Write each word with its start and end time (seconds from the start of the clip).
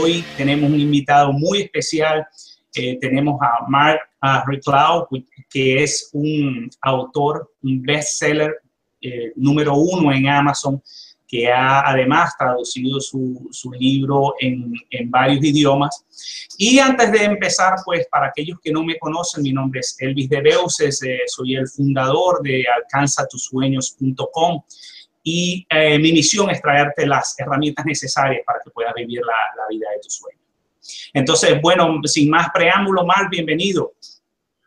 Hoy 0.00 0.24
tenemos 0.34 0.70
un 0.70 0.80
invitado 0.80 1.30
muy 1.30 1.60
especial. 1.60 2.26
Eh, 2.74 2.96
tenemos 2.98 3.38
a 3.42 3.66
Mark 3.68 4.00
Reclau, 4.46 5.06
que 5.50 5.82
es 5.82 6.08
un 6.14 6.70
autor, 6.80 7.52
un 7.62 7.82
bestseller 7.82 8.62
eh, 9.02 9.32
número 9.36 9.74
uno 9.74 10.10
en 10.10 10.26
Amazon, 10.26 10.82
que 11.28 11.52
ha 11.52 11.86
además 11.86 12.34
traducido 12.38 12.98
su, 12.98 13.46
su 13.50 13.72
libro 13.72 14.36
en, 14.40 14.72
en, 14.90 15.10
varios 15.10 15.44
idiomas. 15.44 16.02
Y 16.56 16.78
antes 16.78 17.12
de 17.12 17.24
empezar, 17.24 17.74
pues 17.84 18.06
para 18.10 18.28
aquellos 18.28 18.58
que 18.62 18.72
no 18.72 18.82
me 18.82 18.98
conocen, 18.98 19.42
mi 19.42 19.52
nombre 19.52 19.80
es 19.80 19.96
Elvis 19.98 20.30
de 20.30 20.40
Beuces, 20.40 21.02
eh, 21.02 21.18
soy 21.26 21.56
el 21.56 21.68
fundador 21.68 22.40
de 22.42 22.64
alcanzatusueños.com 22.66 24.62
y 25.22 25.66
eh, 25.68 25.98
mi 25.98 26.12
misión 26.12 26.50
es 26.50 26.60
traerte 26.60 27.06
las 27.06 27.34
herramientas 27.38 27.84
necesarias 27.84 28.42
para 28.46 28.60
que 28.64 28.70
puedas 28.70 28.94
vivir 28.94 29.20
la, 29.20 29.34
la 29.56 29.68
vida 29.68 29.88
de 29.90 30.00
tus 30.00 30.14
sueños. 30.14 30.40
Entonces, 31.12 31.60
bueno, 31.60 32.00
sin 32.04 32.30
más 32.30 32.48
preámbulo, 32.52 33.04
Mark, 33.04 33.28
bienvenido. 33.30 33.92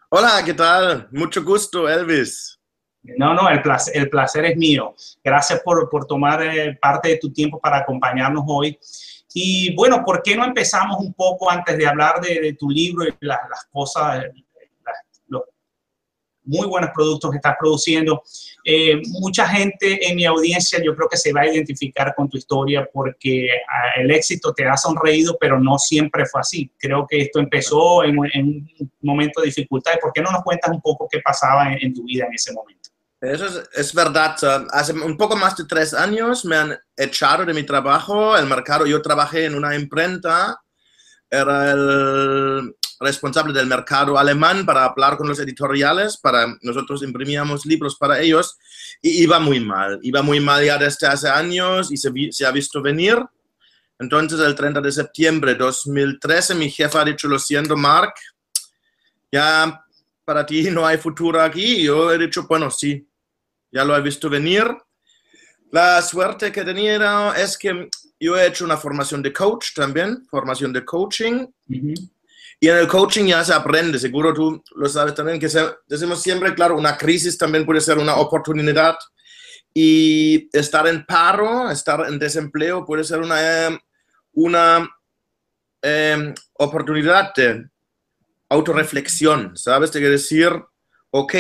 Hola, 0.10 0.42
¿qué 0.46 0.54
tal? 0.54 1.08
Mucho 1.12 1.44
gusto, 1.44 1.90
Elvis. 1.90 2.60
No, 3.04 3.34
no, 3.34 3.50
el 3.50 3.62
placer, 3.62 3.98
el 3.98 4.10
placer 4.10 4.46
es 4.46 4.56
mío. 4.56 4.96
Gracias 5.24 5.62
por, 5.62 5.90
por 5.90 6.06
tomar 6.06 6.42
eh, 6.44 6.78
parte 6.82 7.10
de 7.10 7.18
tu 7.18 7.34
tiempo 7.34 7.60
para 7.60 7.80
acompañarnos 7.80 8.44
hoy. 8.48 8.78
Y 9.34 9.76
bueno, 9.76 10.04
¿por 10.06 10.22
qué 10.22 10.36
no 10.36 10.46
empezamos 10.46 10.98
un 11.00 11.14
poco 11.14 11.50
antes 11.50 11.78
de 11.78 11.88
hablar 11.88 12.22
de, 12.22 12.40
de 12.40 12.54
tu 12.54 12.70
libro 12.70 13.06
y 13.06 13.14
las, 13.22 13.40
las 13.50 13.66
cosas, 13.72 14.26
muy 16.46 16.68
buenos 16.68 16.92
productos 16.94 17.32
que 17.32 17.38
estás 17.38 17.56
produciendo. 17.60 18.24
Eh, 18.66 19.02
mucha 19.20 19.48
gente 19.48 20.08
en 20.08 20.16
mi 20.16 20.26
audiencia 20.26 20.82
yo 20.84 20.96
creo 20.96 21.10
que 21.10 21.18
se 21.18 21.34
va 21.34 21.42
a 21.42 21.48
identificar 21.48 22.14
con 22.16 22.30
tu 22.30 22.38
historia 22.38 22.88
porque 22.92 23.50
ah, 23.68 24.02
el 24.02 24.12
éxito 24.12 24.54
te 24.54 24.66
ha 24.66 24.78
sonreído, 24.78 25.38
pero 25.40 25.60
no 25.60 25.78
siempre 25.78 26.26
fue 26.26 26.42
así. 26.42 26.72
Creo 26.78 27.06
que 27.08 27.22
esto 27.22 27.40
empezó 27.40 28.04
en, 28.04 28.18
en 28.34 28.68
un 28.80 28.92
momento 29.02 29.42
de 29.42 29.48
dificultad. 29.48 29.94
¿Por 30.02 30.14
qué 30.14 30.22
no 30.22 30.32
nos 30.32 30.44
cuentas 30.44 30.72
un 30.72 30.82
poco 30.82 31.08
qué 31.12 31.20
pasaba 31.20 31.72
en, 31.72 31.80
en 31.82 31.94
tu 31.94 32.04
vida 32.04 32.26
en 32.26 32.34
ese 32.34 32.54
momento? 32.54 32.90
Eso 33.22 33.46
es, 33.46 33.70
es, 33.74 33.94
verdad. 33.94 34.36
Hace 34.72 34.92
un 34.94 35.16
poco 35.16 35.38
más 35.38 35.56
de 35.56 35.64
tres 35.64 35.94
años 35.94 36.44
me 36.44 36.58
han 36.58 36.78
echado 36.98 37.46
de 37.46 37.54
mi 37.54 37.64
trabajo, 37.64 38.36
el 38.36 38.46
mercado. 38.48 38.86
Yo 38.86 39.02
trabajé 39.02 39.46
en 39.46 39.56
una 39.56 39.76
imprenta, 39.76 40.62
era 41.30 41.72
el 41.72 42.76
responsable 43.04 43.54
del 43.54 43.68
mercado 43.68 44.18
alemán 44.18 44.66
para 44.66 44.86
hablar 44.86 45.18
con 45.18 45.28
los 45.28 45.40
editoriales, 45.40 46.18
para 46.18 46.58
nosotros 46.62 47.04
imprimíamos 47.04 47.66
libros 47.66 47.96
para 47.96 48.20
ellos 48.20 48.58
y 49.02 49.24
iba 49.24 49.40
muy 49.40 49.60
mal, 49.60 50.00
iba 50.02 50.22
muy 50.22 50.40
mal 50.40 50.66
ya 50.66 50.78
desde 50.78 51.08
hace 51.08 51.30
años 51.30 51.92
y 51.92 51.98
se, 51.98 52.12
se 52.32 52.46
ha 52.46 52.52
visto 52.52 52.82
venir. 52.82 53.18
Entonces 54.00 54.40
el 54.40 54.56
30 54.56 54.82
de 54.82 54.92
septiembre 54.92 55.54
de 55.54 55.60
2013 55.60 56.56
mi 56.56 56.70
jefe 56.70 56.98
ha 56.98 57.06
dicho, 57.06 57.28
lo 57.28 57.38
siento 57.38 57.78
Mark, 57.78 58.14
ya 59.32 59.84
para 60.26 60.46
ti 60.46 60.70
no 60.72 60.86
hay 60.86 60.98
futuro 60.98 61.42
aquí. 61.42 61.82
Y 61.82 61.84
yo 61.86 62.12
he 62.12 62.18
dicho, 62.18 62.46
bueno, 62.48 62.70
sí, 62.72 63.08
ya 63.72 63.84
lo 63.84 63.96
he 63.96 64.02
visto 64.02 64.30
venir. 64.30 64.66
La 65.72 66.02
suerte 66.02 66.52
que 66.52 66.64
tenía 66.64 67.34
es 67.36 67.58
que 67.58 67.90
yo 68.20 68.38
he 68.38 68.48
hecho 68.48 68.64
una 68.64 68.78
formación 68.78 69.22
de 69.22 69.34
coach 69.34 69.74
también, 69.76 70.26
formación 70.30 70.72
de 70.72 70.86
coaching. 70.86 71.34
Uh 71.34 71.74
-huh. 71.74 72.10
Y 72.64 72.70
en 72.70 72.78
el 72.78 72.88
coaching 72.88 73.26
ya 73.26 73.44
se 73.44 73.54
aprende, 73.54 74.00
seguro 74.00 74.34
tú 74.34 74.64
lo 74.78 74.88
sabes 74.88 75.14
también, 75.14 75.38
que 75.38 75.50
decimos 75.86 76.22
siempre, 76.22 76.56
claro, 76.56 76.78
una 76.78 76.98
crisis 76.98 77.38
también 77.38 77.66
puede 77.66 77.82
ser 77.82 77.98
una 77.98 78.16
oportunidad. 78.16 78.96
Y 79.74 80.48
estar 80.58 80.88
en 80.88 81.06
paro, 81.06 81.70
estar 81.70 82.08
en 82.08 82.18
desempleo 82.18 82.86
puede 82.86 83.04
ser 83.04 83.20
una, 83.20 83.78
una 84.32 84.90
eh, 85.82 86.34
oportunidad 86.54 87.34
de 87.36 87.68
autorreflexión, 88.48 89.58
¿sabes? 89.58 89.92
De 89.92 90.00
decir, 90.00 90.50
ok, 91.10 91.36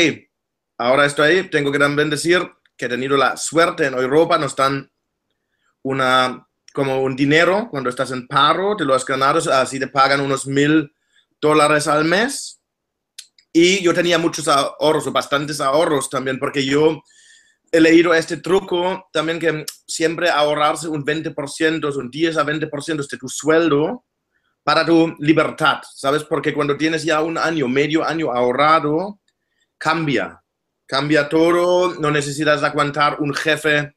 ahora 0.77 1.05
estoy 1.05 1.29
ahí, 1.29 1.49
tengo 1.49 1.71
que 1.71 1.79
también 1.79 2.09
decir 2.09 2.51
que 2.75 2.87
he 2.87 2.89
tenido 2.89 3.15
la 3.15 3.37
suerte 3.37 3.85
en 3.85 3.93
Europa, 3.93 4.37
no 4.37 4.47
están 4.47 4.91
una, 5.83 6.45
como 6.73 7.01
un 7.01 7.15
dinero, 7.15 7.69
cuando 7.71 7.89
estás 7.89 8.11
en 8.11 8.27
paro, 8.27 8.75
te 8.75 8.83
lo 8.83 8.93
has 8.93 9.05
ganado, 9.05 9.39
así 9.53 9.79
te 9.79 9.87
pagan 9.87 10.19
unos 10.19 10.45
mil 10.45 10.93
dólares 11.43 11.87
al 11.87 12.05
mes. 12.05 12.61
Y 13.51 13.83
yo 13.83 13.93
tenía 13.93 14.17
muchos 14.17 14.47
ahorros, 14.47 15.05
o 15.05 15.11
bastantes 15.11 15.59
ahorros 15.59 16.09
también, 16.09 16.39
porque 16.39 16.65
yo 16.65 17.03
he 17.71 17.79
leído 17.79 18.13
este 18.13 18.37
truco 18.37 19.09
también 19.11 19.39
que 19.39 19.65
siempre 19.85 20.29
ahorrarse 20.29 20.87
un 20.87 21.03
20%, 21.05 21.95
un 21.95 22.09
10 22.09 22.37
a 22.37 22.45
20% 22.45 23.07
de 23.07 23.17
tu 23.17 23.27
sueldo 23.27 24.05
para 24.63 24.85
tu 24.85 25.13
libertad, 25.19 25.81
¿sabes? 25.93 26.23
Porque 26.23 26.53
cuando 26.53 26.77
tienes 26.77 27.03
ya 27.03 27.21
un 27.21 27.37
año, 27.37 27.67
medio 27.67 28.03
año 28.03 28.31
ahorrado, 28.31 29.19
cambia, 29.77 30.41
cambia 30.87 31.27
todo, 31.27 31.95
no 31.99 32.09
necesitas 32.09 32.63
aguantar 32.63 33.17
un 33.19 33.33
jefe 33.33 33.93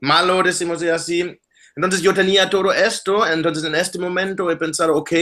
malo, 0.00 0.42
decimos 0.42 0.82
así. 0.84 1.38
Entonces 1.74 2.00
yo 2.00 2.14
tenía 2.14 2.48
todo 2.48 2.72
esto, 2.72 3.26
entonces 3.26 3.64
en 3.64 3.74
este 3.74 3.98
momento 3.98 4.50
he 4.50 4.56
pensado, 4.56 4.94
ok, 4.96 5.12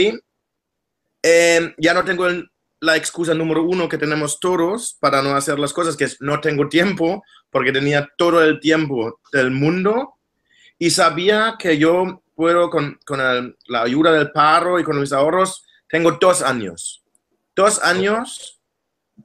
eh, 1.22 1.74
ya 1.78 1.94
no 1.94 2.04
tengo 2.04 2.26
el, 2.26 2.50
la 2.80 2.96
excusa 2.96 3.34
número 3.34 3.62
uno 3.62 3.88
que 3.88 3.98
tenemos 3.98 4.38
todos 4.40 4.96
para 5.00 5.22
no 5.22 5.34
hacer 5.34 5.58
las 5.58 5.72
cosas, 5.72 5.96
que 5.96 6.04
es 6.04 6.20
no 6.20 6.40
tengo 6.40 6.68
tiempo, 6.68 7.22
porque 7.50 7.72
tenía 7.72 8.08
todo 8.16 8.42
el 8.42 8.60
tiempo 8.60 9.20
del 9.32 9.50
mundo 9.50 10.14
y 10.78 10.90
sabía 10.90 11.56
que 11.58 11.78
yo 11.78 12.22
puedo 12.34 12.70
con, 12.70 12.98
con 13.04 13.20
el, 13.20 13.56
la 13.66 13.82
ayuda 13.82 14.12
del 14.12 14.30
paro 14.30 14.78
y 14.78 14.84
con 14.84 15.00
mis 15.00 15.12
ahorros, 15.12 15.66
tengo 15.88 16.12
dos 16.12 16.42
años, 16.42 17.02
dos 17.56 17.82
años 17.82 18.60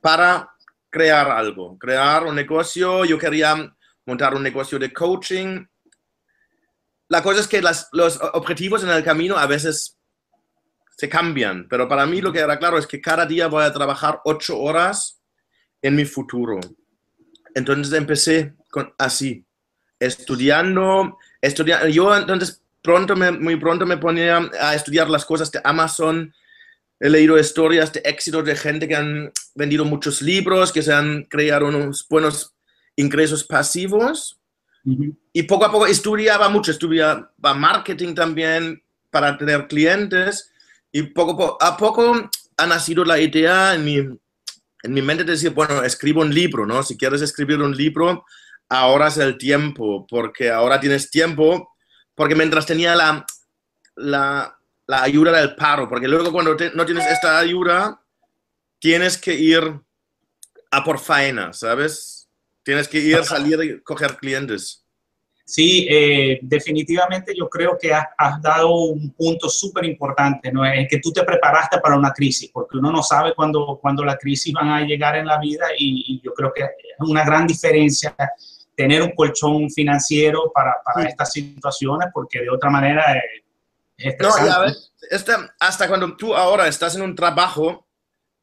para 0.02 0.50
crear 0.90 1.30
algo, 1.30 1.78
crear 1.78 2.24
un 2.24 2.36
negocio. 2.36 3.06
Yo 3.06 3.18
quería 3.18 3.76
montar 4.06 4.34
un 4.36 4.44
negocio 4.44 4.80
de 4.80 4.92
coaching. 4.92 5.66
La 7.10 7.22
cosa 7.22 7.42
es 7.42 7.48
que 7.48 7.62
las, 7.62 7.90
los 7.92 8.20
objetivos 8.34 8.84
en 8.84 8.90
el 8.90 9.04
camino 9.04 9.38
a 9.38 9.46
veces 9.46 9.98
se 10.96 11.10
cambian, 11.10 11.68
pero 11.70 11.88
para 11.88 12.06
mí 12.06 12.22
lo 12.22 12.32
que 12.32 12.40
era 12.40 12.60
claro 12.60 12.78
es 12.78 12.88
que 12.88 13.02
cada 13.02 13.26
día 13.26 13.48
voy 13.48 13.64
a 13.64 13.74
trabajar 13.74 14.22
ocho 14.26 14.60
horas 14.60 15.20
en 15.82 15.96
mi 15.96 16.06
futuro. 16.06 16.60
Entonces 17.56 17.94
empecé 17.94 18.54
con, 18.70 18.94
así, 18.98 19.46
estudiando, 20.00 21.18
estudiando. 21.42 21.88
Yo 21.88 22.16
entonces 22.16 22.62
pronto 22.82 23.16
me, 23.16 23.32
muy 23.32 23.56
pronto 23.56 23.86
me 23.86 23.98
ponía 23.98 24.50
a 24.60 24.76
estudiar 24.76 25.10
las 25.10 25.26
cosas 25.26 25.52
de 25.52 25.62
Amazon. 25.64 26.34
He 27.00 27.10
leído 27.10 27.38
historias 27.38 27.92
de 27.92 28.02
éxito 28.06 28.44
de 28.44 28.56
gente 28.56 28.88
que 28.88 28.96
han 28.96 29.32
vendido 29.56 29.86
muchos 29.86 30.22
libros, 30.22 30.72
que 30.72 30.82
se 30.82 30.94
han 30.94 31.24
creado 31.24 31.68
unos 31.68 32.06
buenos 32.08 32.54
ingresos 32.96 33.44
pasivos. 33.44 34.40
Uh 34.86 34.92
-huh. 34.92 35.18
Y 35.34 35.44
poco 35.44 35.66
a 35.66 35.72
poco 35.72 35.88
estudiaba 35.88 36.50
mucho, 36.50 36.72
estudiaba 36.72 37.32
marketing 37.56 38.14
también 38.14 38.84
para 39.10 39.38
tener 39.38 39.68
clientes. 39.68 40.53
Y 40.94 41.02
poco 41.04 41.58
a 41.60 41.76
poco 41.76 42.30
ha 42.56 42.66
nacido 42.68 43.04
la 43.04 43.20
idea 43.20 43.74
en 43.74 43.84
mi, 43.84 43.96
en 43.98 44.94
mi 44.94 45.02
mente 45.02 45.24
de 45.24 45.32
decir, 45.32 45.50
bueno, 45.50 45.84
escribo 45.84 46.22
un 46.22 46.34
libro, 46.34 46.66
¿no? 46.66 46.84
Si 46.84 46.96
quieres 46.96 47.22
escribir 47.22 47.60
un 47.62 47.76
libro, 47.76 48.24
ahora 48.70 49.08
es 49.08 49.18
el 49.18 49.38
tiempo, 49.38 50.06
porque 50.08 50.52
ahora 50.52 50.80
tienes 50.80 51.10
tiempo, 51.10 51.76
porque 52.14 52.36
mientras 52.36 52.66
tenía 52.68 52.96
la, 52.96 53.26
la, 53.96 54.58
la 54.86 55.04
ayuda 55.04 55.32
del 55.32 55.56
paro, 55.56 55.90
porque 55.90 56.08
luego 56.08 56.32
cuando 56.32 56.56
te, 56.56 56.72
no 56.76 56.86
tienes 56.86 57.08
esta 57.08 57.40
ayuda, 57.40 58.00
tienes 58.80 59.18
que 59.18 59.34
ir 59.34 59.82
a 60.70 60.84
por 60.84 61.00
faena, 61.00 61.54
¿sabes? 61.54 62.30
Tienes 62.64 62.88
que 62.88 63.00
ir, 63.00 63.24
salir 63.24 63.60
y 63.64 63.82
coger 63.82 64.18
clientes. 64.18 64.83
Sí, 65.46 65.86
eh, 65.90 66.40
definitivamente 66.42 67.34
yo 67.38 67.50
creo 67.50 67.78
que 67.78 67.94
has, 67.94 68.06
has 68.18 68.42
dado 68.42 68.74
un 68.76 69.12
punto 69.12 69.50
súper 69.50 69.84
importante, 69.86 70.52
¿no? 70.52 70.66
Es 70.66 70.88
que 70.88 71.00
tú 71.00 71.12
te 71.12 71.24
preparaste 71.24 71.80
para 71.80 71.98
una 71.98 72.12
crisis, 72.12 72.50
porque 72.52 72.78
uno 72.78 72.92
no 72.92 73.04
sabe 73.04 73.34
cuándo, 73.36 73.78
cuándo 73.82 74.06
la 74.06 74.18
crisis 74.18 74.54
van 74.54 74.70
a 74.70 74.82
llegar 74.82 75.18
en 75.18 75.26
la 75.26 75.38
vida 75.40 75.66
y, 75.78 76.16
y, 76.16 76.22
yo 76.24 76.34
creo 76.34 76.54
que 76.54 76.62
es 76.64 76.70
una 77.00 77.26
gran 77.26 77.46
diferencia 77.46 78.16
tener 78.76 79.02
un 79.02 79.12
colchón 79.12 79.70
financiero 79.70 80.52
para, 80.54 80.76
para 80.84 81.02
sí. 81.02 81.08
estas 81.10 81.32
situaciones, 81.32 82.10
porque 82.14 82.40
de 82.40 82.50
otra 82.50 82.70
manera 82.70 83.04
eh, 83.98 84.18
no, 84.20 84.46
ya 84.46 84.60
ves, 84.60 84.92
este, 85.10 85.34
hasta 85.60 85.88
cuando 85.88 86.16
tú 86.16 86.36
ahora 86.36 86.68
estás 86.68 86.96
en 86.96 87.02
un 87.02 87.16
trabajo 87.16 87.88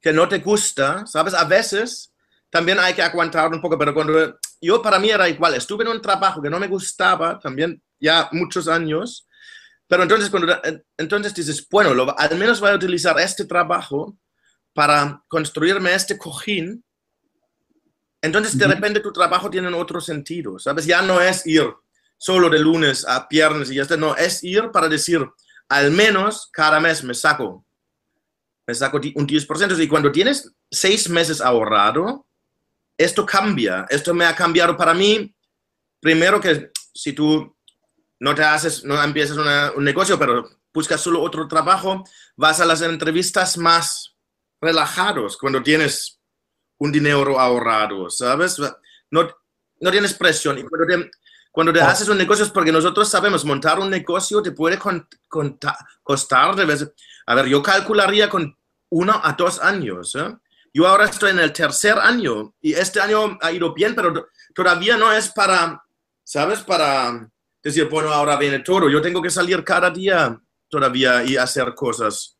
que 0.01 0.13
no 0.13 0.29
te 0.29 0.39
gusta, 0.39 1.07
¿sabes? 1.07 1.35
A 1.35 1.45
veces 1.45 2.13
también 2.49 2.79
hay 2.79 2.95
que 2.95 3.03
aguantar 3.03 3.51
un 3.53 3.61
poco, 3.61 3.79
pero 3.79 3.93
cuando 3.93 4.39
yo 4.61 4.83
para 4.83 4.99
mí 4.99 5.11
era 5.11 5.29
igual, 5.29 5.55
estuve 5.55 5.85
en 5.85 5.91
un 5.91 6.03
trabajo 6.03 6.43
que 6.43 6.51
no 6.51 6.59
me 6.59 6.69
gustaba 6.69 7.39
también 7.39 7.83
ya 7.99 8.29
muchos 8.33 8.69
años, 8.69 9.27
pero 9.87 10.03
entonces 10.03 10.31
cuando 10.31 10.61
entonces 10.97 11.35
dices, 11.35 11.67
bueno, 11.69 11.95
lo, 11.95 12.19
al 12.19 12.37
menos 12.39 12.61
voy 12.61 12.71
a 12.71 12.75
utilizar 12.75 13.19
este 13.19 13.45
trabajo 13.45 14.17
para 14.73 15.23
construirme 15.29 15.95
este 15.95 16.17
cojín, 16.17 16.85
entonces 18.23 18.57
de 18.57 18.67
repente 18.67 19.01
tu 19.01 19.13
trabajo 19.13 19.51
tiene 19.51 19.69
otro 19.75 20.01
sentido, 20.01 20.59
¿sabes? 20.59 20.87
Ya 20.87 21.03
no 21.03 21.21
es 21.21 21.47
ir 21.47 21.73
solo 22.19 22.51
de 22.51 22.59
lunes 22.59 23.07
a 23.09 23.27
viernes 23.31 23.71
y 23.71 23.77
ya 23.77 23.83
está, 23.83 23.97
no, 23.97 24.15
es 24.15 24.45
ir 24.45 24.71
para 24.71 24.89
decir, 24.89 25.27
al 25.69 25.91
menos 25.91 26.51
cada 26.53 26.79
mes 26.79 27.03
me 27.03 27.15
saco, 27.15 27.65
me 28.67 28.75
saco 28.75 28.99
un 28.99 29.27
10%. 29.27 29.83
Y 29.83 29.89
cuando 29.89 30.13
tienes 30.13 30.53
seis 30.71 31.09
meses 31.09 31.41
ahorrado, 31.41 32.27
esto 33.01 33.25
cambia. 33.25 33.87
Esto 33.89 34.13
me 34.13 34.27
ha 34.27 34.35
cambiado 34.35 34.77
para 34.77 34.93
mí. 34.93 35.35
Primero 36.01 36.41
que 36.41 36.71
si 36.93 37.15
tú 37.15 37.57
no 38.19 38.35
te 38.35 38.45
haces, 38.45 38.85
no 38.85 39.03
empiezas 39.03 39.39
un 39.75 39.85
negocio, 39.85 40.19
pero 40.19 40.49
buscas 40.73 41.01
solo 41.01 41.23
otro 41.23 41.49
trabajo, 41.49 42.05
vas 42.37 42.61
a 42.61 42.67
las 42.67 42.83
entrevistas 42.83 43.57
más 43.57 44.15
relajados 44.61 45.39
cuando 45.39 45.63
tienes 45.63 46.21
un 46.79 46.93
dinero 46.93 47.41
ahorrado, 47.41 48.11
¿sabes? 48.11 48.59
No, 49.11 49.29
no 49.81 49.91
tienes 49.91 50.13
presión. 50.13 50.59
Y 50.59 50.65
cuando 50.65 50.87
te, 50.87 51.11
cuando 51.51 51.73
te 51.73 51.81
haces 51.81 52.09
un 52.09 52.19
negocio 52.19 52.45
es 52.45 52.51
porque 52.51 52.71
nosotros 52.71 53.09
sabemos, 53.09 53.47
montar 53.47 53.79
un 53.79 53.89
negocio 53.89 54.43
te 54.43 54.53
puede 54.53 54.79
costar 56.03 56.55
de 56.55 56.65
veces. 56.67 56.93
A 57.25 57.35
ver, 57.35 57.47
yo 57.47 57.63
calcularía 57.63 58.29
con 58.29 58.55
uno 58.91 59.21
a 59.25 59.33
dos 59.33 59.59
años. 59.61 60.15
¿eh? 60.17 60.37
Yo 60.73 60.87
ahora 60.87 61.07
estoy 61.07 61.31
en 61.31 61.41
el 61.41 61.53
tercer 61.53 61.99
año 61.99 62.55
y 62.61 62.73
este 62.75 63.01
año 63.01 63.39
ha 63.41 63.51
ido 63.51 63.75
bien, 63.75 63.95
pero 63.95 64.29
todavía 64.55 64.97
no 64.97 65.13
es 65.13 65.29
para, 65.31 65.83
¿sabes? 66.23 66.61
Para 66.61 67.29
decir, 67.63 67.89
bueno, 67.89 68.11
ahora 68.11 68.37
viene 68.37 68.61
todo. 68.61 68.89
Yo 68.89 69.03
tengo 69.03 69.21
que 69.21 69.31
salir 69.31 69.65
cada 69.65 69.91
día 69.91 70.41
todavía 70.69 71.25
y 71.25 71.37
hacer 71.37 71.75
cosas. 71.75 72.37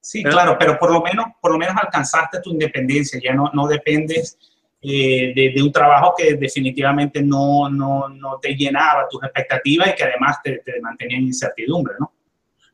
Sí, 0.00 0.20
¿Eh? 0.20 0.24
claro, 0.24 0.56
pero 0.58 0.78
por 0.78 0.92
lo 0.92 1.00
menos, 1.00 1.26
por 1.40 1.52
lo 1.52 1.58
menos 1.58 1.74
alcanzaste 1.82 2.40
tu 2.42 2.50
independencia, 2.50 3.18
ya 3.22 3.32
no, 3.32 3.50
no 3.54 3.66
dependes 3.66 4.36
eh, 4.82 5.32
de, 5.34 5.62
un 5.62 5.72
trabajo 5.72 6.12
que 6.14 6.34
definitivamente 6.34 7.22
no, 7.22 7.70
no, 7.70 8.10
no, 8.10 8.38
te 8.38 8.54
llenaba 8.54 9.08
tus 9.08 9.22
expectativas 9.22 9.88
y 9.88 9.94
que 9.94 10.04
además 10.04 10.36
te, 10.44 10.58
te, 10.58 10.78
mantenía 10.82 11.16
en 11.16 11.24
incertidumbre, 11.24 11.94
¿no? 11.98 12.12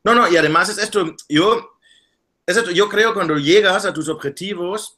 No, 0.03 0.15
no, 0.15 0.29
y 0.29 0.35
además 0.35 0.67
es 0.67 0.79
esto, 0.79 1.15
yo, 1.29 1.77
es 2.51 2.57
esto, 2.57 2.71
yo 2.71 2.87
creo 2.89 3.13
cuando 3.13 3.37
llegas 3.37 3.85
a 3.85 3.93
tus 3.93 4.09
objetivos, 4.09 4.97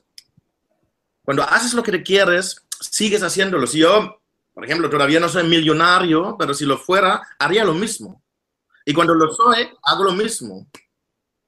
cuando 1.24 1.44
haces 1.44 1.74
lo 1.74 1.84
que 1.84 1.92
te 1.92 2.04
quieres, 2.04 2.58
sigues 2.80 3.24
haciéndolo. 3.24 3.66
Si 3.66 3.80
yo, 3.80 4.22
por 4.54 4.66
ejemplo, 4.66 4.90
todavía 4.90 5.20
no 5.20 5.30
soy 5.30 5.44
millonario, 5.44 6.36
pero 6.38 6.54
si 6.54 6.66
lo 6.66 6.78
fuera, 6.78 7.22
haría 7.40 7.64
lo 7.64 7.74
mismo. 7.74 8.22
Y 8.86 8.94
cuando 8.94 9.16
lo 9.16 9.34
soy, 9.34 9.70
hago 9.84 10.04
lo 10.04 10.12
mismo. 10.12 10.68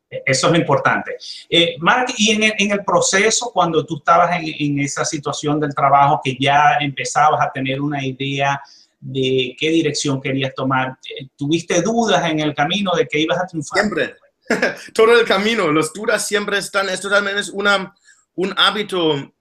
Eso 0.10 0.48
es 0.48 0.54
lo 0.54 0.58
importante. 0.58 1.18
Eh, 1.50 1.76
Mark, 1.80 2.14
y 2.18 2.32
en 2.32 2.44
el, 2.44 2.54
en 2.58 2.72
el, 2.72 2.86
proceso, 2.86 3.52
cuando 3.54 3.86
tú 3.86 3.98
estabas 3.98 4.40
en, 4.40 4.54
en, 4.60 4.80
esa 4.80 5.04
situación 5.04 5.60
del 5.60 5.76
trabajo, 5.76 6.22
que 6.24 6.38
ya 6.40 6.78
empezabas 6.80 7.42
a 7.46 7.52
tener 7.52 7.82
una 7.82 8.06
idea 8.06 8.62
de 9.00 9.56
qué 9.60 9.70
dirección 9.70 10.22
querías 10.22 10.54
tomar, 10.56 10.98
eh, 11.10 11.28
¿tuviste 11.36 11.82
dudas 11.82 12.30
en 12.30 12.40
el 12.40 12.56
camino 12.56 12.92
de 12.96 13.08
que 13.08 13.20
ibas 13.20 13.40
a 13.40 13.48
triunfar? 13.48 13.80
Siempre. 13.80 14.16
Todo 14.94 15.20
el 15.20 15.26
camino, 15.26 15.72
los 15.72 15.94
dudas 15.94 16.28
siempre 16.28 16.58
están. 16.58 16.90
Esto 16.90 17.10
también 17.10 17.38
es 17.38 17.50
una, 17.50 17.96
un 18.36 18.54
hábito 18.58 19.34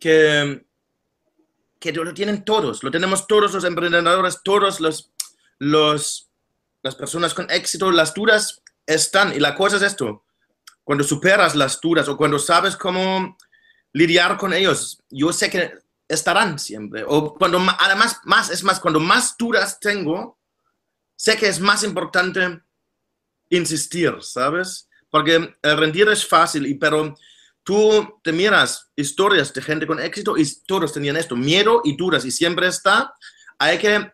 que, 0.00 0.64
que 1.78 1.92
lo 1.92 2.14
tienen 2.14 2.44
todos, 2.44 2.82
lo 2.82 2.90
tenemos 2.90 3.26
todos 3.26 3.52
los 3.52 3.64
emprendedores, 3.64 4.40
todos 4.42 4.80
los, 4.80 5.12
los, 5.58 6.30
las 6.82 6.94
personas 6.94 7.34
con 7.34 7.50
éxito. 7.50 7.90
Las 7.90 8.14
dudas 8.14 8.62
están, 8.86 9.34
y 9.34 9.38
la 9.38 9.54
cosa 9.54 9.76
es 9.76 9.82
esto, 9.82 10.24
cuando 10.82 11.04
superas 11.04 11.54
las 11.54 11.80
dudas 11.80 12.08
o 12.08 12.16
cuando 12.16 12.38
sabes 12.38 12.76
cómo 12.76 13.36
lidiar 13.92 14.36
con 14.36 14.52
ellos, 14.52 15.02
yo 15.10 15.32
sé 15.32 15.50
que 15.50 15.72
estarán 16.08 16.58
siempre. 16.58 17.04
O 17.06 17.34
cuando, 17.34 17.60
además, 17.78 18.20
más, 18.24 18.50
es 18.50 18.64
más, 18.64 18.80
cuando 18.80 18.98
más 18.98 19.36
dudas 19.38 19.78
tengo, 19.78 20.38
sé 21.14 21.36
que 21.36 21.48
es 21.48 21.60
más 21.60 21.82
importante 21.84 22.62
insistir, 23.50 24.16
¿sabes? 24.20 24.88
Porque 25.10 25.54
el 25.62 25.76
rendir 25.78 26.08
es 26.08 26.26
fácil, 26.26 26.76
pero 26.78 27.14
tú 27.62 28.20
te 28.22 28.32
miras 28.32 28.90
historias 28.96 29.52
de 29.52 29.62
gente 29.62 29.86
con 29.86 30.00
éxito 30.00 30.36
y 30.36 30.44
todos 30.66 30.92
tenían 30.92 31.16
esto, 31.16 31.36
miedo 31.36 31.80
y 31.84 31.96
dudas, 31.96 32.24
y 32.24 32.30
siempre 32.30 32.66
está. 32.68 33.14
Hay 33.58 33.78
que 33.78 34.12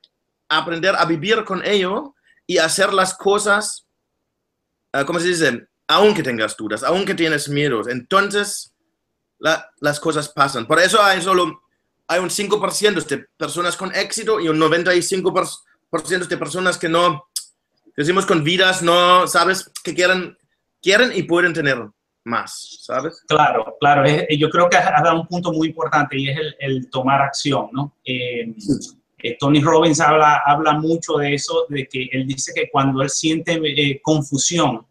aprender 0.48 0.94
a 0.96 1.04
vivir 1.04 1.44
con 1.44 1.64
ello 1.64 2.14
y 2.46 2.58
hacer 2.58 2.92
las 2.92 3.14
cosas 3.14 3.84
uh, 4.94 5.04
¿cómo 5.04 5.18
se 5.18 5.28
dice? 5.28 5.66
Aunque 5.88 6.22
tengas 6.22 6.56
dudas, 6.56 6.82
aunque 6.82 7.14
tienes 7.14 7.48
miedos, 7.48 7.88
entonces 7.88 8.74
la, 9.38 9.70
las 9.80 10.00
cosas 10.00 10.28
pasan. 10.28 10.66
Por 10.66 10.78
eso 10.78 11.02
hay 11.02 11.20
solo 11.20 11.62
hay 12.06 12.20
un 12.20 12.28
5% 12.28 13.06
de 13.06 13.26
personas 13.36 13.76
con 13.76 13.94
éxito 13.94 14.38
y 14.38 14.48
un 14.48 14.58
95% 14.58 16.26
de 16.28 16.36
personas 16.36 16.76
que 16.76 16.88
no, 16.88 17.28
decimos 17.96 18.26
con 18.26 18.44
vidas, 18.44 18.82
no, 18.82 19.26
¿sabes? 19.26 19.70
Que 19.82 19.94
quieren, 19.94 20.36
quieren 20.82 21.12
y 21.14 21.22
pueden 21.24 21.52
tener 21.52 21.78
más, 22.24 22.78
¿sabes? 22.82 23.22
Claro, 23.28 23.76
claro. 23.80 24.04
yo 24.30 24.48
creo 24.50 24.68
que 24.68 24.76
has 24.76 25.02
dado 25.02 25.20
un 25.20 25.26
punto 25.26 25.52
muy 25.52 25.68
importante 25.68 26.18
y 26.18 26.28
es 26.28 26.38
el, 26.38 26.56
el 26.58 26.90
tomar 26.90 27.20
acción, 27.20 27.68
¿no? 27.72 27.96
Eh, 28.04 28.54
eh, 29.24 29.38
Tony 29.40 29.62
Robbins 29.62 30.00
habla, 30.00 30.42
habla 30.44 30.74
mucho 30.74 31.14
de 31.14 31.32
eso, 31.32 31.64
de 31.70 31.88
que 31.88 32.10
él 32.12 32.26
dice 32.26 32.52
que 32.54 32.68
cuando 32.70 33.00
él 33.00 33.08
siente 33.08 33.58
eh, 33.64 33.98
confusión, 34.02 34.86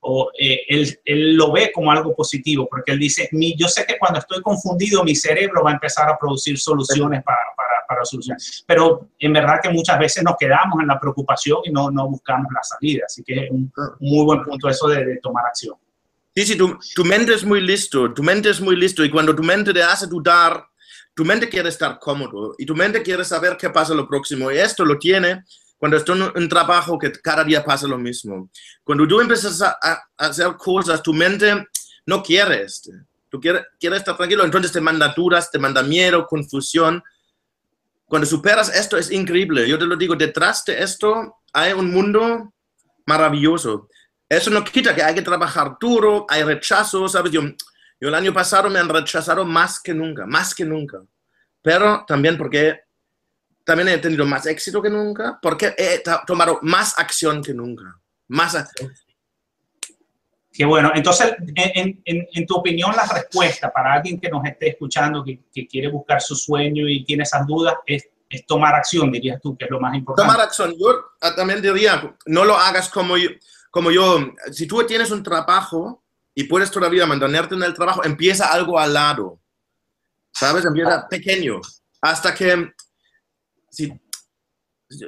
o, 0.00 0.30
eh, 0.38 0.62
él, 0.66 0.98
él, 1.04 1.34
lo 1.34 1.52
ve 1.52 1.70
como 1.70 1.92
algo 1.92 2.14
positivo, 2.14 2.66
porque 2.66 2.92
él 2.92 2.98
dice, 2.98 3.28
mi, 3.32 3.54
yo 3.54 3.68
sé 3.68 3.84
que 3.86 3.98
cuando 3.98 4.18
estoy 4.18 4.40
confundido, 4.40 5.04
mi 5.04 5.14
cerebro 5.14 5.62
va 5.62 5.72
a 5.72 5.74
empezar 5.74 6.08
a 6.08 6.18
producir 6.18 6.58
soluciones 6.58 7.22
para, 7.22 7.38
para, 7.54 7.63
para 7.94 8.04
solucionar. 8.04 8.40
Pero 8.66 9.08
en 9.18 9.32
verdad 9.32 9.58
que 9.62 9.70
muchas 9.70 9.98
veces 9.98 10.22
nos 10.22 10.36
quedamos 10.38 10.80
en 10.80 10.88
la 10.88 10.98
preocupación 10.98 11.58
y 11.64 11.70
no, 11.70 11.90
no 11.90 12.08
buscamos 12.08 12.52
la 12.52 12.62
salida. 12.62 13.04
Así 13.06 13.22
que 13.22 13.44
es 13.44 13.50
un, 13.50 13.72
un 14.00 14.10
muy 14.10 14.24
buen 14.24 14.42
punto 14.42 14.68
eso 14.68 14.88
de, 14.88 15.04
de 15.04 15.16
tomar 15.18 15.46
acción. 15.46 15.76
Sí, 16.34 16.46
sí, 16.46 16.56
tu, 16.56 16.78
tu, 16.94 17.04
mente 17.04 17.32
es 17.32 17.44
muy 17.44 17.60
listo, 17.60 18.12
tu 18.12 18.22
mente 18.22 18.50
es 18.50 18.60
muy 18.60 18.74
listo 18.74 19.04
y 19.04 19.10
cuando 19.10 19.34
tu 19.36 19.42
mente 19.42 19.72
te 19.72 19.82
hace 19.82 20.08
dudar, 20.08 20.64
tu 21.14 21.24
mente 21.24 21.48
quiere 21.48 21.68
estar 21.68 21.98
cómodo 22.00 22.56
y 22.58 22.66
tu 22.66 22.74
mente 22.74 23.02
quiere 23.02 23.24
saber 23.24 23.56
qué 23.56 23.70
pasa 23.70 23.94
lo 23.94 24.08
próximo. 24.08 24.50
Y 24.50 24.58
esto 24.58 24.84
lo 24.84 24.98
tiene 24.98 25.44
cuando 25.78 25.96
estás 25.96 26.16
en 26.16 26.22
un 26.34 26.48
trabajo 26.48 26.98
que 26.98 27.12
cada 27.12 27.44
día 27.44 27.64
pasa 27.64 27.86
lo 27.86 27.98
mismo. 27.98 28.50
Cuando 28.82 29.06
tú 29.06 29.20
empiezas 29.20 29.62
a, 29.62 29.78
a 29.80 30.02
hacer 30.16 30.56
cosas, 30.56 31.02
tu 31.02 31.12
mente 31.12 31.66
no 32.06 32.22
quiere 32.22 32.62
esto. 32.62 32.90
Tú 33.28 33.40
quieres, 33.40 33.62
quiere 33.80 33.96
estar 33.96 34.16
tranquilo, 34.16 34.44
entonces 34.44 34.70
te 34.70 34.80
manda 34.80 35.12
dudas, 35.16 35.50
te 35.50 35.58
manda 35.58 35.82
miedo, 35.82 36.26
confusión. 36.26 37.02
Cuando 38.14 38.28
superas 38.28 38.72
esto 38.72 38.96
es 38.96 39.10
increíble. 39.10 39.68
Yo 39.68 39.76
te 39.76 39.86
lo 39.86 39.96
digo, 39.96 40.14
detrás 40.14 40.64
de 40.64 40.80
esto 40.80 41.40
hay 41.52 41.72
un 41.72 41.90
mundo 41.90 42.54
maravilloso. 43.06 43.88
Eso 44.28 44.50
no 44.50 44.62
quita 44.62 44.94
que 44.94 45.02
hay 45.02 45.16
que 45.16 45.22
trabajar 45.22 45.76
duro, 45.80 46.24
hay 46.28 46.44
rechazo, 46.44 47.08
¿sabes? 47.08 47.32
Yo, 47.32 47.42
yo 47.42 48.08
el 48.08 48.14
año 48.14 48.32
pasado 48.32 48.70
me 48.70 48.78
han 48.78 48.88
rechazado 48.88 49.44
más 49.44 49.80
que 49.80 49.92
nunca, 49.92 50.26
más 50.26 50.54
que 50.54 50.64
nunca. 50.64 51.02
Pero 51.60 52.04
también 52.06 52.38
porque 52.38 52.82
también 53.64 53.88
he 53.88 53.98
tenido 53.98 54.24
más 54.24 54.46
éxito 54.46 54.80
que 54.80 54.90
nunca, 54.90 55.40
porque 55.42 55.74
he 55.76 56.00
tomado 56.24 56.60
más 56.62 56.96
acción 56.96 57.42
que 57.42 57.52
nunca. 57.52 58.00
Más 58.28 58.54
Qué 60.54 60.64
bueno. 60.64 60.92
Entonces, 60.94 61.34
en, 61.56 62.00
en, 62.04 62.28
en, 62.32 62.46
tu 62.46 62.54
opinión, 62.54 62.94
la 62.94 63.04
respuesta 63.06 63.72
para 63.72 63.94
alguien 63.94 64.20
que 64.20 64.28
nos 64.28 64.44
esté 64.44 64.68
escuchando, 64.68 65.24
que, 65.24 65.40
que 65.52 65.66
quiere 65.66 65.88
buscar 65.88 66.22
su 66.22 66.36
sueño 66.36 66.88
y 66.88 67.04
tiene 67.04 67.24
esas 67.24 67.44
dudas, 67.44 67.74
es, 67.84 68.08
es, 68.30 68.46
tomar 68.46 68.72
acción, 68.76 69.10
dirías 69.10 69.40
tú, 69.42 69.56
que 69.56 69.64
es 69.64 69.70
lo 69.72 69.80
más 69.80 69.96
importante. 69.96 70.30
Tomar 70.30 70.46
acción. 70.46 70.72
Yo 70.78 71.32
también 71.34 71.60
diría, 71.60 72.14
no 72.26 72.44
lo 72.44 72.56
hagas 72.56 72.88
como 72.88 73.16
yo. 73.16 73.30
Como 73.68 73.90
yo. 73.90 74.32
Si 74.52 74.68
tú 74.68 74.86
tienes 74.86 75.10
un 75.10 75.24
trabajo 75.24 76.04
y 76.32 76.44
puedes 76.44 76.70
todavía 76.70 77.04
mantenerte 77.04 77.56
en 77.56 77.64
el 77.64 77.74
trabajo, 77.74 78.04
empieza 78.04 78.52
algo 78.52 78.78
al 78.78 78.94
lado, 78.94 79.40
¿sabes? 80.32 80.64
Empieza 80.64 81.08
pequeño, 81.08 81.60
hasta 82.00 82.32
que 82.32 82.72
si, 83.70 83.92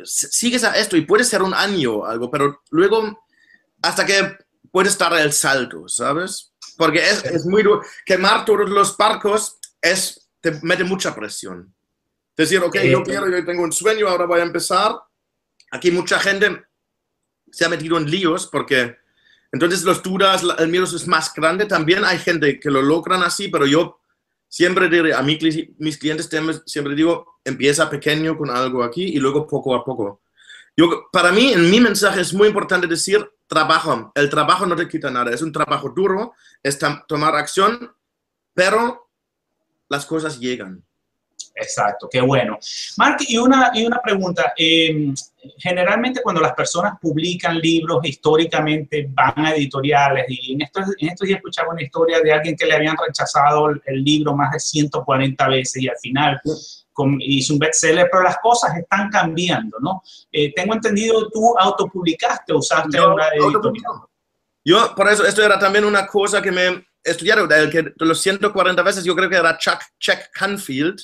sigues 0.04 0.64
a 0.64 0.76
esto 0.76 0.96
y 0.96 1.02
puede 1.02 1.22
ser 1.22 1.42
un 1.42 1.54
año 1.54 2.04
algo, 2.04 2.28
pero 2.32 2.62
luego 2.70 3.24
hasta 3.82 4.04
que 4.04 4.45
puedes 4.76 4.98
dar 4.98 5.14
el 5.14 5.32
salto, 5.32 5.88
¿sabes? 5.88 6.52
Porque 6.76 6.98
es, 6.98 7.24
es 7.24 7.46
muy 7.46 7.62
duro. 7.62 7.80
Quemar 8.04 8.44
todos 8.44 8.68
los 8.68 8.94
barcos 8.94 9.58
es, 9.80 10.28
te 10.38 10.60
mete 10.64 10.84
mucha 10.84 11.14
presión. 11.14 11.74
Decir, 12.36 12.60
ok, 12.60 12.76
yo 12.82 13.02
quiero, 13.02 13.26
yo 13.26 13.42
tengo 13.42 13.62
un 13.62 13.72
sueño, 13.72 14.06
ahora 14.06 14.26
voy 14.26 14.40
a 14.40 14.42
empezar. 14.42 14.94
Aquí 15.70 15.90
mucha 15.90 16.18
gente 16.20 16.62
se 17.50 17.64
ha 17.64 17.70
metido 17.70 17.96
en 17.96 18.10
líos 18.10 18.48
porque 18.48 18.98
entonces 19.50 19.82
los 19.82 20.02
dudas, 20.02 20.42
el 20.58 20.68
miedo 20.68 20.84
es 20.84 21.06
más 21.06 21.32
grande. 21.32 21.64
También 21.64 22.04
hay 22.04 22.18
gente 22.18 22.60
que 22.60 22.70
lo 22.70 22.82
logran 22.82 23.22
así, 23.22 23.48
pero 23.48 23.64
yo 23.64 24.00
siempre 24.46 24.90
diré 24.90 25.14
a 25.14 25.22
mis 25.22 25.96
clientes, 25.96 26.28
siempre 26.66 26.94
digo, 26.94 27.38
empieza 27.42 27.88
pequeño 27.88 28.36
con 28.36 28.50
algo 28.50 28.84
aquí 28.84 29.04
y 29.04 29.16
luego 29.20 29.46
poco 29.46 29.74
a 29.74 29.82
poco. 29.82 30.20
Yo, 30.76 31.08
para 31.10 31.32
mí, 31.32 31.54
en 31.54 31.70
mi 31.70 31.80
mensaje 31.80 32.20
es 32.20 32.34
muy 32.34 32.48
importante 32.48 32.86
decir, 32.86 33.26
trabajo. 33.46 34.12
El 34.14 34.30
trabajo 34.30 34.66
no 34.66 34.76
te 34.76 34.88
quita 34.88 35.10
nada, 35.10 35.30
es 35.30 35.42
un 35.42 35.52
trabajo 35.52 35.90
duro, 35.90 36.34
es 36.62 36.78
tomar 37.06 37.34
acción, 37.36 37.92
pero 38.54 39.08
las 39.88 40.06
cosas 40.06 40.38
llegan. 40.38 40.82
Exacto, 41.56 42.08
qué 42.10 42.20
bueno. 42.20 42.58
Mark, 42.98 43.18
y 43.26 43.38
una, 43.38 43.70
y 43.74 43.86
una 43.86 44.00
pregunta. 44.02 44.52
Em, 44.56 45.14
generalmente 45.58 46.20
cuando 46.22 46.40
las 46.40 46.52
personas 46.52 46.98
publican 47.00 47.58
libros, 47.58 48.00
históricamente 48.04 49.08
van 49.10 49.46
a 49.46 49.54
editoriales 49.54 50.26
y 50.28 50.52
en 50.52 50.62
estos, 50.62 50.84
en 50.98 51.08
estos 51.08 51.26
días 51.26 51.38
escuchaba 51.38 51.72
una 51.72 51.82
historia 51.82 52.20
de 52.20 52.32
alguien 52.32 52.56
que 52.56 52.66
le 52.66 52.74
habían 52.74 52.96
rechazado 52.96 53.70
el, 53.70 54.04
libro 54.04 54.36
más 54.36 54.52
de 54.52 54.60
140 54.60 55.48
veces 55.48 55.82
y 55.82 55.88
al 55.88 55.96
final 55.96 56.40
hizo 57.20 57.52
un 57.52 57.58
bestseller, 57.58 58.08
pero 58.10 58.22
las 58.22 58.38
cosas 58.38 58.76
están 58.76 59.10
cambiando, 59.10 59.78
¿no? 59.80 60.02
Eh, 60.32 60.52
tengo 60.54 60.74
entendido, 60.74 61.28
tú 61.30 61.58
autopublicaste, 61.58 62.52
usaste 62.52 63.00
una 63.00 63.28
editorial. 63.28 63.82
Yo, 64.64 64.94
por 64.96 65.08
eso, 65.08 65.24
esto 65.24 65.42
era 65.44 65.58
también 65.58 65.84
una 65.84 66.06
cosa 66.06 66.42
que 66.42 66.50
me 66.50 66.86
estudiaron, 67.04 67.50
el 67.52 67.70
que 67.70 67.82
de 67.82 67.92
los 67.98 68.20
140 68.20 68.82
veces, 68.82 69.04
yo 69.04 69.14
creo 69.14 69.30
que 69.30 69.36
era 69.36 69.56
Chuck, 69.58 69.80
Chuck 69.98 70.18
Canfield, 70.32 70.98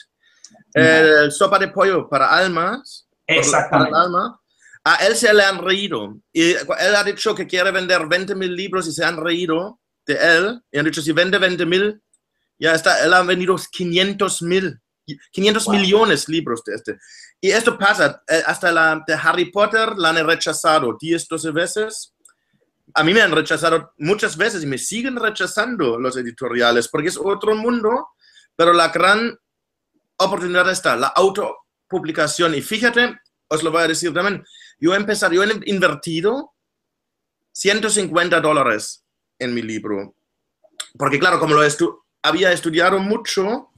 el 0.75 1.31
sopa 1.31 1.59
de 1.59 1.69
pollo 1.69 2.09
para 2.09 2.29
almas. 2.29 3.09
Exactamente. 3.27 3.97
alma. 3.97 4.39
A 4.85 4.97
él 5.07 5.15
se 5.15 5.33
le 5.33 5.45
han 5.45 5.59
reído. 5.59 6.17
Y 6.33 6.53
él 6.53 6.97
ha 6.97 7.05
dicho 7.05 7.35
que 7.35 7.47
quiere 7.47 7.71
vender 7.71 8.07
20 8.07 8.35
mil 8.35 8.55
libros 8.55 8.89
y 8.89 8.93
se 8.93 9.05
han 9.05 9.17
reído 9.17 9.81
de 10.07 10.15
él. 10.15 10.61
Y 10.73 10.79
han 10.79 10.85
dicho, 10.85 11.03
si 11.03 11.13
vende 11.13 11.39
20 11.39 11.67
mil, 11.67 12.03
ya 12.59 12.75
está. 12.75 13.05
Él 13.05 13.15
ha 13.15 13.23
vendido 13.23 13.57
500 13.71 14.43
mil, 14.43 14.81
500 15.31 15.69
millones 15.69 16.27
de 16.27 16.33
libros 16.33 16.63
de 16.65 16.75
este. 16.75 16.99
Y 17.41 17.51
esto 17.51 17.79
pasa. 17.79 18.23
Eh, 18.29 18.43
hasta 18.47 18.71
la 18.73 19.03
de 19.07 19.15
Harry 19.15 19.51
Potter 19.51 19.97
la 19.97 20.11
han 20.11 20.27
rechazado 20.27 20.97
10, 20.99 21.29
12 21.29 21.51
veces. 21.51 22.15
A 22.95 23.03
mí 23.03 23.15
me 23.15 23.23
han 23.23 23.33
rechazado 23.33 23.93
muchas 23.99 24.37
veces 24.37 24.63
y 24.63 24.67
me 24.67 24.79
siguen 24.79 25.17
rechazando 25.17 25.99
los 25.99 26.17
editoriales 26.17 26.89
porque 26.89 27.09
es 27.09 27.17
otro 27.17 27.55
mundo. 27.55 28.09
Pero 28.55 28.73
la 28.73 28.89
gran 28.89 29.39
oportunidad 30.19 30.71
está, 30.71 30.97
la 30.97 31.09
autopublicación. 31.09 32.55
Y 32.55 32.63
fíjate, 32.63 33.19
os 33.49 33.63
lo 33.63 33.71
voy 33.71 33.83
a 33.83 33.89
decir 33.89 34.13
también, 34.13 34.45
yo 34.79 34.95
he 34.95 34.97
empezado, 34.97 35.33
yo 35.33 35.43
he 35.43 35.61
invertido 35.67 36.53
150 37.53 38.41
dólares 38.41 39.05
en 39.39 39.55
mi 39.55 39.63
libro. 39.63 40.15
Porque 40.99 41.19
claro, 41.19 41.39
como 41.39 41.55
lo 41.55 41.63
había 42.23 42.53
estudiado 42.53 42.99
mucho 42.99 43.72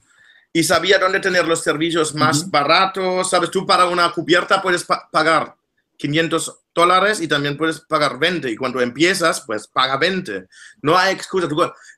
y 0.55 0.63
sabía 0.63 0.97
dónde 0.97 1.19
tener 1.19 1.45
los 1.45 1.61
servicios 1.61 2.15
más 2.15 2.49
baratos, 2.49 3.29
sabes, 3.29 3.51
tú 3.51 3.65
para 3.65 3.87
una 3.87 4.09
cubierta 4.13 4.61
puedes 4.61 4.85
pagar 5.11 5.57
500 5.97 6.59
dólares 6.73 7.19
y 7.19 7.27
también 7.27 7.57
puedes 7.57 7.81
pagar 7.81 8.17
20 8.17 8.49
y 8.49 8.55
cuando 8.55 8.79
empiezas, 8.79 9.41
pues 9.41 9.67
paga 9.67 9.97
20. 9.97 10.47
No 10.81 10.97
hay 10.97 11.13
excusa. 11.13 11.49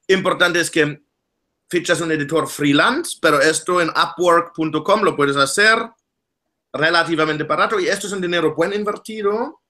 Importante 0.07 0.59
es 0.59 0.71
que 0.71 1.03
fichas 1.69 2.01
un 2.01 2.11
editor 2.11 2.47
freelance, 2.47 3.19
pero 3.21 3.39
esto 3.39 3.79
en 3.79 3.89
upwork.com 3.89 5.03
lo 5.03 5.15
puedes 5.15 5.37
hacer 5.37 5.77
relativamente 6.73 7.43
barato 7.43 7.79
y 7.79 7.87
esto 7.87 8.07
es 8.07 8.13
un 8.13 8.21
dinero 8.21 8.55
buen 8.55 8.73
invertido. 8.73 9.61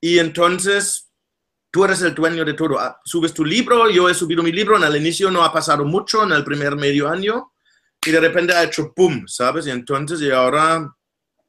Y 0.00 0.18
entonces 0.18 1.08
tú 1.70 1.84
eres 1.84 2.02
el 2.02 2.16
dueño 2.16 2.44
de 2.44 2.54
todo. 2.54 2.80
Ah, 2.80 3.00
subes 3.04 3.32
tu 3.32 3.44
libro, 3.44 3.88
yo 3.88 4.08
he 4.08 4.14
subido 4.14 4.42
mi 4.42 4.50
libro, 4.50 4.76
en 4.76 4.82
el 4.82 4.96
inicio 4.96 5.30
no 5.30 5.44
ha 5.44 5.52
pasado 5.52 5.84
mucho, 5.84 6.24
en 6.24 6.32
el 6.32 6.42
primer 6.42 6.74
medio 6.74 7.08
año 7.08 7.52
y 8.08 8.12
de 8.12 8.20
repente 8.20 8.54
ha 8.54 8.64
hecho 8.64 8.92
boom, 8.96 9.28
¿sabes? 9.28 9.66
Y 9.66 9.70
entonces 9.70 10.20
y 10.22 10.30
ahora, 10.30 10.90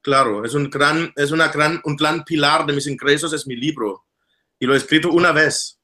claro, 0.01 0.43
es 0.43 0.53
un 0.53 0.69
gran, 0.69 1.11
es 1.15 1.31
una 1.31 1.47
gran, 1.47 1.79
un 1.85 1.95
gran 1.95 2.23
pilar 2.23 2.65
de 2.65 2.73
mis 2.73 2.87
ingresos, 2.87 3.31
es 3.33 3.47
mi 3.47 3.55
libro 3.55 4.05
y 4.59 4.65
lo 4.65 4.73
he 4.73 4.77
escrito 4.77 5.09
una 5.09 5.31
vez. 5.31 5.79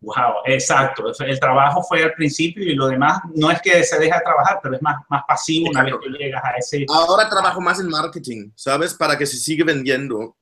Wow, 0.00 0.42
exacto. 0.46 1.12
El 1.20 1.40
trabajo 1.40 1.82
fue 1.82 2.04
al 2.04 2.12
principio 2.14 2.64
y 2.64 2.74
lo 2.74 2.86
demás 2.86 3.20
no 3.34 3.50
es 3.50 3.60
que 3.60 3.82
se 3.82 3.98
deja 3.98 4.18
de 4.18 4.24
trabajar, 4.24 4.60
pero 4.62 4.76
es 4.76 4.82
más, 4.82 4.96
más 5.08 5.22
pasivo 5.26 5.70
una 5.70 5.82
vez 5.82 5.94
que 6.00 6.10
llegas 6.10 6.42
a 6.44 6.50
ese. 6.56 6.86
Ahora 6.88 7.28
trabajo 7.28 7.60
más 7.60 7.80
en 7.80 7.88
marketing, 7.88 8.50
¿sabes? 8.54 8.94
Para 8.94 9.18
que 9.18 9.26
se 9.26 9.36
siga 9.36 9.64
vendiendo. 9.64 10.36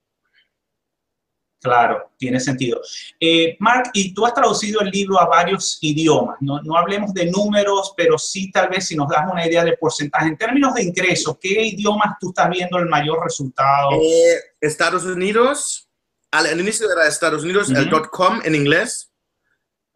Claro, 1.61 2.11
tiene 2.17 2.39
sentido. 2.39 2.81
Eh, 3.19 3.57
Mark, 3.59 3.91
y 3.95 4.15
tú 4.15 4.25
has 4.25 4.35
traducido 4.35 4.81
el 4.81 4.91
libro 4.91 5.21
a 5.21 5.27
varios 5.27 5.79
idiomas. 5.81 6.37
No, 6.41 6.61
no, 6.63 6.77
hablemos 6.77 7.13
de 7.13 7.31
números, 7.31 7.93
pero 7.97 8.19
sí 8.19 8.51
tal 8.51 8.69
vez 8.69 8.87
si 8.87 8.97
nos 8.97 9.09
das 9.09 9.25
una 9.31 9.47
idea 9.47 9.65
de 9.65 9.77
porcentaje. 9.77 10.29
En 10.29 10.37
términos 10.37 10.75
de 10.75 10.85
ingresos, 10.85 11.37
¿qué 11.41 11.67
idiomas 11.67 12.17
tú 12.21 12.29
estás 12.29 12.51
viendo 12.51 12.79
el 12.79 12.87
mayor 12.87 13.23
resultado? 13.25 13.91
Eh, 13.93 14.39
Estados 14.61 15.05
Unidos, 15.05 15.89
al, 16.31 16.61
inicio 16.61 16.91
era 16.91 17.09
Estados 17.09 17.43
Unidos, 17.43 17.71
el 17.71 17.91
.com 18.11 18.41
en 18.45 18.55
inglés 18.55 19.11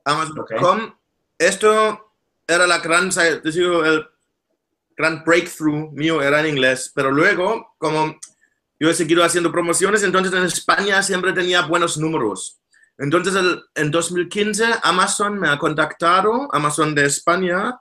Amazon.com. 0.05 0.95
Esto 1.39 2.13
era 2.47 2.67
la 2.67 2.79
gran, 2.79 3.11
el 3.17 4.07
gran 4.97 5.25
breakthrough 5.25 5.93
mío 5.93 6.21
era 6.23 6.41
en 6.41 6.47
inglés, 6.47 6.91
pero 6.95 7.11
luego, 7.11 7.75
como 7.79 8.19
yo 8.81 8.91
he 8.91 8.95
seguido 8.95 9.23
haciendo 9.23 9.53
promociones, 9.53 10.03
entonces 10.03 10.33
en 10.33 10.45
España 10.45 11.03
siempre 11.03 11.33
tenía 11.33 11.63
buenos 11.63 11.99
números. 11.99 12.61
Entonces, 12.99 13.35
en 13.75 13.91
2015, 13.91 14.65
Amazon 14.83 15.39
me 15.39 15.49
ha 15.49 15.59
contactado, 15.59 16.49
Amazon 16.53 16.95
de 16.95 17.07
España, 17.07 17.79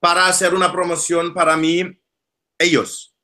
para 0.00 0.26
hacer 0.26 0.54
una 0.54 0.72
promoción 0.72 1.32
para 1.32 1.56
mí, 1.56 1.84
ellos, 2.58 3.14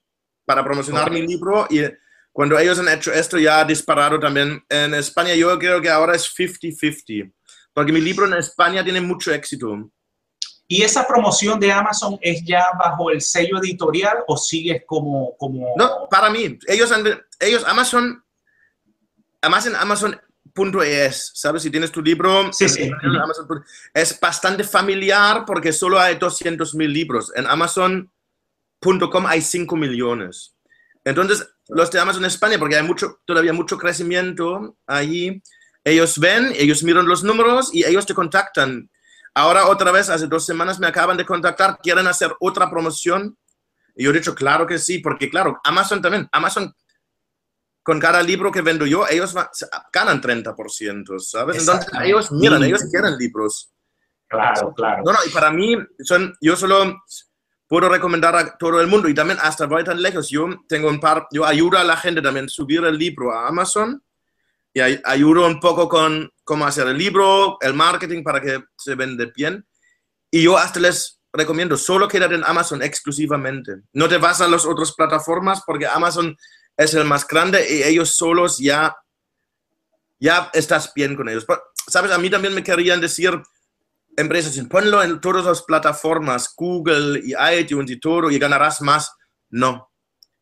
para 0.44 0.64
promocionar 0.64 1.10
mi 1.10 1.26
libro. 1.26 1.66
Y 1.68 1.82
cuando 2.30 2.58
ellos 2.58 2.78
han 2.78 2.88
hecho 2.88 3.12
esto, 3.12 3.38
ya 3.38 3.60
ha 3.60 3.64
disparado 3.64 4.20
también 4.20 4.64
en 4.68 4.94
España. 4.94 5.34
Yo 5.34 5.58
creo 5.58 5.80
que 5.80 5.90
ahora 5.90 6.14
es 6.14 6.34
50-50 6.34 7.32
porque 7.72 7.92
mi 7.92 8.00
libro 8.00 8.26
en 8.26 8.34
España 8.34 8.84
tiene 8.84 9.00
mucho 9.00 9.32
éxito. 9.32 9.90
¿Y 10.72 10.82
esa 10.82 11.06
promoción 11.06 11.60
de 11.60 11.70
Amazon 11.70 12.18
es 12.22 12.42
ya 12.46 12.64
bajo 12.78 13.10
el 13.10 13.20
sello 13.20 13.58
editorial 13.58 14.24
o 14.26 14.38
sigues 14.38 14.84
como... 14.86 15.36
como... 15.36 15.74
No, 15.76 16.08
para 16.08 16.30
mí, 16.30 16.58
ellos, 16.66 16.90
ellos 17.40 17.62
Amazon, 17.66 18.24
además 19.42 19.66
en 19.66 19.76
Amazon.es, 19.76 21.32
¿sabes? 21.34 21.62
Si 21.64 21.70
tienes 21.70 21.92
tu 21.92 22.00
libro, 22.00 22.50
sí, 22.54 22.70
sí. 22.70 22.90
es 23.92 24.18
bastante 24.18 24.64
familiar 24.64 25.44
porque 25.46 25.74
solo 25.74 26.00
hay 26.00 26.14
200 26.14 26.74
mil 26.74 26.90
libros. 26.90 27.30
En 27.36 27.46
Amazon.com 27.46 29.26
hay 29.26 29.42
5 29.42 29.76
millones. 29.76 30.54
Entonces, 31.04 31.46
los 31.68 31.90
de 31.90 32.00
Amazon 32.00 32.24
España, 32.24 32.58
porque 32.58 32.76
hay 32.76 32.82
mucho, 32.82 33.20
todavía 33.26 33.52
mucho 33.52 33.76
crecimiento 33.76 34.78
allí, 34.86 35.42
ellos 35.84 36.18
ven, 36.18 36.50
ellos 36.56 36.82
miran 36.82 37.06
los 37.06 37.22
números 37.22 37.74
y 37.74 37.84
ellos 37.84 38.06
te 38.06 38.14
contactan. 38.14 38.88
Ahora 39.34 39.66
otra 39.66 39.90
vez, 39.90 40.10
hace 40.10 40.26
dos 40.26 40.44
semanas 40.44 40.78
me 40.78 40.86
acaban 40.86 41.16
de 41.16 41.24
contactar, 41.24 41.78
quieren 41.82 42.06
hacer 42.06 42.34
otra 42.40 42.68
promoción. 42.70 43.36
Y 43.94 44.04
yo 44.04 44.10
he 44.10 44.14
dicho, 44.14 44.34
claro 44.34 44.66
que 44.66 44.78
sí, 44.78 44.98
porque 44.98 45.30
claro, 45.30 45.60
Amazon 45.64 46.02
también, 46.02 46.28
Amazon, 46.32 46.74
con 47.82 47.98
cada 47.98 48.22
libro 48.22 48.52
que 48.52 48.62
vendo 48.62 48.86
yo, 48.86 49.06
ellos 49.08 49.34
ganan 49.92 50.20
30%, 50.20 51.18
¿sabes? 51.18 51.58
Entonces 51.58 51.90
ellos 52.02 52.30
miran, 52.32 52.62
ellos 52.62 52.84
quieren 52.90 53.16
libros. 53.16 53.72
Claro, 54.28 54.72
claro. 54.74 55.02
No, 55.04 55.12
no, 55.12 55.18
y 55.26 55.30
para 55.30 55.50
mí, 55.50 55.76
son, 56.00 56.34
yo 56.40 56.56
solo 56.56 57.02
puedo 57.66 57.88
recomendar 57.88 58.36
a 58.36 58.56
todo 58.56 58.80
el 58.80 58.86
mundo 58.86 59.08
y 59.08 59.14
también 59.14 59.38
hasta 59.42 59.66
voy 59.66 59.84
tan 59.84 60.00
lejos. 60.00 60.28
Yo 60.28 60.46
tengo 60.68 60.88
un 60.88 61.00
par, 61.00 61.26
yo 61.32 61.44
ayudo 61.44 61.78
a 61.78 61.84
la 61.84 61.96
gente 61.96 62.22
también 62.22 62.46
a 62.46 62.48
subir 62.48 62.84
el 62.84 62.96
libro 62.96 63.32
a 63.32 63.48
Amazon 63.48 64.02
y 64.74 64.80
ayudo 64.80 65.46
un 65.46 65.60
poco 65.60 65.88
con 65.88 66.30
cómo 66.44 66.66
hacer 66.66 66.86
el 66.88 66.96
libro, 66.96 67.58
el 67.60 67.74
marketing 67.74 68.22
para 68.22 68.40
que 68.40 68.62
se 68.76 68.94
vende 68.94 69.30
bien. 69.34 69.66
Y 70.30 70.44
yo 70.44 70.56
hasta 70.56 70.80
les 70.80 71.20
recomiendo, 71.32 71.76
solo 71.76 72.08
quédate 72.08 72.34
en 72.34 72.44
Amazon 72.44 72.82
exclusivamente. 72.82 73.72
No 73.92 74.08
te 74.08 74.18
vas 74.18 74.40
a 74.40 74.48
las 74.48 74.64
otras 74.64 74.92
plataformas 74.92 75.62
porque 75.66 75.86
Amazon 75.86 76.36
es 76.76 76.94
el 76.94 77.04
más 77.04 77.26
grande 77.26 77.66
y 77.68 77.82
ellos 77.82 78.16
solos 78.16 78.58
ya, 78.58 78.96
ya 80.18 80.50
estás 80.54 80.92
bien 80.94 81.16
con 81.16 81.28
ellos. 81.28 81.46
Sabes, 81.86 82.10
a 82.10 82.18
mí 82.18 82.30
también 82.30 82.54
me 82.54 82.62
querían 82.62 83.00
decir 83.00 83.40
empresas, 84.16 84.58
ponlo 84.68 85.02
en 85.02 85.20
todas 85.20 85.44
las 85.44 85.62
plataformas, 85.62 86.52
Google 86.56 87.20
y 87.24 87.34
iTunes 87.58 87.90
y 87.90 88.00
todo, 88.00 88.30
y 88.30 88.38
ganarás 88.38 88.80
más. 88.80 89.10
No. 89.50 89.90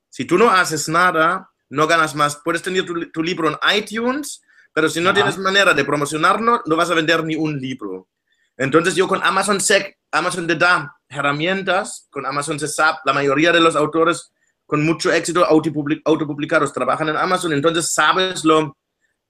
Si 0.09 0.25
tú 0.25 0.39
no 0.39 0.51
haces 0.51 0.89
nada, 0.89 1.50
no 1.71 1.87
ganas 1.87 2.15
más. 2.15 2.41
Puedes 2.45 2.63
tener 2.63 2.85
tu, 2.85 3.23
libro 3.23 3.49
en 3.49 3.57
iTunes, 3.77 4.43
pero 4.73 4.89
si 4.89 5.01
no 5.01 5.15
tienes 5.15 5.39
manera 5.39 5.73
de 5.73 5.85
promocionarlo, 5.85 6.63
no 6.67 6.77
vas 6.77 6.91
a 6.91 6.95
vender 6.95 7.25
ni 7.25 7.37
un 7.37 7.59
libro. 7.59 8.09
Entonces 8.57 8.95
yo 8.95 9.09
con 9.09 9.23
Amazon 9.23 9.61
sé, 9.61 9.99
Amazon 10.13 10.47
te 10.47 10.57
da 10.57 10.95
herramientas, 11.09 12.09
con 12.11 12.27
Amazon 12.27 12.61
se 12.61 12.69
sabe, 12.69 12.99
la 13.05 13.15
mayoría 13.15 13.53
de 13.53 13.61
los 13.61 13.75
autores 13.75 14.33
con 14.67 14.85
mucho 14.85 15.11
éxito 15.11 15.45
autopublicados 15.45 16.73
trabajan 16.73 17.09
en 17.09 17.17
Amazon, 17.17 17.53
entonces 17.53 17.93
sabes 17.93 18.45
lo, 18.45 18.77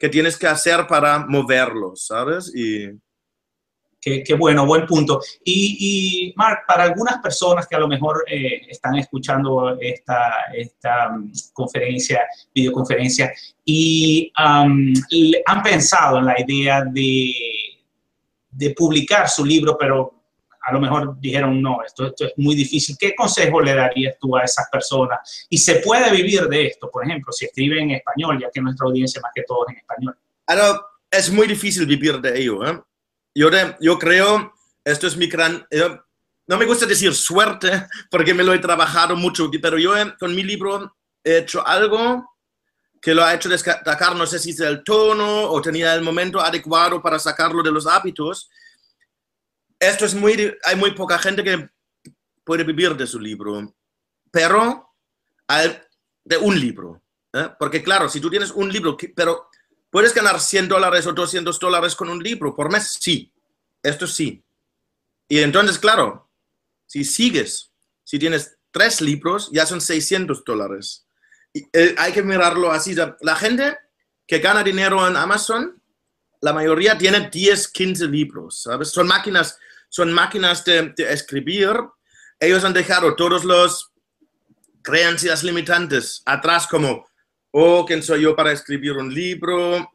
que 0.00 0.08
tienes 0.08 0.38
que 0.38 0.46
hacer 0.46 0.86
para 0.88 1.26
moverlos, 1.26 2.06
¿sabes? 2.06 2.52
Y... 2.56 2.88
Qué, 4.00 4.34
bueno, 4.38 4.64
buen 4.64 4.86
punto. 4.86 5.20
Y, 5.44 6.30
y, 6.30 6.34
Mark, 6.36 6.60
para 6.66 6.84
algunas 6.84 7.18
personas 7.18 7.66
que 7.66 7.76
a 7.76 7.78
lo 7.78 7.86
mejor 7.86 8.24
eh, 8.26 8.62
están 8.68 8.96
escuchando 8.96 9.76
esta, 9.78 10.46
esta 10.54 11.10
um, 11.10 11.30
conferencia, 11.52 12.22
videoconferencia, 12.54 13.30
y 13.64 14.32
um, 14.38 14.94
han 15.46 15.62
pensado 15.62 16.18
en 16.18 16.26
la 16.26 16.40
idea 16.40 16.82
de, 16.82 17.32
de 18.50 18.70
publicar 18.70 19.28
su 19.28 19.44
libro, 19.44 19.76
pero 19.78 20.14
a 20.62 20.72
lo 20.72 20.80
mejor 20.80 21.20
dijeron, 21.20 21.60
no, 21.60 21.82
esto, 21.84 22.06
esto, 22.06 22.26
es 22.26 22.32
muy 22.36 22.54
difícil. 22.54 22.96
¿Qué 22.98 23.14
consejo 23.14 23.60
le 23.60 23.74
darías 23.74 24.16
tú 24.18 24.36
a 24.36 24.42
esas 24.42 24.68
personas? 24.70 25.46
Y 25.48 25.58
se 25.58 25.76
puede 25.76 26.10
vivir 26.10 26.42
de 26.48 26.66
esto, 26.66 26.90
por 26.90 27.04
ejemplo, 27.04 27.32
si 27.32 27.46
escribe 27.46 27.80
en 27.80 27.90
español, 27.92 28.38
ya 28.40 28.50
que 28.50 28.60
nuestra 28.60 28.86
audiencia 28.86 29.20
más 29.20 29.32
que 29.34 29.42
todo 29.42 29.66
es 29.68 29.74
en 29.74 29.78
español. 29.78 30.16
Ahora, 30.46 30.80
es 31.10 31.30
muy 31.30 31.46
difícil 31.46 31.86
vivir 31.86 32.20
de 32.20 32.40
ello. 32.40 32.64
¿eh? 32.66 32.80
Yo, 33.34 33.48
yo 33.80 33.98
creo, 33.98 34.54
esto 34.84 35.06
es 35.06 35.16
mi 35.16 35.26
gran... 35.26 35.66
no 36.46 36.58
me 36.58 36.66
gusta 36.66 36.86
decir 36.86 37.14
suerte, 37.14 37.86
porque 38.10 38.34
me 38.34 38.44
lo 38.44 38.52
he 38.52 38.58
trabajado 38.58 39.16
mucho, 39.16 39.50
pero 39.62 39.78
yo 39.78 39.96
eh, 39.96 40.14
con 40.18 40.34
mi 40.34 40.42
libro 40.42 40.96
he 41.22 41.38
hecho 41.38 41.66
algo 41.66 42.36
que 43.00 43.14
lo 43.14 43.24
ha 43.24 43.34
hecho 43.34 43.48
destacar, 43.48 44.14
no 44.14 44.26
sé 44.26 44.38
si 44.38 44.50
es 44.50 44.60
el 44.60 44.84
tono 44.84 45.44
o 45.44 45.62
tenía 45.62 45.94
el 45.94 46.02
momento 46.02 46.40
adecuado 46.40 47.00
para 47.00 47.18
sacarlo 47.18 47.62
de 47.62 47.72
los 47.72 47.86
hábitos, 47.86 48.50
esto 49.78 50.04
es 50.04 50.14
muy, 50.14 50.54
hay 50.64 50.76
muy 50.76 50.90
poca 50.90 51.18
gente 51.18 51.42
que 51.42 51.70
puede 52.44 52.64
vivir 52.64 52.94
de 52.94 53.06
su 53.06 53.18
libro, 53.18 53.74
pero 54.30 54.94
de 56.24 56.36
un 56.36 56.60
libro. 56.60 57.02
¿eh? 57.32 57.48
Porque 57.58 57.82
claro, 57.82 58.08
si 58.08 58.20
tú 58.20 58.28
tienes 58.28 58.50
un 58.50 58.70
libro, 58.70 58.96
pero 59.16 59.48
puedes 59.90 60.14
ganar 60.14 60.40
100 60.40 60.68
dólares 60.68 61.06
o 61.06 61.12
200 61.12 61.58
dólares 61.58 61.94
con 61.94 62.08
un 62.08 62.22
libro 62.22 62.54
por 62.54 62.70
mes, 62.70 62.98
sí, 63.00 63.32
esto 63.82 64.06
sí. 64.06 64.42
Y 65.28 65.40
entonces, 65.40 65.78
claro, 65.78 66.28
si 66.86 67.04
sigues, 67.04 67.70
si 68.04 68.18
tienes 68.18 68.56
tres 68.70 69.00
libros, 69.00 69.50
ya 69.52 69.66
son 69.66 69.80
600 69.80 70.44
dólares. 70.44 71.06
Eh, 71.54 71.94
hay 71.98 72.12
que 72.12 72.22
mirarlo 72.22 72.72
así. 72.72 72.94
La 73.20 73.36
gente 73.36 73.76
que 74.26 74.38
gana 74.38 74.62
dinero 74.62 75.06
en 75.06 75.16
Amazon, 75.16 75.80
la 76.40 76.52
mayoría 76.52 76.96
tiene 76.96 77.28
10, 77.28 77.68
15 77.68 78.06
libros, 78.06 78.62
¿sabes? 78.62 78.88
Son 78.90 79.06
máquinas 79.06 79.58
son 79.90 80.12
máquinas 80.12 80.64
de, 80.64 80.94
escribir. 80.96 81.76
Ellos 82.38 82.64
han 82.64 82.72
dejado 82.72 83.14
todos 83.16 83.44
los 83.44 83.90
creencias 84.82 85.44
limitantes 85.44 86.22
atrás 86.24 86.66
como, 86.66 87.06
oh, 87.52 87.84
¿quién 87.86 88.02
soy 88.02 88.22
yo 88.22 88.36
para 88.36 88.52
escribir 88.52 88.92
un 88.92 89.12
libro? 89.12 89.90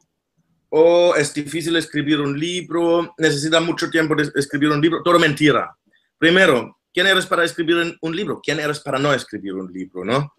Oh, 0.68 1.14
es 1.16 1.32
difícil 1.32 1.76
escribir 1.76 2.20
un 2.20 2.38
libro, 2.38 3.14
necesita 3.18 3.60
mucho 3.60 3.88
tiempo 3.88 4.14
de 4.14 4.30
escribir 4.34 4.70
un 4.70 4.80
libro. 4.80 5.02
Todo 5.02 5.18
mentira. 5.18 5.76
Primero, 6.18 6.78
¿quién 6.92 7.06
eres 7.06 7.26
para 7.26 7.44
escribir 7.44 7.98
un 8.00 8.16
libro? 8.16 8.40
¿Quién 8.42 8.60
eres 8.60 8.80
para 8.80 8.98
no 8.98 9.12
escribir 9.12 9.54
un 9.54 9.72
libro, 9.72 10.04
no? 10.04 10.32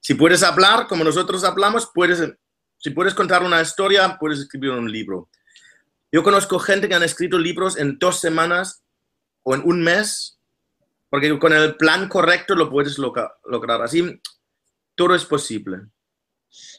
Si 0.00 0.14
puedes 0.14 0.42
hablar 0.42 0.86
como 0.86 1.04
nosotros 1.04 1.42
hablamos, 1.44 1.90
puedes, 1.92 2.22
si 2.78 2.90
puedes 2.90 3.12
contar 3.12 3.42
una 3.42 3.60
historia, 3.60 4.16
puedes 4.18 4.38
escribir 4.38 4.70
un 4.70 4.90
libro. 4.90 5.28
Yo 6.12 6.22
conozco 6.22 6.58
gente 6.58 6.88
que 6.88 6.94
han 6.94 7.02
escrito 7.02 7.38
libros 7.38 7.76
en 7.76 7.98
dos 7.98 8.20
semanas 8.20 8.84
o 9.42 9.54
en 9.54 9.62
un 9.64 9.82
mes, 9.82 10.38
porque 11.10 11.36
con 11.38 11.52
el 11.52 11.76
plan 11.76 12.08
correcto 12.08 12.54
lo 12.54 12.70
puedes 12.70 12.98
lograr. 12.98 13.82
Así, 13.82 14.20
todo 14.94 15.14
es 15.14 15.24
posible. 15.24 15.80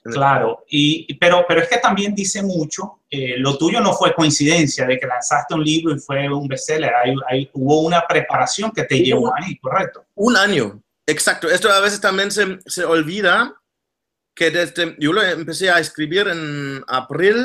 Claro, 0.03 0.63
y, 0.69 1.13
pero, 1.15 1.45
pero 1.47 1.61
es 1.61 1.69
que 1.69 1.77
también 1.77 2.15
dice 2.15 2.41
mucho, 2.41 3.01
eh, 3.09 3.35
lo 3.37 3.57
tuyo 3.57 3.79
no 3.81 3.93
fue 3.93 4.13
coincidencia 4.13 4.85
de 4.85 4.97
que 4.97 5.05
lanzaste 5.05 5.53
un 5.53 5.63
libro 5.63 5.95
y 5.95 5.99
fue 5.99 6.29
un 6.29 6.47
bestseller, 6.47 6.93
hay, 7.29 7.49
hubo 7.53 7.81
una 7.81 8.05
preparación 8.07 8.71
que 8.71 8.83
te 8.83 8.99
llevó 8.99 9.33
ahí, 9.35 9.57
¿correcto? 9.59 10.05
Un 10.15 10.37
año, 10.37 10.81
exacto. 11.05 11.49
Esto 11.49 11.69
a 11.69 11.79
veces 11.79 11.99
también 11.99 12.31
se, 12.31 12.59
se 12.65 12.85
olvida 12.85 13.53
que 14.33 14.51
desde, 14.51 14.95
yo 14.99 15.13
lo 15.13 15.21
empecé 15.21 15.69
a 15.69 15.79
escribir 15.79 16.27
en 16.27 16.83
abril 16.87 17.35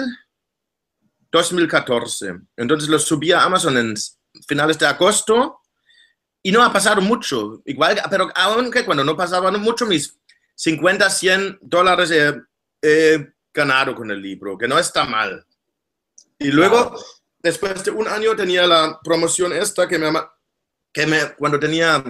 2014, 1.32 2.34
entonces 2.56 2.88
lo 2.88 2.98
subí 2.98 3.32
a 3.32 3.42
Amazon 3.42 3.78
en 3.78 3.94
finales 4.46 4.78
de 4.78 4.86
agosto 4.86 5.62
y 6.42 6.50
no 6.52 6.62
ha 6.62 6.72
pasado 6.72 7.00
mucho. 7.00 7.62
Igual, 7.64 8.00
pero 8.10 8.28
aunque 8.34 8.84
cuando 8.84 9.04
no 9.04 9.16
pasaban 9.16 9.60
mucho, 9.60 9.86
mis 9.86 10.18
50, 10.62 11.10
100 11.10 11.58
dólares 11.60 12.12
he, 12.82 13.32
ganado 13.52 13.96
con 13.96 14.10
el 14.12 14.22
libro, 14.22 14.56
que 14.56 14.68
no 14.68 14.78
está 14.78 15.04
mal. 15.04 15.44
Y 16.38 16.52
luego, 16.52 16.96
después 17.40 17.82
de 17.82 17.90
un 17.90 18.06
año, 18.06 18.36
tenía 18.36 18.66
la 18.66 19.00
promoción 19.02 19.52
esta 19.52 19.88
que 19.88 19.98
me, 19.98 20.10
que 20.92 21.06
me 21.06 21.34
cuando 21.34 21.58
tenía 21.58 22.02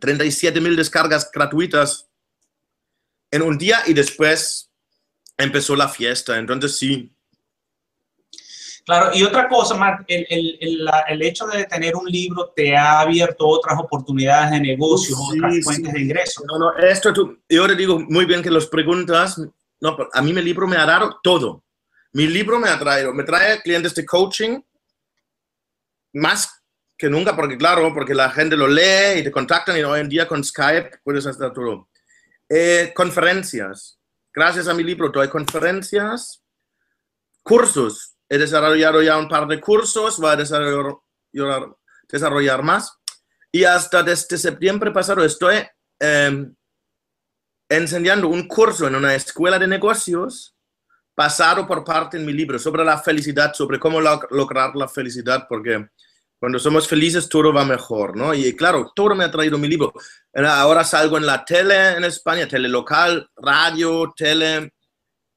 37 0.00 0.58
mil 0.60 0.74
descargas 0.74 1.30
gratuitas 1.30 2.08
en 3.30 3.42
un 3.42 3.58
día 3.58 3.82
y 3.86 3.92
después 3.92 4.70
empezó 5.36 5.76
la 5.76 5.88
fiesta. 5.88 6.38
Entonces 6.38 6.78
sí, 6.78 7.14
Claro, 8.84 9.10
y 9.14 9.22
otra 9.22 9.48
cosa, 9.48 9.76
Mark, 9.76 10.04
el, 10.08 10.26
el, 10.28 10.90
el, 11.08 11.22
hecho 11.22 11.46
de 11.46 11.64
tener 11.64 11.94
un 11.94 12.06
libro 12.06 12.52
te 12.56 12.76
ha 12.76 13.00
abierto 13.00 13.46
otras 13.46 13.78
oportunidades 13.78 14.50
de 14.50 14.60
negocio, 14.60 15.16
otras 15.16 15.62
fuentes 15.62 15.92
de 15.92 16.00
ingresos. 16.00 16.44
No, 16.46 16.58
no, 16.58 16.76
esto 16.76 17.12
tú, 17.12 17.38
yo 17.48 17.66
te 17.68 17.76
digo 17.76 18.00
muy 18.00 18.24
bien 18.24 18.42
que 18.42 18.50
los 18.50 18.66
preguntas, 18.66 19.40
no, 19.80 19.96
a 20.12 20.22
mí 20.22 20.32
mi 20.32 20.42
libro 20.42 20.66
me 20.66 20.76
ha 20.76 20.84
dado 20.84 21.20
todo. 21.22 21.62
Mi 22.12 22.26
libro 22.26 22.58
me 22.58 22.68
ha 22.68 22.78
traído, 22.78 23.14
me 23.14 23.22
trae 23.22 23.62
clientes 23.62 23.94
de 23.94 24.04
coaching 24.04 24.60
más 26.14 26.62
que 26.98 27.08
nunca, 27.08 27.36
porque 27.36 27.56
claro, 27.56 27.94
porque 27.94 28.14
la 28.14 28.30
gente 28.30 28.56
lo 28.56 28.66
lee 28.66 29.20
y 29.20 29.22
te 29.22 29.30
contactan 29.30 29.76
y 29.76 29.82
hoy 29.82 30.00
en 30.00 30.08
día 30.08 30.26
con 30.26 30.42
Skype 30.42 30.98
puedes 31.04 31.24
hacer 31.24 31.52
todo. 31.52 31.88
Eh, 32.48 32.92
conferencias. 32.94 33.98
Gracias 34.34 34.66
a 34.66 34.74
mi 34.74 34.82
libro 34.82 35.08
doy 35.08 35.28
conferencias, 35.28 36.42
cursos 37.42 38.11
he 38.32 38.38
desarrollado 38.38 39.02
ya 39.02 39.18
un 39.18 39.28
par 39.28 39.46
de 39.46 39.60
cursos, 39.60 40.18
voy 40.18 40.30
a 40.30 40.36
desarrollar, 40.36 40.96
desarrollar 42.08 42.62
más. 42.62 42.96
Y 43.52 43.64
hasta 43.64 44.02
desde 44.02 44.38
septiembre 44.38 44.90
pasado 44.90 45.22
estoy 45.22 45.56
em, 46.00 46.54
enseñando 47.68 48.28
un 48.28 48.48
curso 48.48 48.88
en 48.88 48.94
una 48.94 49.14
escuela 49.14 49.58
de 49.58 49.66
negocios 49.66 50.56
pasado 51.14 51.66
por 51.66 51.84
parte 51.84 52.16
en 52.16 52.24
mi 52.24 52.32
libro 52.32 52.58
sobre 52.58 52.86
la 52.86 52.96
felicidad, 52.96 53.52
sobre 53.52 53.78
cómo 53.78 54.00
lograr 54.00 54.74
la 54.76 54.88
felicidad, 54.88 55.44
porque 55.46 55.90
cuando 56.38 56.58
somos 56.58 56.88
felices 56.88 57.28
todo 57.28 57.52
va 57.52 57.66
mejor, 57.66 58.16
¿no? 58.16 58.32
Y 58.32 58.56
claro, 58.56 58.92
todo 58.96 59.14
me 59.14 59.24
ha 59.24 59.30
traído 59.30 59.58
mi 59.58 59.68
libro. 59.68 59.92
Ahora 60.32 60.84
salgo 60.84 61.18
en 61.18 61.26
la 61.26 61.44
tele 61.44 61.98
en 61.98 62.04
España, 62.04 62.48
tele 62.48 62.70
local, 62.70 63.28
radio, 63.36 64.10
tele, 64.16 64.72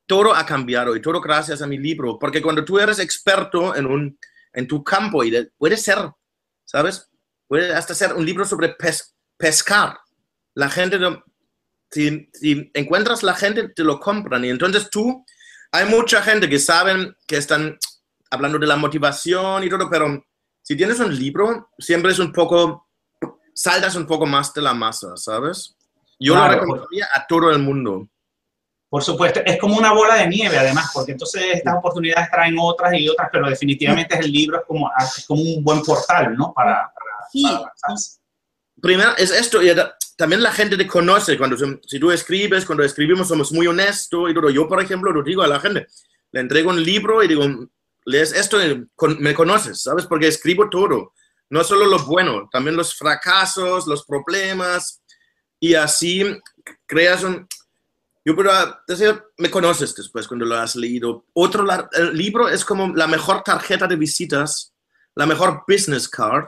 todo 0.05 0.35
ha 0.35 0.45
cambiado 0.45 0.95
y 0.95 1.01
todo 1.01 1.21
gracias 1.21 1.61
a 1.61 1.67
mi 1.67 1.77
libro, 1.77 2.17
porque 2.19 2.41
cuando 2.41 2.63
tú 2.63 2.79
eres 2.79 2.99
experto 2.99 3.75
en, 3.75 3.85
un, 3.85 4.19
en 4.53 4.67
tu 4.67 4.83
campo 4.83 5.23
y 5.23 5.49
puede 5.57 5.77
ser, 5.77 5.97
¿sabes? 6.63 7.09
Puede 7.47 7.73
hasta 7.73 7.93
ser 7.93 8.13
un 8.13 8.25
libro 8.25 8.45
sobre 8.45 8.75
pescar. 9.37 9.99
La 10.53 10.69
gente, 10.69 10.99
si, 11.91 12.29
si, 12.33 12.71
encuentras 12.73 13.23
la 13.23 13.35
gente, 13.35 13.69
te 13.69 13.83
lo 13.83 13.99
compran 13.99 14.45
y 14.45 14.49
entonces 14.49 14.89
tú, 14.89 15.25
hay 15.71 15.85
mucha 15.85 16.21
gente 16.21 16.49
que 16.49 16.59
saben 16.59 17.15
que 17.27 17.37
están 17.37 17.77
hablando 18.31 18.57
de 18.57 18.67
la 18.67 18.77
motivación 18.77 19.63
y 19.63 19.69
todo, 19.69 19.89
pero 19.89 20.23
si 20.61 20.75
tienes 20.75 20.99
un 20.99 21.15
libro, 21.15 21.69
siempre 21.77 22.11
es 22.11 22.19
un 22.19 22.31
poco, 22.31 22.89
saltas 23.53 23.95
un 23.95 24.07
poco 24.07 24.25
más 24.25 24.53
de 24.53 24.61
la 24.61 24.73
masa, 24.73 25.15
¿sabes? 25.17 25.75
Yo 26.19 26.35
lo 26.35 26.47
recomendaría 26.47 27.07
a 27.13 27.27
todo 27.27 27.51
el 27.51 27.59
mundo. 27.59 28.09
Por 28.95 29.03
supuesto, 29.03 29.41
es 29.45 29.59
como 29.59 29.75
una 29.75 29.91
bola 29.91 30.15
de 30.15 30.29
nieve 30.29 30.57
además, 30.57 30.89
porque 30.93 31.11
entonces 31.11 31.43
estas 31.55 31.75
oportunidades 31.75 32.31
traen 32.31 32.55
otras 32.57 32.93
y 32.93 33.09
otras, 33.09 33.27
pero 33.29 33.49
definitivamente 33.49 34.17
el 34.17 34.31
libro 34.31 34.59
es 34.59 34.65
como, 34.65 34.89
es 34.97 35.25
como 35.27 35.41
un 35.41 35.61
buen 35.65 35.81
portal, 35.81 36.33
¿no? 36.37 36.53
Para, 36.53 36.93
para, 36.93 37.67
Primero 38.81 39.11
es 39.17 39.31
esto, 39.31 39.61
y 39.61 39.75
también 40.15 40.41
la 40.41 40.53
gente 40.53 40.77
te 40.77 40.87
conoce, 40.87 41.37
cuando 41.37 41.57
si 41.57 41.99
tú 41.99 42.09
escribes, 42.09 42.63
cuando 42.63 42.85
escribimos 42.85 43.27
somos 43.27 43.51
muy 43.51 43.67
honestos 43.67 44.31
y 44.31 44.33
todo. 44.33 44.49
Yo, 44.49 44.65
por 44.65 44.81
ejemplo, 44.81 45.11
lo 45.11 45.23
digo 45.23 45.41
a 45.41 45.47
la 45.47 45.59
gente, 45.59 45.87
le 46.31 46.39
entrego 46.39 46.69
un 46.69 46.81
libro 46.81 47.21
y 47.21 47.27
digo, 47.27 47.43
lees 48.05 48.31
esto 48.31 48.65
y 48.65 48.87
me 49.19 49.33
conoces, 49.33 49.81
¿sabes? 49.81 50.05
Porque 50.05 50.29
escribo 50.29 50.69
todo, 50.69 51.11
no 51.49 51.65
solo 51.65 51.85
lo 51.85 51.99
bueno, 52.05 52.47
también 52.49 52.77
los 52.77 52.95
fracasos, 52.95 53.87
los 53.87 54.05
problemas, 54.05 55.01
y 55.59 55.73
así 55.75 56.23
creas 56.87 57.23
un, 57.23 57.45
yo 58.25 58.35
puedo 58.35 58.51
decir, 58.87 59.23
me 59.37 59.51
conoces 59.51 59.93
después 59.93 60.27
cuando 60.27 60.45
lo 60.45 60.55
has 60.55 60.75
leído. 60.75 61.25
Otro 61.33 61.63
el 61.93 62.17
libro 62.17 62.49
es 62.49 62.65
como 62.65 62.87
la 62.95 63.05
mejor 63.05 63.43
tarjeta 63.43 63.85
de 63.85 63.95
visitas, 63.95 64.73
la 65.13 65.27
mejor 65.27 65.63
business 65.67 66.09
card, 66.09 66.45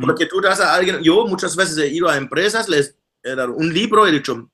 porque 0.00 0.26
tú 0.26 0.40
das 0.40 0.60
a 0.60 0.72
alguien, 0.72 1.02
yo 1.02 1.26
muchas 1.26 1.56
veces 1.56 1.76
he 1.78 1.88
ido 1.88 2.08
a 2.08 2.16
empresas, 2.16 2.68
les 2.68 2.96
he 3.20 3.34
dado 3.34 3.52
un 3.54 3.74
libro 3.74 4.06
y 4.06 4.10
he 4.10 4.12
dicho, 4.12 4.48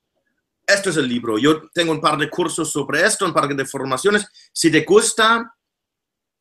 esto 0.67 0.89
es 0.89 0.97
el 0.97 1.07
libro. 1.07 1.39
Yo 1.39 1.69
tengo 1.71 1.93
un 1.93 2.01
par 2.01 2.17
de 2.17 2.31
cursos 2.31 2.73
sobre 2.73 3.05
esto, 3.05 3.27
un 3.27 3.35
par 3.35 3.47
de 3.49 3.67
formaciones. 3.67 4.27
Si 4.51 4.71
te 4.71 4.85
gusta, 4.85 5.55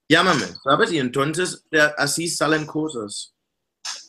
llámame, 0.08 0.46
¿sabes? 0.63 0.93
Y 0.93 1.00
entonces 1.00 1.65
así 1.98 2.30
salen 2.30 2.65
cosas. 2.65 3.34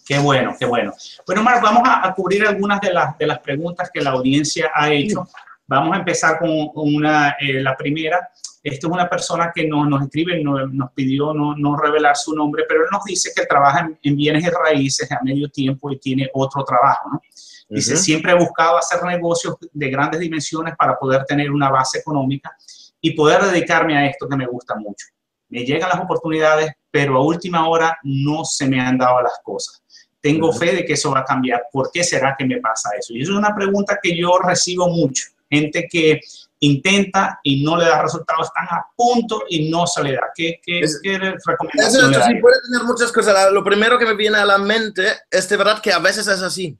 Qué 0.06 0.18
bueno, 0.20 0.54
qué 0.58 0.64
bueno. 0.64 0.92
Bueno, 1.26 1.42
Marc, 1.42 1.60
vamos 1.60 1.82
a, 1.84 2.14
cubrir 2.14 2.46
algunas 2.46 2.80
de 2.80 2.92
las, 2.92 3.18
de 3.18 3.26
las 3.26 3.40
preguntas 3.40 3.90
que 3.92 4.00
la 4.00 4.10
audiencia 4.10 4.70
ha 4.74 4.92
hecho. 4.92 5.28
Vamos 5.68 5.94
a 5.94 5.98
empezar 5.98 6.38
con 6.38 6.70
una, 6.74 7.36
eh, 7.38 7.60
la 7.60 7.76
primera. 7.76 8.30
Esto 8.62 8.86
es 8.86 8.92
una 8.92 9.08
persona 9.08 9.52
que 9.54 9.66
nos, 9.66 9.86
nos 9.86 10.02
escribe, 10.02 10.42
nos, 10.42 10.72
nos 10.72 10.92
pidió 10.92 11.34
no, 11.34 11.54
no, 11.56 11.76
revelar 11.76 12.16
su 12.16 12.34
nombre, 12.34 12.64
pero 12.66 12.80
él 12.80 12.88
nos 12.90 13.04
dice 13.04 13.30
que 13.36 13.44
trabaja 13.44 13.88
en, 14.02 14.16
bienes 14.16 14.44
y 14.44 14.48
raíces 14.48 15.12
a 15.12 15.20
medio 15.22 15.48
tiempo 15.50 15.92
y 15.92 15.98
tiene 15.98 16.30
otro 16.32 16.64
trabajo, 16.64 17.10
¿no? 17.12 17.22
Dice, 17.68 17.98
siempre 17.98 18.32
he 18.32 18.34
buscado 18.34 18.78
hacer 18.78 19.02
negocios 19.04 19.56
de 19.60 19.90
grandes 19.90 20.20
dimensiones 20.20 20.74
para 20.74 20.98
poder 20.98 21.26
tener 21.26 21.50
una 21.50 21.68
base 21.68 21.98
económica 21.98 22.56
y 22.98 23.10
poder 23.10 23.42
dedicarme 23.42 23.94
a 23.94 24.06
esto 24.06 24.26
que 24.26 24.36
me 24.36 24.46
gusta 24.46 24.74
mucho. 24.74 25.06
Me 25.50 25.66
llegan 25.66 25.90
las 25.90 26.00
oportunidades, 26.00 26.72
pero 26.90 27.16
a 27.16 27.22
última 27.22 27.68
hora 27.68 27.98
no 28.04 28.42
se 28.46 28.66
me 28.66 28.80
han 28.80 28.96
dado 28.96 29.20
las 29.20 29.38
cosas. 29.42 29.82
Tengo 30.18 30.50
fe 30.50 30.76
de 30.76 30.84
que 30.86 30.94
eso 30.94 31.10
va 31.10 31.20
a 31.20 31.24
cambiar. 31.24 31.66
¿Por 31.70 31.90
qué 31.92 32.02
será 32.02 32.34
que 32.38 32.46
me 32.46 32.58
pasa 32.58 32.88
eso? 32.98 33.12
Y 33.12 33.20
eso 33.20 33.32
es 33.32 33.38
una 33.38 33.54
pregunta 33.54 33.98
que 34.02 34.16
yo 34.16 34.38
recibo 34.38 34.88
mucho. 34.88 35.24
Gente 35.50 35.88
que 35.90 36.20
intenta 36.60 37.38
y 37.42 37.62
no 37.64 37.76
le 37.76 37.86
da 37.86 38.02
resultados, 38.02 38.46
están 38.46 38.66
a 38.70 38.86
punto 38.96 39.44
y 39.48 39.70
no 39.70 39.86
se 39.86 40.02
le 40.02 40.12
da. 40.12 40.30
¿Qué, 40.34 40.60
qué, 40.64 40.80
es, 40.80 41.00
qué 41.02 41.18
recomendación? 41.18 42.14
sí, 42.14 42.34
puede 42.40 42.56
tener 42.62 42.84
muchas 42.84 43.12
cosas. 43.12 43.52
Lo 43.52 43.64
primero 43.64 43.98
que 43.98 44.06
me 44.06 44.14
viene 44.14 44.38
a 44.38 44.44
la 44.44 44.58
mente 44.58 45.06
es 45.30 45.48
de 45.48 45.56
verdad 45.56 45.80
que 45.80 45.92
a 45.92 45.98
veces 45.98 46.26
es 46.26 46.42
así. 46.42 46.76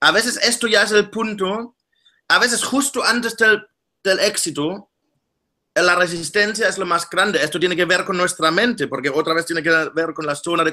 A 0.00 0.10
veces 0.10 0.38
esto 0.42 0.66
ya 0.66 0.82
es 0.82 0.90
el 0.92 1.10
punto, 1.10 1.76
a 2.28 2.38
veces 2.40 2.64
justo 2.64 3.04
antes 3.04 3.36
del, 3.36 3.64
del 4.02 4.18
éxito, 4.18 4.90
la 5.74 5.94
resistencia 5.94 6.68
es 6.68 6.76
lo 6.76 6.86
más 6.86 7.08
grande. 7.08 7.42
Esto 7.42 7.58
tiene 7.58 7.76
que 7.76 7.84
ver 7.84 8.04
con 8.04 8.16
nuestra 8.16 8.50
mente, 8.50 8.88
porque 8.88 9.08
otra 9.08 9.34
vez 9.34 9.46
tiene 9.46 9.62
que 9.62 9.70
ver 9.94 10.12
con 10.12 10.26
la 10.26 10.34
zona 10.34 10.64
de 10.64 10.72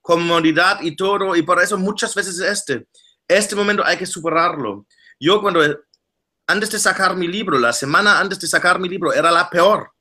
comodidad 0.00 0.80
y 0.82 0.94
todo, 0.94 1.34
y 1.34 1.42
por 1.42 1.60
eso 1.60 1.78
muchas 1.78 2.14
veces 2.14 2.38
este, 2.40 2.86
este 3.26 3.56
momento 3.56 3.84
hay 3.84 3.96
que 3.96 4.06
superarlo. 4.06 4.86
Yo 5.18 5.40
cuando, 5.40 5.62
antes 6.50 6.70
de 6.70 6.78
sacar 6.78 7.16
mi 7.16 7.28
libro, 7.28 7.58
la 7.58 7.72
semana 7.72 8.18
antes 8.18 8.38
de 8.40 8.46
sacar 8.46 8.78
mi 8.78 8.88
libro, 8.88 9.12
era 9.12 9.30
la 9.30 9.48
peor. 9.48 9.92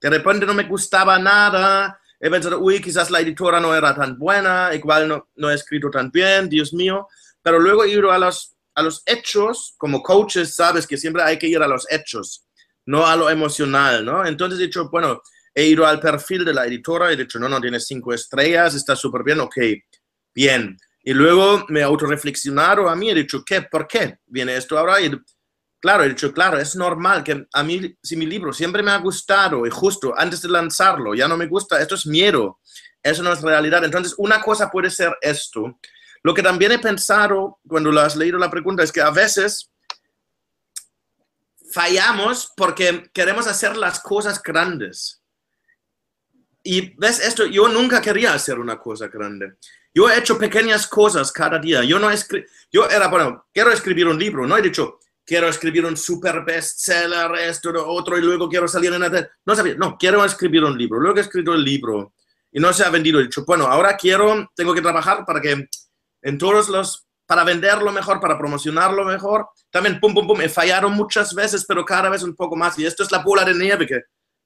De 0.00 0.10
repente 0.10 0.44
no 0.46 0.54
me 0.54 0.64
gustaba 0.64 1.18
nada, 1.18 1.98
he 2.18 2.30
pensado, 2.30 2.58
uy, 2.60 2.80
quizás 2.80 3.10
la 3.10 3.20
editora 3.20 3.60
no 3.60 3.74
era 3.74 3.94
tan 3.94 4.18
buena, 4.18 4.74
igual 4.74 5.08
no, 5.08 5.28
no 5.36 5.50
he 5.50 5.54
escrito 5.54 5.90
tan 5.90 6.10
bien, 6.10 6.48
Dios 6.48 6.72
mío 6.72 7.08
pero 7.42 7.58
luego 7.58 7.84
he 7.84 7.90
ido 7.90 8.10
a 8.10 8.18
los, 8.18 8.56
a 8.74 8.82
los 8.82 9.02
hechos, 9.04 9.74
como 9.76 10.02
coaches, 10.02 10.54
sabes 10.54 10.86
que 10.86 10.96
siempre 10.96 11.22
hay 11.22 11.38
que 11.38 11.48
ir 11.48 11.60
a 11.60 11.68
los 11.68 11.86
hechos, 11.90 12.46
no 12.86 13.06
a 13.06 13.16
lo 13.16 13.28
emocional, 13.28 14.04
¿no? 14.04 14.24
Entonces 14.24 14.60
he 14.60 14.64
dicho, 14.64 14.88
bueno, 14.90 15.20
he 15.54 15.66
ido 15.66 15.86
al 15.86 16.00
perfil 16.00 16.44
de 16.44 16.54
la 16.54 16.66
editora 16.66 17.10
y 17.10 17.14
he 17.14 17.18
dicho, 17.18 17.38
no, 17.38 17.48
no, 17.48 17.60
tiene 17.60 17.80
cinco 17.80 18.12
estrellas, 18.14 18.74
está 18.74 18.96
súper 18.96 19.22
bien, 19.24 19.40
ok, 19.40 19.56
bien. 20.34 20.76
Y 21.04 21.12
luego 21.12 21.64
me 21.68 21.80
he 21.80 21.82
autorreflexionado 21.82 22.88
a 22.88 22.94
mí, 22.94 23.10
he 23.10 23.14
dicho, 23.14 23.42
¿qué? 23.44 23.62
¿Por 23.62 23.88
qué 23.88 24.18
viene 24.26 24.56
esto 24.56 24.78
ahora? 24.78 25.00
Y 25.00 25.10
claro, 25.82 26.04
he 26.04 26.10
dicho, 26.10 26.32
claro, 26.32 26.58
es 26.58 26.76
normal 26.76 27.24
que 27.24 27.44
a 27.52 27.62
mí, 27.64 27.96
si 28.00 28.16
mi 28.16 28.24
libro 28.24 28.52
siempre 28.52 28.82
me 28.82 28.92
ha 28.92 28.98
gustado 28.98 29.66
y 29.66 29.70
justo 29.70 30.14
antes 30.16 30.40
de 30.40 30.48
lanzarlo 30.48 31.12
ya 31.14 31.26
no 31.26 31.36
me 31.36 31.48
gusta, 31.48 31.80
esto 31.80 31.96
es 31.96 32.06
miedo, 32.06 32.60
eso 33.02 33.22
no 33.22 33.32
es 33.32 33.42
realidad. 33.42 33.84
Entonces, 33.84 34.14
una 34.16 34.40
cosa 34.40 34.70
puede 34.70 34.90
ser 34.90 35.14
esto, 35.20 35.78
lo 36.22 36.32
que 36.32 36.42
también 36.42 36.70
he 36.70 36.78
pensado 36.78 37.58
cuando 37.66 37.90
lo 37.90 38.00
has 38.00 38.14
leído 38.14 38.38
la 38.38 38.50
pregunta 38.50 38.84
es 38.84 38.92
que 38.92 39.00
a 39.00 39.10
veces 39.10 39.72
fallamos 41.72 42.52
porque 42.56 43.10
queremos 43.12 43.48
hacer 43.48 43.76
las 43.76 43.98
cosas 43.98 44.40
grandes. 44.40 45.20
Y 46.62 46.94
ves 46.96 47.18
esto, 47.18 47.44
yo 47.46 47.66
nunca 47.66 48.00
quería 48.00 48.34
hacer 48.34 48.60
una 48.60 48.78
cosa 48.78 49.08
grande. 49.08 49.54
Yo 49.92 50.08
he 50.08 50.16
hecho 50.16 50.38
pequeñas 50.38 50.86
cosas 50.86 51.32
cada 51.32 51.58
día. 51.58 51.82
Yo 51.82 51.98
no 51.98 52.08
yo 52.70 52.88
era, 52.88 53.08
bueno, 53.08 53.46
quiero 53.52 53.72
escribir 53.72 54.06
un 54.06 54.18
libro, 54.18 54.46
no 54.46 54.56
he 54.56 54.62
dicho, 54.62 55.00
quiero 55.24 55.48
escribir 55.48 55.84
un 55.84 55.96
super 55.96 56.44
bestseller, 56.44 57.34
esto, 57.36 57.72
lo 57.72 57.88
otro, 57.88 58.18
y 58.18 58.22
luego 58.22 58.48
quiero 58.48 58.68
salir 58.68 58.92
en 58.92 59.00
la 59.00 59.30
No 59.44 59.54
sabía, 59.54 59.74
no, 59.74 59.96
quiero 59.96 60.24
escribir 60.24 60.64
un 60.64 60.76
libro. 60.76 61.00
Luego 61.00 61.18
he 61.18 61.22
escrito 61.22 61.54
el 61.54 61.64
libro 61.64 62.14
y 62.50 62.60
no 62.60 62.72
se 62.72 62.84
ha 62.84 62.90
vendido. 62.90 63.20
He 63.20 63.24
dicho, 63.24 63.44
bueno, 63.46 63.66
ahora 63.66 63.96
quiero, 63.96 64.50
tengo 64.54 64.74
que 64.74 64.82
trabajar 64.82 65.24
para 65.24 65.40
que 65.40 65.68
en 66.22 66.38
todos 66.38 66.68
los, 66.68 67.06
para 67.26 67.44
venderlo 67.44 67.92
mejor, 67.92 68.20
para 68.20 68.38
promocionarlo 68.38 69.04
mejor. 69.04 69.48
También, 69.70 69.98
pum, 70.00 70.14
pum, 70.14 70.26
pum, 70.26 70.40
he 70.40 70.48
fallado 70.48 70.88
muchas 70.88 71.34
veces, 71.34 71.64
pero 71.66 71.84
cada 71.84 72.10
vez 72.10 72.22
un 72.22 72.34
poco 72.34 72.56
más. 72.56 72.78
Y 72.78 72.86
esto 72.86 73.02
es 73.02 73.10
la 73.10 73.18
bola 73.18 73.44
de 73.44 73.54
nieve 73.54 73.86
que 73.86 74.00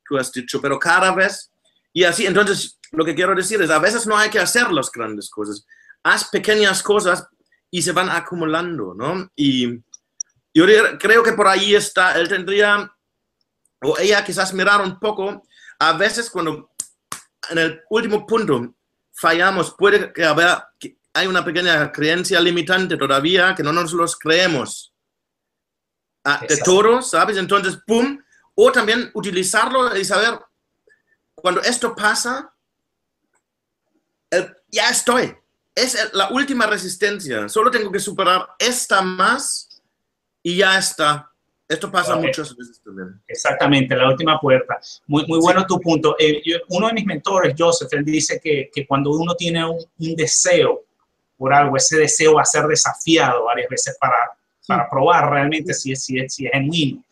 tú 0.07 0.17
has 0.17 0.33
dicho, 0.33 0.61
pero 0.61 0.79
cada 0.79 1.13
vez. 1.13 1.51
Y 1.93 2.05
así, 2.05 2.27
entonces, 2.27 2.79
lo 2.93 3.05
que 3.05 3.15
quiero 3.15 3.35
decir 3.35 3.61
es, 3.63 3.71
a 3.71 3.79
veces 3.79 4.07
no 4.07 4.17
hay 4.17 4.31
que 4.31 4.39
hacer 4.39 4.71
las 4.71 4.91
grandes 4.91 5.31
cosas. 5.31 5.67
Haz 6.03 6.29
pequeñas 6.29 6.83
cosas 6.83 7.27
y 7.71 7.83
se 7.83 7.93
van 7.93 8.09
acumulando, 8.11 8.95
¿no? 8.95 9.31
Y 9.35 9.83
yo 10.57 10.65
creo 10.99 11.23
que 11.23 11.35
por 11.35 11.47
ahí 11.47 11.75
está, 11.75 12.19
él 12.19 12.29
tendría, 12.29 12.91
o 13.83 13.99
ella 13.99 14.25
quizás 14.25 14.55
mirar 14.55 14.81
un 14.81 14.99
poco, 14.99 15.47
a 15.79 15.93
veces 15.93 16.31
cuando 16.31 16.71
en 17.51 17.59
el 17.59 17.83
último 17.91 18.27
punto 18.27 18.75
fallamos, 19.13 19.75
puede 19.77 20.11
que 20.15 20.25
haber, 20.25 20.57
hay 21.13 21.27
una 21.27 21.45
pequeña 21.45 21.93
creencia 21.93 22.41
limitante 22.41 22.97
todavía 22.97 23.55
que 23.55 23.63
no 23.63 23.71
nos 23.71 23.93
los 23.93 24.17
creemos 24.17 24.95
ah, 26.25 26.41
de 26.49 26.57
todo, 26.57 27.03
¿sabes? 27.03 27.37
Entonces, 27.37 27.79
¡pum! 27.87 28.19
O 28.55 28.73
también 28.73 29.11
utilizarlo 29.13 29.95
y 29.95 30.07
saber, 30.07 30.41
cuando 31.35 31.61
esto 31.61 31.95
pasa, 31.95 32.51
ya 34.69 34.89
estoy. 34.89 35.37
Es 35.75 36.15
la 36.15 36.31
última 36.31 36.65
resistencia. 36.67 37.47
Solo 37.51 37.71
tengo 37.71 37.93
que 37.93 38.01
superar 38.01 38.49
esta 38.59 39.03
más 39.03 39.76
y 40.47 40.59
ya 40.59 40.79
está. 40.79 41.29
Esto 41.69 41.91
pasa 41.91 42.15
muchas 42.15 42.57
veces 42.57 42.81
también. 42.81 43.21
Exactamente, 43.27 43.97
la 43.97 44.09
última 44.09 44.39
puerta. 44.39 44.79
Muy, 45.09 45.27
muy 45.27 45.41
bueno 45.41 45.67
tu 45.67 45.81
punto. 45.81 46.15
Eh, 46.21 46.41
uno 46.69 46.87
de 46.87 46.93
mis 46.93 47.05
mentores, 47.05 47.53
Joseph, 47.59 47.93
él 47.95 48.05
dice 48.05 48.41
que, 48.41 48.71
que 48.73 48.87
cuando 48.87 49.11
uno 49.11 49.35
tiene 49.35 49.65
un, 49.65 49.77
un 49.99 50.15
deseo 50.15 50.85
por 51.37 51.53
algo, 51.53 51.77
ese 51.77 51.99
deseo 51.99 52.35
va 52.35 52.43
a 52.43 52.45
ser 52.45 52.65
desafiado 52.69 53.47
varias 53.47 53.69
veces 53.69 53.97
para, 54.01 54.15
para 54.69 54.89
probar 54.89 55.29
realmente 55.29 55.75
si 55.75 55.91
es, 55.91 56.05
si 56.05 56.17
es, 56.17 56.33
si 56.33 56.47
es 56.47 56.53
genuino. 56.53 57.03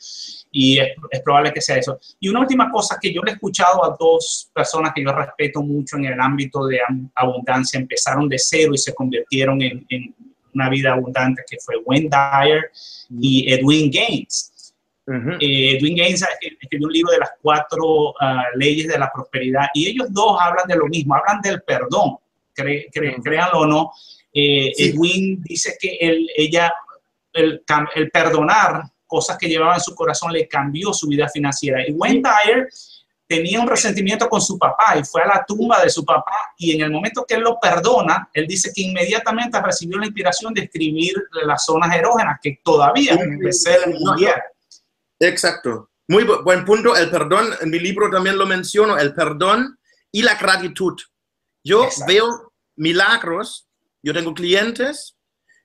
Y 0.52 0.78
es, 0.78 0.90
es, 1.10 1.20
probable 1.22 1.52
que 1.52 1.60
sea 1.60 1.78
eso. 1.78 1.98
Y 2.20 2.28
una 2.28 2.38
última 2.38 2.70
cosa 2.70 2.98
que 3.02 3.12
yo 3.12 3.20
le 3.22 3.32
he 3.32 3.34
escuchado 3.34 3.84
a 3.84 3.96
dos 3.98 4.48
personas 4.54 4.92
que 4.94 5.02
yo 5.02 5.12
respeto 5.12 5.60
mucho 5.60 5.96
en 5.96 6.04
el 6.04 6.20
ámbito 6.20 6.68
de 6.68 6.78
abundancia, 7.16 7.80
empezaron 7.80 8.28
de 8.28 8.38
cero 8.38 8.70
y 8.74 8.78
se 8.78 8.94
convirtieron 8.94 9.60
en, 9.60 9.84
en 9.88 10.14
una 10.54 10.68
vida 10.68 10.92
abundante, 10.92 11.42
que 11.48 11.58
fue 11.58 11.76
Wayne 11.84 12.08
Dyer 12.08 12.70
y 13.20 13.52
Edwin 13.52 13.90
Gaines. 13.90 14.74
eh, 15.06 15.76
Edwin 15.76 15.96
Gaines 15.96 16.24
escribió 16.60 16.86
un 16.86 16.92
libro 16.92 17.12
de 17.12 17.18
las 17.18 17.30
cuatro 17.42 18.10
uh, 18.10 18.56
leyes 18.56 18.88
de 18.88 18.98
la 18.98 19.10
prosperidad 19.12 19.66
y 19.74 19.88
ellos 19.88 20.06
dos 20.10 20.38
hablan 20.40 20.66
de 20.66 20.76
lo 20.76 20.86
mismo, 20.86 21.14
hablan 21.14 21.40
del 21.42 21.62
perdón, 21.62 22.16
cre, 22.54 22.88
cre, 22.92 23.16
créanlo 23.22 23.60
o 23.60 23.66
no, 23.66 23.92
eh, 24.32 24.72
Edwin 24.76 25.42
dice 25.42 25.76
que 25.78 25.96
él, 26.00 26.28
ella, 26.36 26.72
el, 27.32 27.62
el, 27.94 28.10
perdonar 28.10 28.82
cosas 29.06 29.38
que 29.38 29.48
llevaba 29.48 29.74
en 29.74 29.80
su 29.80 29.94
corazón 29.94 30.32
le 30.32 30.48
cambió 30.48 30.92
su 30.92 31.06
vida 31.06 31.28
financiera. 31.28 31.86
Y 31.86 31.92
Wayne 31.92 32.22
Dyer 32.22 32.68
tenía 33.36 33.60
un 33.60 33.68
resentimiento 33.68 34.28
con 34.28 34.40
su 34.40 34.58
papá 34.58 34.96
y 34.98 35.04
fue 35.04 35.22
a 35.22 35.26
la 35.26 35.44
tumba 35.46 35.82
de 35.82 35.90
su 35.90 36.04
papá 36.04 36.54
y 36.56 36.72
en 36.74 36.82
el 36.82 36.90
momento 36.90 37.24
que 37.26 37.34
él 37.34 37.42
lo 37.42 37.58
perdona, 37.60 38.28
él 38.32 38.46
dice 38.46 38.70
que 38.74 38.82
inmediatamente 38.82 39.60
recibió 39.60 39.98
la 39.98 40.06
inspiración 40.06 40.54
de 40.54 40.62
escribir 40.62 41.14
las 41.44 41.64
zonas 41.64 41.94
erógenas 41.94 42.38
que 42.42 42.60
todavía 42.62 43.14
el 43.14 43.94
mundial. 43.98 44.42
Exacto. 45.18 45.90
Muy 46.06 46.24
buen 46.24 46.64
punto. 46.64 46.94
El 46.94 47.10
perdón, 47.10 47.46
en 47.60 47.70
mi 47.70 47.78
libro 47.78 48.10
también 48.10 48.36
lo 48.36 48.46
menciono, 48.46 48.98
el 48.98 49.14
perdón 49.14 49.78
y 50.12 50.22
la 50.22 50.34
gratitud. 50.34 50.94
Yo 51.64 51.84
Exacto. 51.84 52.12
veo 52.12 52.52
milagros 52.76 53.68
yo 54.04 54.12
tengo 54.12 54.34
clientes 54.34 55.16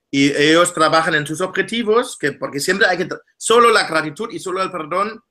y 0.09 0.31
ellos 0.31 0.73
trabajan 0.73 1.13
en 1.13 1.27
sus 1.27 1.41
objetivos, 1.41 2.17
que, 2.17 2.31
porque 2.31 2.61
siempre 2.61 2.87
hay 2.87 2.97
que, 2.97 3.09
solo 3.37 3.69
la 3.69 3.85
gratitud 3.85 4.29
y 4.31 4.39
solo 4.39 4.63
el 4.63 4.71
perdón 4.71 5.21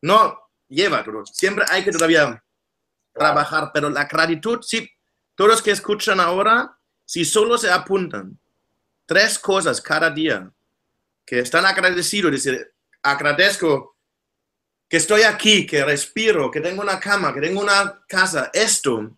no 0.00 0.38
lleva 0.72 1.04
todo. 1.04 1.24
Siempre 1.26 1.64
hay 1.68 1.84
que 1.84 1.92
todavía 1.92 2.42
trabajar, 3.12 3.70
pero 3.72 3.90
la 3.90 4.04
gratitud, 4.04 4.60
sí, 4.62 4.88
todos 5.34 5.62
que 5.62 5.70
escuchan 5.70 6.20
ahora, 6.20 6.76
si 7.04 7.24
solo 7.24 7.58
se 7.58 7.70
apuntan 7.70 8.38
tres 9.06 9.38
cosas 9.38 9.80
cada 9.80 10.10
día, 10.10 10.50
que 11.24 11.40
están 11.40 11.66
agradecidos, 11.66 12.32
decir, 12.32 12.72
agradezco 13.02 13.96
que 14.88 14.96
estoy 14.96 15.22
aquí, 15.22 15.66
que 15.66 15.84
respiro, 15.84 16.50
que 16.50 16.60
tengo 16.60 16.82
una 16.82 16.98
cama, 16.98 17.32
que 17.32 17.40
tengo 17.40 17.60
una 17.60 18.02
casa, 18.08 18.50
esto, 18.52 19.16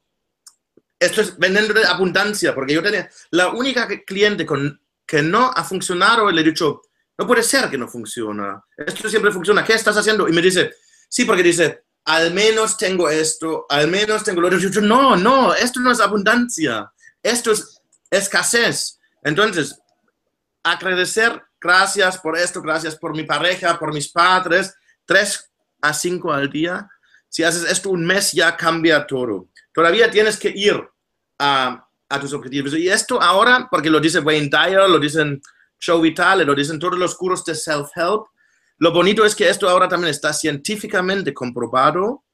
esto 0.99 1.21
es 1.21 1.39
vendiendo 1.39 1.75
de 1.75 1.87
abundancia, 1.87 2.55
porque 2.55 2.75
yo 2.75 2.83
tenía 2.83 3.11
la 3.31 3.49
única 3.49 3.89
cliente 4.05 4.47
con, 4.47 4.81
que 5.07 5.23
no 5.23 5.51
ha 5.55 5.65
funcionado 5.65 6.31
y 6.31 6.35
le 6.35 6.41
he 6.41 6.45
dicho, 6.45 6.83
No 7.17 7.27
puede 7.27 7.43
ser 7.43 7.71
que 7.71 7.79
no 7.79 7.87
funciona. 7.87 8.65
Esto 8.77 9.09
siempre 9.09 9.31
funciona. 9.31 9.65
¿Qué 9.65 9.75
estás 9.75 9.97
haciendo? 9.97 10.29
Y 10.29 10.33
me 10.33 10.43
dice, 10.43 10.75
sí, 11.09 11.25
porque 11.25 11.43
dice, 11.43 11.85
al 12.05 12.33
menos 12.33 12.77
tengo 12.77 13.09
esto, 13.09 13.67
al 13.69 13.89
menos 13.89 14.25
tengo 14.25 14.41
lo 14.41 14.49
otro. 14.49 14.83
No, 14.83 15.17
no, 15.17 15.55
esto 15.55 15.81
no 15.81 15.91
es 15.91 16.01
abundancia. 16.01 16.93
Esto 17.23 17.53
es 17.53 17.81
escasez. 18.11 18.99
Entonces, 19.23 19.79
agradecer, 20.63 21.43
gracias 21.61 22.19
por 22.19 22.37
esto, 22.37 22.61
gracias 22.61 22.97
por 22.97 23.17
mi 23.17 23.25
pareja, 23.25 23.79
por 23.79 23.93
mis 23.93 24.09
padres, 24.09 24.75
tres 25.07 25.51
a 25.81 25.95
cinco 25.95 26.33
al 26.33 26.51
día. 26.51 26.89
Si 27.29 27.43
haces 27.43 27.71
esto 27.71 27.91
un 27.91 28.05
mes, 28.05 28.33
ya 28.33 28.57
cambia 28.57 29.07
todo. 29.07 29.49
Todavía 29.73 30.11
tienes 30.11 30.37
que 30.37 30.51
ir 30.55 30.87
a, 31.39 31.89
a 32.09 32.21
tus 32.21 32.33
objetivos. 32.33 32.75
Y 32.75 32.89
esto 32.89 33.21
ahora, 33.21 33.67
porque 33.71 33.91
lo 33.91 33.99
dice 33.99 34.21
Wayne 34.21 34.49
Dyer, 34.49 34.89
lo 34.89 34.99
dicen 34.99 35.43
Show 35.81 36.01
Vital, 36.01 36.47
lo 36.47 36.55
dicen 36.55 36.79
todos 36.79 36.99
los 36.99 37.15
cursos 37.15 37.45
de 37.45 37.55
self-help, 37.55 38.27
lo 38.79 38.93
bonito 38.93 39.25
es 39.25 39.35
que 39.35 39.49
esto 39.49 39.69
ahora 39.69 39.89
también 39.89 40.11
está 40.11 40.33
científicamente 40.33 41.33
comprobado 41.33 42.25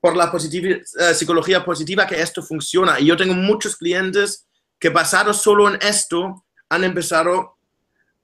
por 0.00 0.14
la 0.14 0.30
eh, 0.32 1.14
psicología 1.14 1.64
positiva 1.64 2.06
que 2.06 2.20
esto 2.20 2.42
funciona. 2.42 3.00
Y 3.00 3.06
yo 3.06 3.16
tengo 3.16 3.34
muchos 3.34 3.76
clientes 3.76 4.46
que 4.78 4.90
basados 4.90 5.42
solo 5.42 5.68
en 5.68 5.78
esto 5.82 6.44
han 6.68 6.84
empezado 6.84 7.40
a 7.40 7.52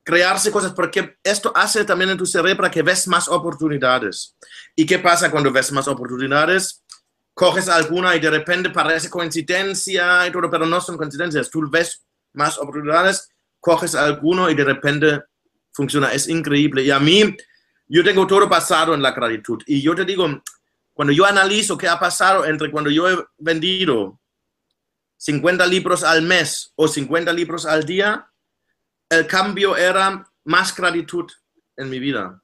crearse 0.04 0.50
cosas 0.50 0.72
porque 0.72 1.16
esto 1.22 1.52
hace 1.54 1.84
también 1.84 2.10
en 2.10 2.18
tu 2.18 2.26
cerebro 2.26 2.70
que 2.70 2.82
ves 2.82 3.08
más 3.08 3.28
oportunidades. 3.28 4.36
¿Y 4.76 4.84
qué 4.84 4.98
pasa 4.98 5.30
cuando 5.30 5.50
ves 5.50 5.72
más 5.72 5.88
oportunidades? 5.88 6.82
Coges 7.34 7.68
alguna 7.68 8.14
y 8.14 8.20
de 8.20 8.30
repente 8.30 8.70
parece 8.70 9.08
coincidencia 9.08 10.26
y 10.26 10.30
todo, 10.30 10.50
pero 10.50 10.66
no 10.66 10.80
son 10.80 10.98
coincidencias. 10.98 11.48
Tú 11.48 11.68
ves 11.70 12.04
más 12.34 12.58
oportunidades, 12.58 13.28
coges 13.58 13.94
alguno 13.94 14.50
y 14.50 14.54
de 14.54 14.64
repente 14.64 15.22
funciona, 15.72 16.12
es 16.12 16.28
increíble. 16.28 16.82
Y 16.82 16.90
a 16.90 17.00
mí, 17.00 17.36
yo 17.88 18.04
tengo 18.04 18.26
todo 18.26 18.48
pasado 18.48 18.94
en 18.94 19.02
la 19.02 19.12
gratitud. 19.12 19.62
Y 19.66 19.82
yo 19.82 19.94
te 19.94 20.04
digo, 20.04 20.42
cuando 20.92 21.12
yo 21.12 21.26
analizo 21.26 21.76
qué 21.76 21.88
ha 21.88 21.98
pasado 21.98 22.44
entre 22.44 22.70
cuando 22.70 22.90
yo 22.90 23.10
he 23.10 23.24
vendido 23.38 24.20
50 25.16 25.66
libros 25.66 26.02
al 26.02 26.22
mes 26.22 26.72
o 26.74 26.88
50 26.88 27.32
libros 27.32 27.66
al 27.66 27.84
día, 27.84 28.28
el 29.08 29.26
cambio 29.26 29.76
era 29.76 30.26
más 30.44 30.74
gratitud 30.74 31.30
en 31.76 31.90
mi 31.90 31.98
vida. 31.98 32.42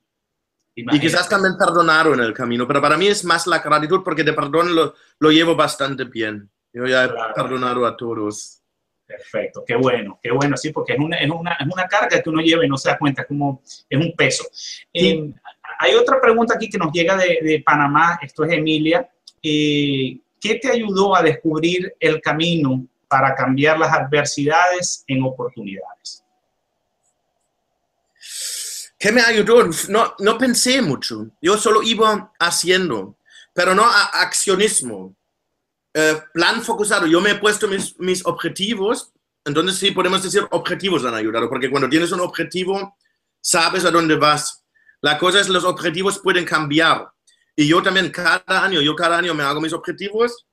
Y 0.74 1.00
quizás 1.00 1.28
también 1.28 1.56
perdonaron 1.58 2.20
en 2.20 2.26
el 2.26 2.32
camino, 2.32 2.66
pero 2.68 2.80
para 2.80 2.96
mí 2.96 3.08
es 3.08 3.24
más 3.24 3.48
la 3.48 3.58
gratitud 3.58 4.02
porque 4.04 4.22
de 4.22 4.32
perdón 4.32 4.76
lo, 4.76 4.94
lo 5.18 5.30
llevo 5.32 5.56
bastante 5.56 6.04
bien. 6.04 6.48
Yo 6.72 6.86
ya 6.86 7.04
he 7.04 7.08
perdonado 7.34 7.84
a 7.84 7.96
todos. 7.96 8.62
Perfecto, 9.08 9.64
qué 9.66 9.74
bueno, 9.74 10.20
qué 10.22 10.30
bueno, 10.30 10.54
sí, 10.58 10.70
porque 10.70 10.92
es 10.92 10.98
una, 10.98 11.16
es 11.16 11.30
una, 11.30 11.54
es 11.54 11.66
una 11.66 11.88
carga 11.88 12.20
que 12.20 12.28
uno 12.28 12.42
lleva 12.42 12.62
y 12.62 12.68
no 12.68 12.76
se 12.76 12.90
da 12.90 12.98
cuenta, 12.98 13.22
es 13.22 13.28
como 13.28 13.62
es 13.64 13.98
un 13.98 14.14
peso. 14.14 14.44
Eh, 14.92 15.32
hay 15.78 15.94
otra 15.94 16.20
pregunta 16.20 16.54
aquí 16.54 16.68
que 16.68 16.76
nos 16.76 16.92
llega 16.92 17.16
de, 17.16 17.38
de 17.42 17.62
Panamá, 17.64 18.18
esto 18.20 18.44
es 18.44 18.52
Emilia. 18.52 19.08
Eh, 19.42 20.18
¿Qué 20.38 20.56
te 20.56 20.70
ayudó 20.70 21.16
a 21.16 21.22
descubrir 21.22 21.96
el 21.98 22.20
camino 22.20 22.86
para 23.08 23.34
cambiar 23.34 23.78
las 23.78 23.94
adversidades 23.94 25.04
en 25.06 25.22
oportunidades? 25.22 26.22
¿Qué 28.98 29.10
me 29.10 29.22
ayudó? 29.22 29.70
No, 29.88 30.14
no 30.18 30.36
pensé 30.36 30.82
mucho, 30.82 31.30
yo 31.40 31.56
solo 31.56 31.82
iba 31.82 32.30
haciendo, 32.38 33.16
pero 33.54 33.74
no 33.74 33.84
a 33.84 34.20
accionismo. 34.20 35.14
Eh, 36.00 36.22
plan 36.32 36.62
focusado. 36.62 37.08
Yo 37.08 37.20
me 37.20 37.30
he 37.30 37.34
puesto 37.34 37.66
mis, 37.66 37.98
mis 37.98 38.24
objetivos, 38.24 39.12
entonces 39.44 39.78
sí 39.78 39.90
podemos 39.90 40.22
decir 40.22 40.46
objetivos 40.52 41.04
han 41.04 41.14
ayudado, 41.14 41.48
porque 41.48 41.68
cuando 41.68 41.88
tienes 41.88 42.12
un 42.12 42.20
objetivo, 42.20 42.96
sabes 43.40 43.84
a 43.84 43.90
dónde 43.90 44.14
vas. 44.14 44.64
La 45.00 45.18
cosa 45.18 45.40
es 45.40 45.48
los 45.48 45.64
objetivos 45.64 46.20
pueden 46.20 46.44
cambiar. 46.44 47.08
Y 47.56 47.66
yo 47.66 47.82
también 47.82 48.10
cada 48.10 48.62
año, 48.62 48.80
yo 48.80 48.94
cada 48.94 49.18
año 49.18 49.34
me 49.34 49.42
hago 49.42 49.60
mis 49.60 49.72
objetivos. 49.72 50.46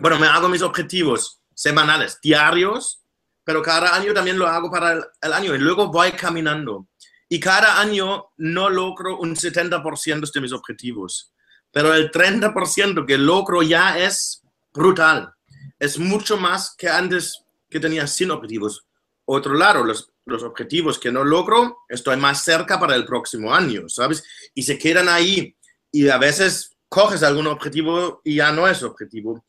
Bueno, 0.00 0.18
me 0.18 0.26
hago 0.26 0.48
mis 0.48 0.62
objetivos 0.62 1.40
semanales, 1.54 2.18
diarios, 2.20 3.04
pero 3.44 3.62
cada 3.62 3.94
año 3.94 4.12
también 4.12 4.36
lo 4.36 4.48
hago 4.48 4.68
para 4.68 4.94
el, 4.94 5.04
el 5.22 5.32
año 5.32 5.54
y 5.54 5.58
luego 5.58 5.92
voy 5.92 6.10
caminando. 6.10 6.88
Y 7.28 7.38
cada 7.38 7.80
año 7.80 8.30
no 8.38 8.68
logro 8.68 9.16
un 9.18 9.36
70% 9.36 10.32
de 10.32 10.40
mis 10.40 10.52
objetivos, 10.52 11.32
pero 11.70 11.94
el 11.94 12.10
30% 12.10 13.06
que 13.06 13.16
logro 13.16 13.62
ya 13.62 13.96
es 13.96 14.42
brutal. 14.76 15.32
Es 15.78 15.98
mucho 15.98 16.36
más 16.36 16.74
que 16.76 16.88
antes 16.88 17.42
que 17.68 17.80
tenía 17.80 18.06
sin 18.06 18.30
objetivos. 18.30 18.86
Otro 19.24 19.54
lado, 19.54 19.84
los, 19.84 20.12
los 20.24 20.42
objetivos 20.42 20.98
que 20.98 21.10
no 21.10 21.24
logro, 21.24 21.78
estoy 21.88 22.16
más 22.16 22.44
cerca 22.44 22.78
para 22.78 22.94
el 22.94 23.04
próximo 23.04 23.52
año, 23.52 23.88
¿sabes? 23.88 24.22
Y 24.54 24.62
se 24.62 24.78
quedan 24.78 25.08
ahí. 25.08 25.56
Y 25.90 26.08
a 26.08 26.18
veces 26.18 26.76
coges 26.88 27.22
algún 27.22 27.46
objetivo 27.46 28.20
y 28.24 28.36
ya 28.36 28.52
no 28.52 28.68
es 28.68 28.82
objetivo. 28.82 29.44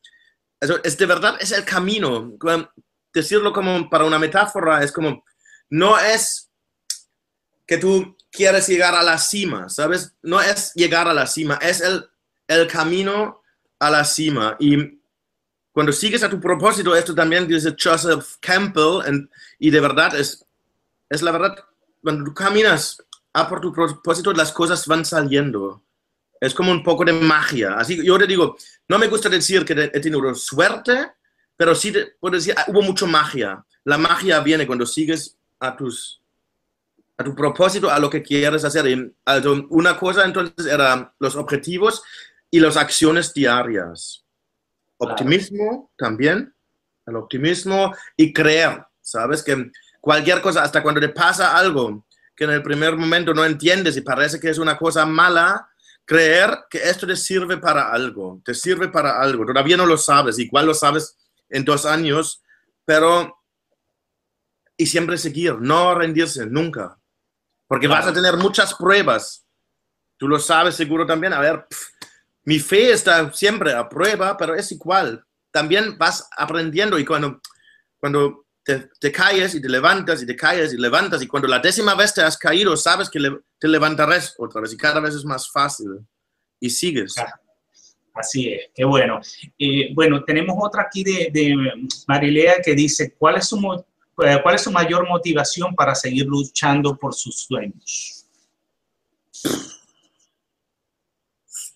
Eso 0.60 0.80
es 0.84 0.98
de 0.98 1.06
verdad, 1.06 1.38
es 1.40 1.52
el 1.52 1.63
camino. 1.63 2.34
Decirlo 3.13 3.54
como 3.54 3.90
para 3.90 4.06
una 4.06 4.20
metáfora 4.20 4.84
es 4.84 4.92
como, 4.92 5.24
no 5.70 6.00
es 6.00 6.50
que 7.66 7.78
tú 7.78 8.16
quieres 8.32 8.68
llegar 8.68 8.96
a 8.96 9.04
la 9.04 9.18
cima, 9.18 9.70
¿sabes? 9.70 10.13
No 10.22 10.42
es 10.42 10.74
llegar 10.74 11.08
a 11.08 11.13
la 11.13 11.28
cima, 11.28 11.60
es 11.62 11.82
el, 11.82 12.08
el 12.48 12.68
camino 12.68 13.42
a 13.80 13.92
la 13.92 14.06
cima. 14.06 14.56
Y 14.60 14.97
cuando 15.78 15.94
sigues 15.94 16.24
a 16.24 16.30
tu 16.32 16.42
propósito, 16.42 16.96
esto 16.96 17.13
también 17.13 17.48
dice 17.48 17.76
Joseph 17.80 18.38
Campbell, 18.40 19.30
y 19.60 19.70
de 19.70 19.80
verdad 19.80 20.16
es, 20.16 20.44
es 21.08 21.22
la 21.22 21.30
verdad, 21.30 21.56
cuando 22.02 22.24
tú 22.24 22.34
caminas 22.34 22.98
a 23.32 23.48
por 23.48 23.62
tu 23.62 23.72
propósito, 23.72 24.34
las 24.34 24.52
cosas 24.52 24.88
van 24.88 25.06
saliendo. 25.06 25.84
Es 26.42 26.56
como 26.56 26.72
un 26.72 26.82
poco 26.82 27.06
de 27.06 27.13
magia. 27.13 27.76
Así 27.76 28.04
yo 28.04 28.18
te 28.18 28.26
digo, 28.26 28.58
no 28.88 28.98
me 28.98 29.06
gusta 29.06 29.30
decir 29.30 29.63
que 29.63 29.74
he 29.94 30.00
tenido 30.00 30.34
suerte, 30.34 31.12
pero 31.56 31.76
sí 31.76 31.92
te 31.92 32.08
puedo 32.20 32.38
decir, 32.38 32.56
ah, 32.58 32.66
hubo 32.70 32.82
mucha 32.82 33.06
magia. 33.06 33.63
La 33.84 34.00
magia 34.00 34.40
viene 34.40 34.66
cuando 34.66 34.88
sigues 34.88 35.38
a 35.60 35.78
tus 35.78 36.24
a 37.18 37.24
tu 37.24 37.36
propósito, 37.36 37.92
a 37.92 38.00
lo 38.00 38.10
que 38.10 38.24
quieres 38.24 38.66
hacer. 38.66 38.88
Y, 38.88 39.16
una 39.70 40.00
cosa 40.00 40.26
entonces 40.26 40.66
era 40.66 41.13
los 41.20 41.36
objetivos 41.36 42.02
y 42.50 42.60
las 42.62 42.78
acciones 42.78 43.32
diarias. 43.32 44.24
Optimismo 44.98 45.92
también, 45.98 46.54
el 47.06 47.16
optimismo 47.16 47.94
y 48.16 48.34
creer, 48.34 48.86
¿sabes? 49.02 49.44
Que 49.44 49.72
cualquier 50.02 50.42
cosa, 50.42 50.64
hasta 50.64 50.82
cuando 50.82 51.02
te 51.02 51.10
pasa 51.10 51.58
algo 51.58 52.06
que 52.36 52.44
en 52.44 52.52
el 52.52 52.64
primer 52.64 52.96
momento 52.96 53.34
no 53.34 53.44
entiendes 53.46 53.98
y 53.98 54.02
parece 54.02 54.40
que 54.40 54.50
es 54.50 54.58
una 54.60 54.78
cosa 54.78 55.06
mala, 55.06 55.68
creer 56.06 56.66
que 56.70 56.78
esto 56.78 57.08
te 57.08 57.16
sirve 57.16 57.58
para 57.58 57.92
algo, 57.92 58.42
te 58.46 58.54
sirve 58.54 58.90
para 58.90 59.20
algo. 59.20 59.46
Todavía 59.46 59.76
no 59.76 59.86
lo 59.86 59.98
sabes, 59.98 60.38
igual 60.40 60.68
lo 60.68 60.74
sabes 60.74 61.18
en 61.50 61.66
dos 61.66 61.86
años, 61.86 62.44
pero 62.86 63.38
y 64.78 64.86
siempre 64.86 65.18
seguir, 65.18 65.56
no 65.60 65.96
rendirse 65.96 66.46
nunca, 66.46 67.00
porque 67.68 67.88
vas 67.88 68.06
a 68.06 68.14
tener 68.14 68.38
muchas 68.38 68.76
pruebas. 68.76 69.44
Tú 70.18 70.28
lo 70.28 70.40
sabes 70.40 70.76
seguro 70.76 71.06
también. 71.06 71.34
A 71.34 71.40
ver, 71.40 71.66
mi 72.48 72.60
fe 72.60 72.92
está 72.94 73.30
siempre 73.34 73.74
a 73.74 73.90
prueba, 73.90 74.38
pero 74.38 74.56
es 74.56 74.72
igual. 74.72 75.22
También 75.52 75.98
vas 75.98 76.30
aprendiendo 76.38 76.98
y 76.98 77.04
cuando, 77.04 77.42
cuando 78.00 78.46
te, 78.64 78.90
te 79.02 79.12
caes 79.12 79.54
y 79.54 79.62
te 79.62 79.68
levantas 79.68 80.24
y 80.24 80.26
te 80.26 80.34
caes 80.34 80.72
y 80.72 80.78
levantas 80.78 81.22
y 81.22 81.28
cuando 81.28 81.50
la 81.50 81.60
décima 81.60 81.94
vez 81.94 82.14
te 82.14 82.22
has 82.22 82.38
caído, 82.38 82.78
sabes 82.78 83.10
que 83.10 83.20
te 83.60 83.68
levantarás 83.68 84.34
otra 84.38 84.62
vez 84.62 84.72
y 84.72 84.78
cada 84.78 85.02
vez 85.02 85.14
es 85.14 85.26
más 85.26 85.52
fácil 85.52 85.88
y 86.62 86.70
sigues. 86.70 87.16
Así 88.14 88.54
es, 88.54 88.70
qué 88.74 88.86
bueno. 88.86 89.20
y 89.58 89.94
bueno, 89.94 90.24
tenemos 90.24 90.56
otra 90.58 90.84
aquí 90.84 91.04
de, 91.04 91.30
de 91.34 91.54
Marilea 92.08 92.62
que 92.64 92.76
dice, 92.76 93.14
¿cuál 93.20 93.36
es, 93.36 93.48
su, 93.50 93.58
eh, 94.24 94.40
¿cuál 94.42 94.56
es 94.56 94.62
su 94.62 94.72
mayor 94.72 95.06
motivación 95.06 95.76
para 95.76 95.94
seguir 95.94 96.26
luchando 96.26 96.96
por 96.96 97.14
sus 97.14 97.42
sueños? 97.42 98.26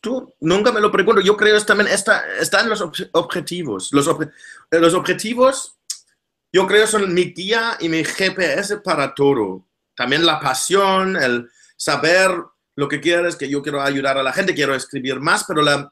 Tú 0.01 0.33
nunca 0.41 0.71
me 0.71 0.81
lo 0.81 0.91
pregunto. 0.91 1.21
Yo 1.21 1.37
creo 1.37 1.57
que 1.57 1.63
también 1.63 1.89
está, 1.89 2.25
está 2.39 2.61
en 2.61 2.69
los 2.69 2.81
objetivos. 3.13 3.93
Los, 3.93 4.09
los 4.71 4.93
objetivos, 4.93 5.77
yo 6.51 6.67
creo, 6.67 6.87
son 6.87 7.13
mi 7.13 7.33
guía 7.33 7.77
y 7.79 7.87
mi 7.87 8.03
GPS 8.03 8.77
para 8.77 9.13
todo. 9.13 9.67
También 9.95 10.25
la 10.25 10.39
pasión, 10.39 11.15
el 11.15 11.49
saber 11.77 12.31
lo 12.75 12.87
que 12.87 12.99
quieres, 12.99 13.35
que 13.35 13.49
yo 13.49 13.61
quiero 13.61 13.81
ayudar 13.81 14.17
a 14.17 14.23
la 14.23 14.33
gente, 14.33 14.55
quiero 14.55 14.73
escribir 14.73 15.19
más, 15.19 15.45
pero 15.47 15.61
la, 15.61 15.87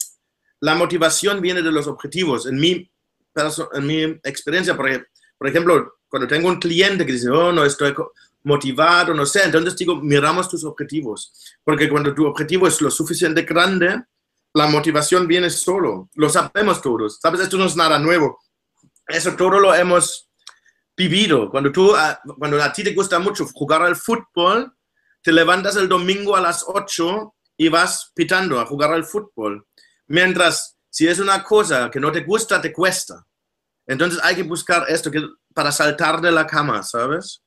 la 0.60 0.76
motivación 0.76 1.40
viene 1.42 1.62
de 1.62 1.72
los 1.72 1.88
objetivos. 1.88 2.48
En 2.48 2.60
mi, 2.60 2.92
en 3.74 3.88
mi 3.88 4.02
experiencia, 4.24 4.76
por 4.76 5.48
ejemplo, 5.48 6.00
cuando 6.08 6.28
tengo 6.28 6.48
un 6.48 6.60
cliente 6.60 7.06
que 7.06 7.14
dice, 7.14 7.30
oh, 7.30 7.52
no 7.52 7.64
estoy 7.64 7.94
motivado, 8.44 9.14
no 9.14 9.26
sé. 9.26 9.44
Entonces 9.44 9.76
digo, 9.76 9.96
miramos 9.96 10.50
tus 10.50 10.64
objetivos, 10.64 11.34
porque 11.64 11.90
cuando 11.90 12.14
tu 12.14 12.26
objetivo 12.26 12.68
es 12.68 12.82
lo 12.82 12.92
suficiente 12.92 13.44
grande, 13.44 14.04
la 14.54 14.68
motivación 14.68 15.28
viene 15.28 15.50
solo. 15.50 16.10
Lo 16.16 16.30
sabemos 16.30 16.82
todos, 16.82 17.20
¿sabes? 17.22 17.42
Esto 17.42 17.58
no 17.58 17.66
es 17.66 17.76
nada 17.76 18.00
nuevo. 18.00 18.40
Eso 19.08 19.36
todo 19.36 19.60
lo 19.60 19.74
hemos, 19.74 20.30
vivido. 21.00 21.50
Cuando, 21.50 21.72
tú, 21.72 21.96
ah, 21.96 22.20
cuando 22.38 22.62
a 22.62 22.74
ti 22.74 22.84
te 22.84 22.94
gusta 22.94 23.20
mucho 23.20 23.48
jugar 23.54 23.82
al 23.82 23.96
fútbol, 23.96 24.76
te 25.24 25.32
levantas 25.32 25.78
el 25.78 25.88
domingo 25.88 26.36
a 26.36 26.42
las 26.42 26.66
8 26.68 27.36
y 27.58 27.70
vas 27.70 28.12
pitando 28.14 28.60
a 28.60 28.66
jugar 28.66 28.92
al 28.92 29.06
fútbol. 29.06 29.66
Mientras, 30.08 30.78
si 30.90 31.08
es 31.08 31.20
una 31.20 31.42
cosa 31.42 31.90
que 31.90 32.02
no 32.02 32.12
te 32.12 32.24
gusta, 32.24 32.62
te 32.62 32.74
cuesta. 32.74 33.26
Entonces 33.88 34.20
hay 34.22 34.36
que 34.36 34.44
buscar 34.44 34.86
esto 34.90 35.10
que, 35.10 35.26
para 35.54 35.72
saltar 35.72 36.20
de 36.20 36.32
la 36.32 36.46
cama, 36.46 36.84
¿sabes? 36.84 37.44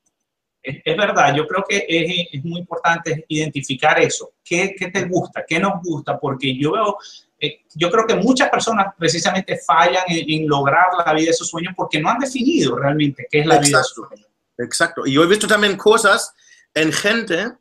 Es, 0.62 0.96
verdad, 0.96 1.34
yo 1.34 1.46
creo 1.46 1.64
que 1.68 1.84
es, 1.88 2.28
es, 2.32 2.44
muy 2.44 2.60
importante 2.60 3.24
identificar 3.26 3.98
eso. 3.98 4.34
¿Qué, 4.44 4.76
¿Qué, 4.78 4.92
te 4.92 5.04
gusta? 5.06 5.44
¿Qué 5.46 5.58
nos 5.58 5.82
gusta? 5.82 6.18
Porque 6.20 6.56
yo 6.56 6.72
veo, 6.72 6.98
eh, 7.40 7.62
yo 7.74 7.90
creo 7.90 8.06
que 8.06 8.14
muchas 8.14 8.48
personas 8.48 8.94
precisamente 8.96 9.58
fallan 9.66 10.04
en, 10.06 10.46
lograr 10.46 10.86
la 11.04 11.12
vida 11.14 11.28
de 11.28 11.32
sus 11.32 11.48
sueños 11.48 11.74
porque 11.76 12.00
no 12.00 12.10
han 12.10 12.20
definido 12.20 12.76
realmente 12.76 13.26
qué 13.28 13.40
es 13.40 13.46
la 13.46 13.58
vida 13.58 13.78
de 13.78 13.84
sus 13.84 14.06
sueños. 14.06 14.28
Exacto. 14.56 15.04
Y 15.04 15.14
yo 15.14 15.24
he 15.24 15.26
visto 15.26 15.48
también 15.48 15.76
cosas 15.76 16.32
en 16.72 16.92
gente, 16.92 17.54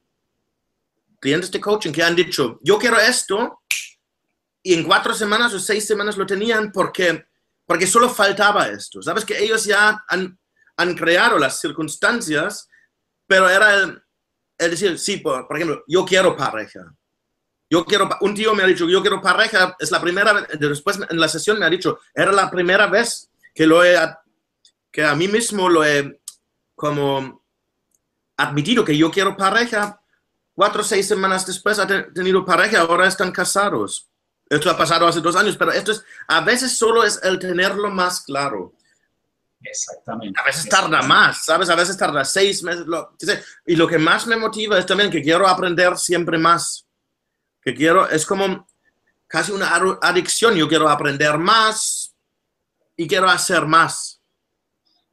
clientes 1.20 1.50
de 1.50 1.60
coaching, 1.60 1.92
que 1.92 2.04
han 2.04 2.16
dicho, 2.16 2.60
yo 2.62 2.78
quiero 2.78 3.00
esto, 3.00 3.62
y 4.62 4.76
en 4.76 4.84
cuatro 4.84 5.16
semanas 5.16 5.52
o 5.56 5.60
seis 5.60 5.88
semanas 5.88 6.18
lo 6.18 6.26
tenían 6.28 6.72
porque, 6.72 7.26
porque 7.66 7.88
solo 7.88 8.10
faltaba 8.10 8.68
esto. 8.68 9.02
Sabes 9.02 9.26
que 9.26 9.44
ellos 9.44 9.66
ya 9.66 10.04
han, 10.08 10.38
han 10.78 10.96
creado 10.96 11.40
las 11.40 11.60
circunstancias 11.60 12.68
pero 13.32 13.50
era 13.50 13.76
el, 13.76 14.04
decir, 14.58 15.00
sí, 15.00 15.16
por, 15.16 15.48
ejemplo, 15.56 15.86
yo 15.88 16.04
quiero 16.04 16.36
pareja. 16.36 16.94
Yo 17.70 17.86
quiero, 17.86 18.10
un 18.20 18.36
tío 18.36 18.54
me 18.54 18.62
ha 18.62 18.68
dicho, 18.68 18.90
yo 18.90 19.00
quiero 19.00 19.22
pareja, 19.22 19.74
es 19.80 19.90
la 19.90 20.02
primera 20.02 20.34
vez, 20.34 20.48
después 20.60 21.00
en 21.10 21.18
la 21.18 21.30
sesión 21.30 21.58
me 21.58 21.66
ha 21.66 21.70
dicho, 21.70 22.00
era 22.14 22.34
la 22.34 22.52
primera 22.52 22.88
vez 22.88 23.32
que 23.56 23.66
lo 23.66 23.86
he, 23.86 23.96
que 24.92 25.06
a 25.06 25.16
mí 25.16 25.30
mismo 25.30 25.70
lo 25.70 25.86
he 25.86 26.20
como 26.76 27.46
admitido 28.36 28.84
que 28.84 28.98
yo 28.98 29.10
quiero 29.10 29.38
pareja. 29.38 30.02
Cuatro 30.54 30.82
o 30.82 30.84
seis 30.84 31.08
semanas 31.08 31.46
después 31.46 31.80
ha 31.80 31.88
tenido 31.88 32.44
pareja, 32.44 32.82
ahora 32.82 33.08
están 33.08 33.32
casados. 33.32 34.10
Esto 34.50 34.70
ha 34.70 34.78
pasado 34.78 35.08
hace 35.08 35.22
dos 35.22 35.38
años, 35.38 35.56
pero 35.56 35.72
esto 35.72 35.94
es, 35.94 36.04
a 36.28 36.42
veces 36.42 36.78
solo 36.78 37.06
es 37.06 37.18
el 37.24 37.40
tenerlo 37.40 37.90
más 37.92 38.24
claro. 38.24 38.74
Exactamente. 39.72 40.40
A 40.40 40.44
veces 40.44 40.68
tarda 40.68 41.02
más, 41.02 41.46
¿sabes? 41.46 41.70
A 41.70 41.76
veces 41.76 41.98
tarda 41.98 42.26
seis 42.26 42.62
meses. 42.62 42.86
y 43.66 43.76
lo 43.76 43.88
que 43.88 43.98
más 43.98 44.28
me 44.28 44.36
motiva 44.36 44.78
es 44.78 44.86
también 44.86 45.10
que 45.10 45.22
quiero 45.22 45.48
aprender 45.48 45.98
siempre 45.98 46.38
más. 46.38 46.86
Que 47.62 47.74
quiero, 47.74 48.10
es 48.10 48.26
como 48.26 48.68
casi 49.28 49.52
una 49.52 49.74
adicción. 50.02 50.56
Yo 50.56 50.68
quiero 50.68 50.90
aprender 50.90 51.38
más 51.38 52.14
y 52.98 53.08
quiero 53.08 53.30
hacer 53.30 53.66
más. 53.66 54.21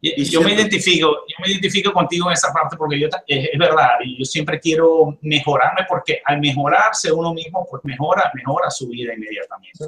Y, 0.00 0.24
yo 0.24 0.42
me 0.42 0.54
identifico, 0.54 1.08
yo 1.08 1.36
me 1.44 1.50
identifico 1.50 1.92
contigo 1.92 2.28
en 2.28 2.34
esa 2.34 2.52
parte 2.52 2.76
porque 2.76 3.00
yo 3.00 3.08
es, 3.26 3.58
verdad, 3.58 3.88
yo 4.16 4.24
siempre 4.24 4.60
quiero 4.60 5.18
mejorarme 5.22 5.86
porque 5.88 6.20
al 6.24 6.40
mejorarse 6.40 7.10
uno 7.10 7.34
mismo 7.34 7.66
pues 7.68 7.84
mejora, 7.84 8.30
mejora 8.34 8.70
su 8.70 8.88
vida 8.88 9.12
inmediatamente. 9.14 9.86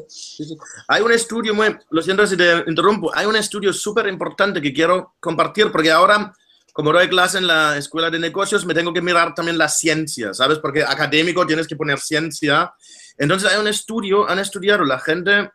Hay 0.89 1.03
un 1.03 1.13
estudio 1.13 1.55
muy, 1.55 1.77
lo 1.91 2.03
siento 2.03 2.27
si 2.27 2.37
te 2.37 2.65
interrumpo, 2.67 3.13
hay 3.15 3.27
un 3.27 3.37
estudio 3.37 3.73
súper 3.73 4.09
importante 4.09 4.61
que 4.61 4.73
quiero 4.73 5.15
compartir 5.21 5.71
porque 5.71 5.93
ahora 5.93 6.33
como 6.73 6.93
doy 6.93 7.09
clase 7.09 7.39
en 7.39 7.47
la 7.47 7.77
escuela 7.77 8.11
de 8.11 8.19
negocios 8.19 8.65
me 8.67 8.75
tengo 8.75 8.93
que 8.93 9.03
mirar 9.03 9.35
también 9.35 9.59
la 9.59 9.69
ciencia, 9.69 10.35
¿sabes? 10.35 10.59
Porque 10.59 10.83
académico 10.83 11.47
tienes 11.47 11.69
que 11.69 11.77
poner 11.77 11.99
ciencia. 11.99 12.73
Entonces 13.17 13.53
hay 13.53 13.61
un 13.61 13.69
estudio, 13.69 14.29
han 14.29 14.39
estudiado 14.41 14.85
la 14.85 14.99
gente 14.99 15.51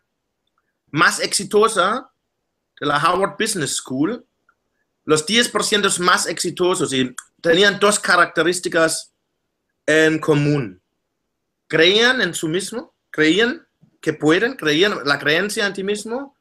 más 0.90 1.20
exitosa 1.20 2.10
de 2.80 2.86
la 2.86 2.96
Harvard 2.96 3.36
Business 3.38 3.76
School 3.76 4.25
los 5.06 5.24
10% 5.26 5.98
más 6.00 6.26
exitosos 6.26 6.92
y 6.92 7.14
tenían 7.40 7.78
dos 7.78 7.98
características 7.98 9.14
en 9.86 10.18
común. 10.18 10.82
Creían 11.68 12.20
en 12.20 12.34
su 12.34 12.48
mismo, 12.48 12.94
creían 13.10 13.66
que 14.00 14.12
pueden, 14.12 14.54
creían 14.54 14.98
la 15.04 15.18
creencia 15.18 15.64
en 15.66 15.72
ti 15.72 15.82
mismo 15.82 16.36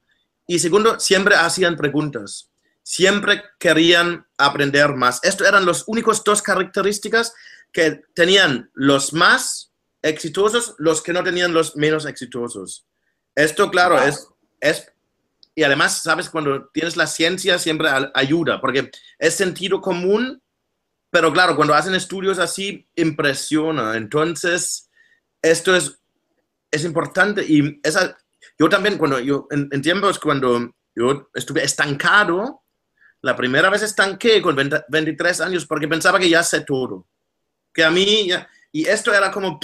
y 0.48 0.60
segundo, 0.60 1.00
siempre 1.00 1.36
hacían 1.36 1.78
preguntas, 1.78 2.52
siempre 2.84 3.44
querían 3.60 4.28
aprender 4.38 4.94
más. 4.96 5.20
Estos 5.24 5.48
eran 5.48 5.66
los 5.66 5.84
únicos 5.88 6.24
dos 6.24 6.42
características 6.42 7.34
que 7.72 8.04
tenían 8.14 8.72
los 8.74 9.14
más 9.14 9.72
exitosos, 10.02 10.76
los 10.80 11.02
que 11.02 11.14
no 11.14 11.24
tenían 11.24 11.54
los 11.54 11.76
menos 11.76 12.06
exitosos. 12.06 12.86
Esto, 13.36 13.70
claro, 13.70 14.02
es, 14.02 14.28
es 14.60 14.92
y 15.56 15.64
además, 15.64 16.04
sabes, 16.04 16.30
cuando 16.30 16.68
tienes 16.68 16.98
la 16.98 17.08
ciencia 17.08 17.58
siempre 17.58 17.90
ayuda, 18.14 18.60
porque 18.60 18.92
es 19.18 19.36
sentido 19.36 19.80
común, 19.80 20.42
pero 21.10 21.32
claro, 21.32 21.56
cuando 21.56 21.74
hacen 21.74 21.96
estudios 21.96 22.40
así, 22.40 22.86
impresiona. 22.96 23.96
Entonces, 23.96 24.90
esto 25.42 25.74
es, 25.74 25.98
es 26.70 26.84
importante. 26.84 27.46
Y 27.48 27.80
esa, 27.84 28.18
yo 28.60 28.68
también, 28.68 28.98
cuando 28.98 29.18
yo, 29.22 29.48
en, 29.50 29.82
tiempos 29.82 30.20
cuando 30.20 30.76
yo 30.94 31.30
estuve 31.34 31.64
estancado, 31.64 32.64
la 33.22 33.34
primera 33.38 33.70
vez 33.70 33.82
estanqué 33.82 34.42
con 34.42 34.58
23 34.58 35.40
años 35.40 35.66
porque 35.66 35.88
pensaba 35.88 36.20
que 36.20 36.30
ya 36.30 36.44
sé 36.44 36.62
todo. 36.62 37.08
Que 37.74 37.86
a 37.86 37.92
mí, 37.92 38.30
y 38.74 38.86
esto 38.86 39.14
era 39.14 39.32
como, 39.32 39.58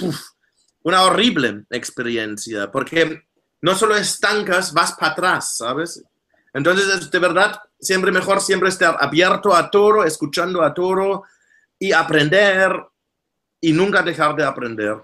una 0.84 1.02
horrible 1.02 1.64
experiencia, 1.68 2.72
porque 2.72 3.24
no 3.62 3.74
solo 3.74 3.96
estancas, 3.96 4.72
vas 4.72 4.92
para 4.92 5.12
atrás, 5.12 5.56
¿sabes? 5.56 6.04
Entonces, 6.52 6.86
es 6.88 7.10
de 7.10 7.18
verdad, 7.18 7.58
siempre 7.80 8.12
mejor 8.12 8.40
siempre 8.40 8.68
estar 8.68 8.96
abierto 9.00 9.54
a 9.54 9.70
todo, 9.70 10.04
escuchando 10.04 10.62
a 10.62 10.74
todo 10.74 11.24
y 11.78 11.92
aprender 11.92 12.72
y 13.60 13.72
nunca 13.72 14.02
dejar 14.02 14.36
de 14.36 14.44
aprender. 14.44 14.96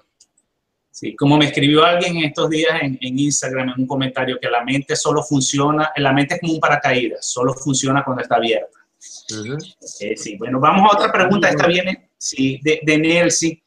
Sí, 0.91 1.15
como 1.15 1.39
me 1.39 1.47
escribió 1.47 1.85
alguien 1.85 2.17
estos 2.25 2.51
días 2.51 2.73
en, 2.83 2.99
Instagram 3.01 3.69
en 3.69 3.83
un 3.83 3.87
comentario 3.87 4.39
que 4.41 4.49
la 4.49 4.65
mente 4.65 4.97
solo 4.97 5.23
funciona, 5.23 5.93
la 5.97 6.13
mente 6.13 6.35
es 6.35 6.41
como 6.41 6.55
un 6.55 6.61
paracaídas, 6.61 7.25
solo 7.31 7.55
funciona 7.55 8.05
cuando 8.05 8.23
está 8.23 8.35
abierta. 8.35 8.79
Eh, 10.01 10.17
sí, 10.17 10.37
bueno, 10.37 10.59
vamos 10.59 10.93
a 10.93 10.97
otra 10.97 11.13
pregunta. 11.13 11.49
Esta 11.49 11.69
viene 11.69 12.11
sí, 12.19 12.61
de, 12.65 12.81
de 12.83 12.99
Nelsie. 12.99 13.63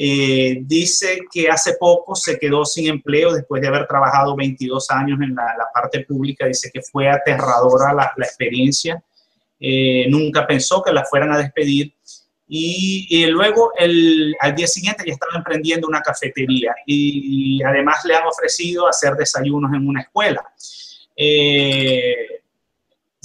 Eh, 0.00 0.60
dice 0.62 1.22
que 1.28 1.48
hace 1.48 1.74
poco 1.74 2.14
se 2.14 2.38
quedó 2.38 2.64
sin 2.64 2.88
empleo 2.88 3.32
después 3.32 3.60
de 3.60 3.66
haber 3.66 3.84
trabajado 3.88 4.36
22 4.36 4.88
años 4.92 5.18
en 5.20 5.34
la, 5.34 5.68
parte 5.74 6.04
pública. 6.04 6.46
Dice 6.46 6.70
que 6.72 6.80
fue 6.82 7.08
aterradora 7.08 7.92
la, 7.92 8.24
experiencia. 8.24 9.02
Eh, 9.58 10.06
nunca 10.08 10.46
pensó 10.46 10.82
que 10.82 10.92
la 10.92 11.04
fueran 11.04 11.32
a 11.32 11.38
despedir. 11.38 11.92
Y, 12.50 13.26
luego 13.26 13.72
el, 13.76 14.34
al 14.40 14.54
día 14.54 14.66
siguiente 14.66 15.02
ya 15.04 15.12
estaba 15.12 15.32
emprendiendo 15.36 15.86
una 15.86 16.00
cafetería 16.00 16.74
y, 16.86 17.62
además 17.62 18.02
le 18.06 18.14
han 18.14 18.26
ofrecido 18.26 18.88
hacer 18.88 19.14
desayunos 19.14 19.70
en 19.74 19.86
una 19.86 20.02
escuela. 20.02 20.42
Eh, 21.14 22.40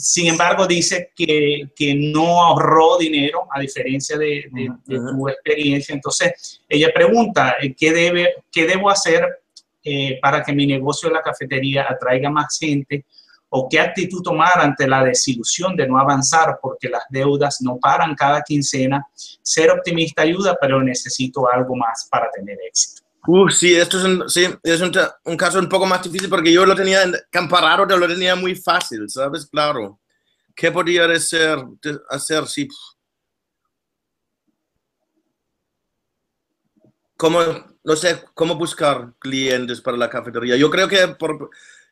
sin 0.03 0.27
embargo, 0.27 0.67
dice 0.67 1.11
que, 1.15 1.69
que, 1.73 1.95
no 1.95 2.43
ahorró 2.43 2.97
dinero, 2.97 3.47
a 3.49 3.61
diferencia 3.61 4.17
de, 4.17 4.49
de, 4.51 4.69
tu 4.85 5.29
experiencia. 5.29 5.95
Entonces, 5.95 6.61
ella 6.67 6.91
pregunta, 6.93 7.55
eh, 7.61 7.73
¿qué, 7.73 7.93
debe, 7.93 8.43
qué 8.51 8.67
debo 8.67 8.89
hacer 8.89 9.25
eh, 9.81 10.19
para 10.21 10.43
que 10.43 10.51
mi 10.51 10.67
negocio 10.67 11.07
de 11.07 11.15
la 11.15 11.21
cafetería 11.21 11.87
atraiga 11.89 12.29
más 12.29 12.57
gente? 12.59 13.05
¿O 13.47 13.69
qué 13.69 13.79
actitud 13.79 14.21
tomar 14.21 14.59
ante 14.59 14.87
la 14.87 15.05
desilusión 15.05 15.75
de 15.75 15.87
no 15.87 15.97
avanzar 15.97 16.59
porque 16.61 16.89
las 16.89 17.03
deudas 17.09 17.61
no 17.61 17.77
paran 17.77 18.13
cada 18.13 18.41
quincena? 18.41 19.07
Ser 19.15 19.71
optimista 19.71 20.23
ayuda, 20.23 20.57
pero 20.59 20.83
necesito 20.83 21.49
algo 21.49 21.75
más 21.77 22.07
para 22.11 22.29
tener 22.29 22.57
éxito. 22.67 23.02
Uh, 23.25 23.49
sí, 23.49 23.73
esto 23.73 23.99
es, 23.99 24.03
un, 24.03 24.29
sí, 24.29 24.47
es 24.63 24.81
un, 24.81 24.91
un, 25.23 25.37
caso 25.37 25.57
un 25.57 25.69
poco 25.69 25.85
más 25.85 26.03
difícil 26.03 26.29
porque 26.29 26.51
yo 26.51 26.65
lo 26.65 26.75
tenía 26.75 27.03
en 27.03 27.15
Campararo, 27.29 27.87
te 27.87 27.97
lo 27.97 28.07
tenía 28.07 28.35
muy 28.35 28.53
fácil, 28.55 29.09
¿sabes? 29.09 29.45
Claro. 29.45 29.99
¿Qué 30.53 30.71
podría 30.71 31.05
hacer, 31.05 31.63
hacer 32.09 32.47
si... 32.47 32.67
¿Cómo, 37.15 37.39
no 37.83 37.95
sé, 37.95 38.25
cómo 38.33 38.55
buscar 38.55 39.13
clientes 39.19 39.79
para 39.79 39.95
la 39.95 40.09
cafetería? 40.09 40.57
Yo 40.57 40.69
creo 40.69 40.89
que 40.89 41.07
por, 41.07 41.49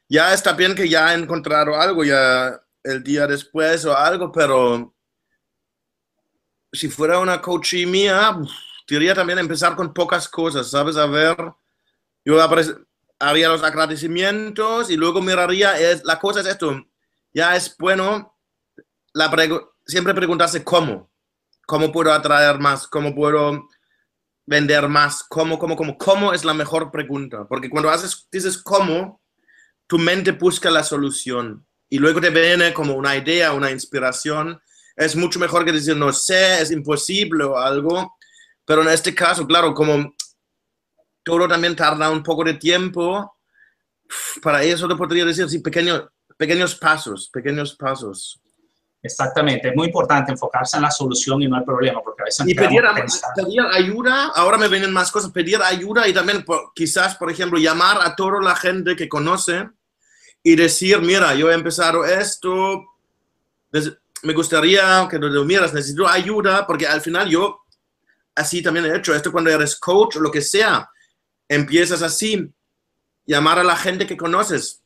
ya 0.09 0.33
está 0.33 0.51
bien 0.51 0.75
que 0.75 0.89
ya 0.89 1.13
encontraron 1.13 1.79
algo 1.79 2.03
ya 2.03 2.59
el 2.83 3.01
día 3.01 3.25
después 3.27 3.85
o 3.85 3.95
algo, 3.95 4.31
pero 4.31 4.93
si 6.73 6.89
fuera 6.89 7.19
una 7.19 7.41
coaching 7.41 7.87
mía, 7.87 8.37
también 9.13 9.39
empezar 9.39 9.75
con 9.75 9.93
pocas 9.93 10.27
cosas, 10.27 10.69
¿sabes? 10.69 10.97
A 10.97 11.05
ver, 11.05 11.37
yo 12.25 12.37
haría 13.19 13.49
los 13.49 13.63
agradecimientos 13.63 14.89
y 14.89 14.97
luego 14.97 15.21
miraría, 15.21 15.79
es, 15.79 16.03
la 16.03 16.19
cosa 16.19 16.41
es 16.41 16.47
esto, 16.47 16.85
ya 17.33 17.55
es 17.55 17.75
bueno 17.77 18.37
la 19.13 19.31
siempre 19.85 20.13
preguntarse 20.13 20.63
cómo, 20.63 21.09
cómo 21.65 21.91
puedo 21.91 22.11
atraer 22.11 22.59
más, 22.59 22.87
cómo 22.87 23.15
puedo 23.15 23.67
vender 24.45 24.87
más, 24.87 25.23
cómo, 25.23 25.57
cómo, 25.57 25.75
cómo, 25.75 25.97
cómo 25.97 26.33
es 26.33 26.43
la 26.43 26.53
mejor 26.53 26.91
pregunta, 26.91 27.45
porque 27.47 27.69
cuando 27.69 27.89
haces, 27.89 28.27
dices 28.31 28.57
cómo, 28.57 29.21
tu 29.87 29.97
mente 29.97 30.31
busca 30.31 30.69
la 30.69 30.83
solución 30.83 31.65
y 31.89 31.97
luego 31.97 32.21
te 32.21 32.29
viene 32.29 32.73
como 32.73 32.93
una 32.95 33.15
idea, 33.15 33.53
una 33.53 33.71
inspiración 33.71 34.61
es 34.95 35.15
mucho 35.15 35.39
mejor 35.39 35.65
que 35.65 35.71
decir 35.71 35.95
no 35.95 36.11
sé, 36.13 36.61
es 36.61 36.71
imposible 36.71 37.43
o 37.43 37.57
algo. 37.57 38.15
Pero 38.65 38.81
en 38.81 38.89
este 38.89 39.13
caso, 39.13 39.45
claro, 39.45 39.73
como 39.73 40.13
todo 41.23 41.47
también 41.47 41.75
tarda 41.75 42.09
un 42.09 42.23
poco 42.23 42.43
de 42.43 42.55
tiempo, 42.55 43.37
para 44.41 44.63
eso 44.63 44.87
te 44.87 44.95
podría 44.95 45.25
decir, 45.25 45.47
sí, 45.49 45.59
pequeños, 45.59 46.05
pequeños 46.37 46.75
pasos, 46.75 47.29
pequeños 47.29 47.75
pasos. 47.75 48.41
Exactamente, 49.03 49.69
es 49.69 49.75
muy 49.75 49.87
importante 49.87 50.31
enfocarse 50.31 50.77
en 50.77 50.83
la 50.83 50.91
solución 50.91 51.41
y 51.41 51.47
no 51.47 51.57
el 51.57 51.63
problema, 51.63 52.01
porque 52.03 52.21
a 52.21 52.25
veces... 52.25 52.47
Y 52.47 52.53
pedir, 52.53 52.83
pedir, 53.35 53.61
ayuda, 53.61 54.31
ahora 54.35 54.57
me 54.57 54.67
vienen 54.67 54.93
más 54.93 55.11
cosas, 55.11 55.31
pedir 55.31 55.59
ayuda 55.61 56.07
y 56.07 56.13
también 56.13 56.45
quizás, 56.75 57.15
por 57.15 57.31
ejemplo, 57.31 57.57
llamar 57.57 57.99
a 58.01 58.15
toda 58.15 58.39
la 58.41 58.55
gente 58.55 58.95
que 58.95 59.09
conoce 59.09 59.69
y 60.43 60.55
decir, 60.55 61.01
mira, 61.01 61.33
yo 61.33 61.49
he 61.49 61.55
empezado 61.55 62.05
esto, 62.05 62.85
me 64.21 64.33
gustaría 64.33 65.07
que 65.09 65.17
lo 65.17 65.45
miras, 65.45 65.73
necesito 65.73 66.07
ayuda, 66.07 66.67
porque 66.67 66.85
al 66.85 67.01
final 67.01 67.27
yo 67.27 67.60
así 68.35 68.61
también 68.61 68.85
he 68.85 68.95
hecho 68.95 69.13
esto 69.13 69.31
cuando 69.31 69.49
eres 69.49 69.79
coach 69.79 70.17
o 70.17 70.19
lo 70.19 70.31
que 70.31 70.41
sea, 70.41 70.89
empiezas 71.47 72.01
así, 72.01 72.51
llamar 73.25 73.59
a 73.59 73.63
la 73.63 73.75
gente 73.75 74.07
que 74.07 74.17
conoces 74.17 74.81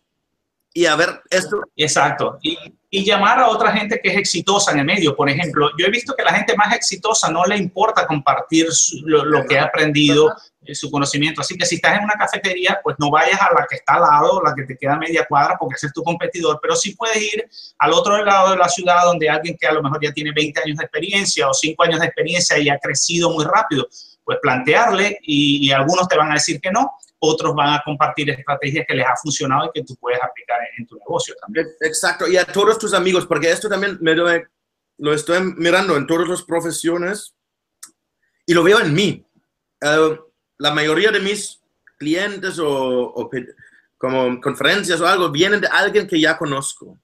y 0.73 0.85
a 0.85 0.95
ver 0.95 1.21
esto. 1.29 1.61
Exacto. 1.75 2.37
Y, 2.41 2.57
y, 2.99 3.05
llamar 3.05 3.39
a 3.39 3.49
otra 3.49 3.71
gente 3.71 3.99
que 4.01 4.09
es 4.09 4.17
exitosa 4.17 4.71
en 4.71 4.79
el 4.79 4.85
medio. 4.85 5.15
Por 5.15 5.29
ejemplo, 5.29 5.69
yo 5.77 5.85
he 5.85 5.89
visto 5.89 6.13
que 6.15 6.23
la 6.23 6.33
gente 6.33 6.55
más 6.55 6.73
exitosa 6.75 7.29
no 7.29 7.45
le 7.45 7.57
importa 7.57 8.07
compartir 8.07 8.67
lo, 9.03 9.45
que 9.45 9.59
ha 9.59 9.65
aprendido, 9.65 10.33
eh, 10.65 10.73
su 10.73 10.89
conocimiento. 10.89 11.41
Así 11.41 11.57
que 11.57 11.65
si 11.65 11.75
estás 11.75 11.97
en 11.97 12.03
una 12.03 12.15
cafetería, 12.15 12.79
pues 12.83 12.95
no 12.99 13.11
vayas 13.11 13.39
a 13.41 13.53
la 13.53 13.65
que 13.69 13.75
está 13.75 13.95
al 13.95 14.01
lado, 14.01 14.41
la 14.43 14.53
que 14.55 14.63
te 14.63 14.77
queda 14.77 14.97
media 14.97 15.25
cuadra, 15.27 15.57
porque 15.59 15.75
ese 15.75 15.87
es 15.87 15.93
tu 15.93 16.03
competidor, 16.03 16.59
pero 16.61 16.75
sí 16.75 16.95
puedes 16.95 17.21
ir 17.21 17.47
al 17.77 17.93
otro 17.93 18.23
lado 18.23 18.51
de 18.51 18.57
la 18.57 18.69
ciudad 18.69 19.03
donde 19.05 19.29
alguien 19.29 19.57
que 19.59 19.67
a 19.67 19.73
lo 19.73 19.83
mejor 19.83 19.99
ya 20.01 20.11
tiene 20.11 20.31
20 20.33 20.61
años 20.61 20.77
de 20.77 20.85
experiencia 20.85 21.49
o 21.49 21.53
5 21.53 21.83
años 21.83 21.99
de 21.99 22.07
experiencia 22.07 22.57
y 22.57 22.69
ha 22.69 22.79
crecido 22.79 23.29
muy 23.29 23.45
rápido, 23.45 23.87
pues 24.23 24.39
plantearle 24.41 25.19
y, 25.21 25.71
algunos 25.71 26.07
te 26.07 26.17
van 26.17 26.31
a 26.31 26.35
decir 26.35 26.59
que 26.59 26.71
no, 26.71 26.93
otros 27.19 27.53
van 27.55 27.73
a 27.73 27.81
compartir 27.83 28.29
estrategias 28.29 28.85
que 28.87 28.95
les 28.95 29.05
ha 29.05 29.15
funcionado 29.15 29.67
y 29.67 29.79
que 29.79 29.85
tú 29.85 29.95
puedes 29.95 30.21
aplicar 30.21 30.59
en, 30.77 30.85
tu 30.85 30.97
negocio 30.97 31.35
también. 31.41 31.67
Exacto, 31.81 32.27
y 32.27 32.37
a 32.37 32.45
todos 32.45 32.77
tus 32.77 32.93
amigos, 32.93 33.25
porque 33.25 33.51
esto 33.51 33.69
también 33.69 33.97
me 34.01 34.15
lo, 34.15 34.27
lo 34.97 35.13
estoy 35.13 35.41
mirando 35.57 35.95
en 35.97 36.07
todas 36.07 36.27
las 36.27 36.43
profesiones 36.43 37.35
y 38.45 38.53
lo 38.53 38.63
veo 38.63 38.79
en 38.79 38.93
mí. 38.93 39.25
Uh, 39.81 40.15
la 40.57 40.73
mayoría 40.73 41.11
de 41.11 41.19
mis 41.19 41.61
clientes 41.97 42.59
o, 42.59 43.29
como 43.97 44.39
conferencias 44.41 44.99
o 45.01 45.07
algo 45.07 45.29
vienen 45.31 45.61
de 45.61 45.67
alguien 45.67 46.07
que 46.07 46.19
ya 46.19 46.37
conozco. 46.37 46.97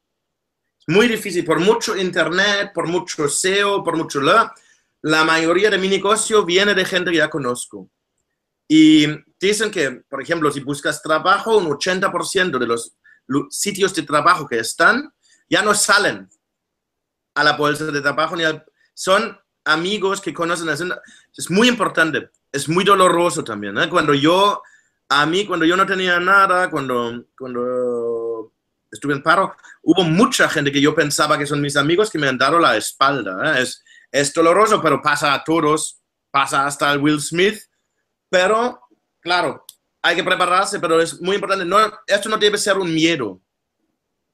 Es 0.80 0.94
muy 0.94 1.08
difícil, 1.08 1.46
por 1.46 1.60
mucho 1.60 1.96
internet, 1.96 2.72
por 2.74 2.88
mucho 2.88 3.28
SEO, 3.28 3.84
por 3.84 3.96
mucho 3.98 4.20
la, 4.20 4.54
la 5.02 5.24
mayoría 5.24 5.70
de 5.70 5.78
mi 5.78 5.88
negocio 5.88 6.44
viene 6.46 6.74
de 6.74 6.86
gente 6.86 7.12
que 7.12 7.18
ya 7.18 7.30
conozco. 7.30 7.90
Y 8.68 9.08
dicen 9.48 9.72
que, 9.72 9.92
por 10.10 10.22
ejemplo, 10.22 10.52
si 10.52 10.60
buscas 10.62 11.02
trabajo, 11.02 11.58
un 11.58 11.70
80% 11.70 12.58
de 12.58 12.68
los 12.68 12.96
sitios 13.50 13.94
de 13.96 14.04
trabajo 14.04 14.48
que 14.48 14.60
están 14.60 15.14
ya 15.50 15.62
no 15.62 15.74
salen 15.74 16.30
a 17.36 17.44
la 17.44 17.54
bolsa 17.54 17.86
de 17.86 18.02
trabajo, 18.02 18.36
ni 18.36 18.44
son 18.94 19.38
amigos 19.66 20.22
que 20.22 20.34
conocen. 20.34 20.94
Es 21.36 21.50
muy 21.50 21.68
importante 21.68 22.30
es 22.52 22.68
muy 22.68 22.84
doloroso 22.84 23.44
también, 23.44 23.78
¿eh? 23.78 23.90
Cuando 23.90 24.14
yo, 24.14 24.62
a 25.10 25.26
mí, 25.26 25.46
cuando 25.46 25.66
yo 25.66 25.78
no 25.78 25.86
tenía 25.86 26.20
nada, 26.20 26.70
cuando, 26.70 27.26
cuando 27.38 28.54
estuve 28.92 29.14
en 29.14 29.24
paro, 29.24 29.56
hubo 29.84 30.04
mucha 30.04 30.50
gente 30.50 30.72
que 30.72 30.82
yo 30.82 30.94
pensaba 30.94 31.38
que 31.38 31.46
son 31.46 31.62
mis 31.62 31.78
amigos 31.78 32.10
que 32.10 32.20
me 32.20 32.28
han 32.28 32.38
dado 32.38 32.60
la 32.60 32.76
espalda. 32.76 33.58
¿eh? 33.58 33.62
Es, 33.62 33.84
es 34.12 34.34
doloroso, 34.34 34.82
pero 34.82 35.02
pasa 35.02 35.34
a 35.34 35.44
todos, 35.44 36.02
pasa 36.30 36.66
hasta 36.66 36.92
el 36.92 37.00
Will 37.00 37.22
Smith, 37.22 37.62
pero 38.30 38.82
claro, 39.22 39.66
hay 40.02 40.16
que 40.16 40.24
prepararse, 40.24 40.80
pero 40.80 41.00
es 41.00 41.22
muy 41.22 41.36
importante, 41.36 41.64
no, 41.66 41.78
esto 42.08 42.28
no 42.28 42.38
debe 42.38 42.58
ser 42.58 42.78
un 42.78 42.94
miedo, 42.94 43.40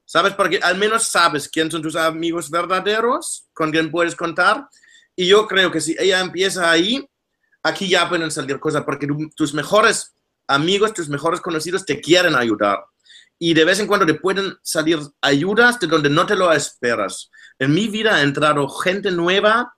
¿sabes? 0.04 0.32
Porque 0.34 0.58
al 0.58 0.76
menos 0.76 1.04
sabes 1.04 1.48
quién 1.48 1.70
son 1.70 1.82
tus 1.82 1.94
amigos 1.94 2.50
verdaderos, 2.50 3.46
con 3.52 3.70
quién 3.70 3.90
puedes 3.90 4.16
contar, 4.16 4.66
y 5.14 5.26
yo 5.26 5.46
creo 5.46 5.70
que 5.70 5.80
si 5.80 5.96
ella 5.98 6.20
empieza 6.20 6.70
ahí, 6.70 7.08
aquí 7.62 7.88
ya 7.88 8.08
pueden 8.08 8.30
salir 8.30 8.58
cosas 8.58 8.84
porque 8.84 9.06
tus 9.34 9.52
mejores 9.52 10.14
amigos, 10.46 10.94
tus 10.94 11.08
mejores 11.08 11.40
conocidos 11.40 11.84
te 11.84 12.00
quieren 12.00 12.34
ayudar. 12.34 12.84
Y 13.38 13.54
de 13.54 13.64
vez 13.64 13.78
en 13.78 13.86
cuando 13.86 14.06
te 14.06 14.14
pueden 14.14 14.56
salir 14.62 14.98
ayudas 15.20 15.78
de 15.78 15.86
donde 15.86 16.10
no 16.10 16.26
te 16.26 16.34
lo 16.34 16.52
esperas. 16.52 17.30
En 17.58 17.72
mi 17.72 17.88
vida 17.88 18.16
ha 18.16 18.22
entrado 18.22 18.68
gente 18.68 19.10
nueva 19.10 19.74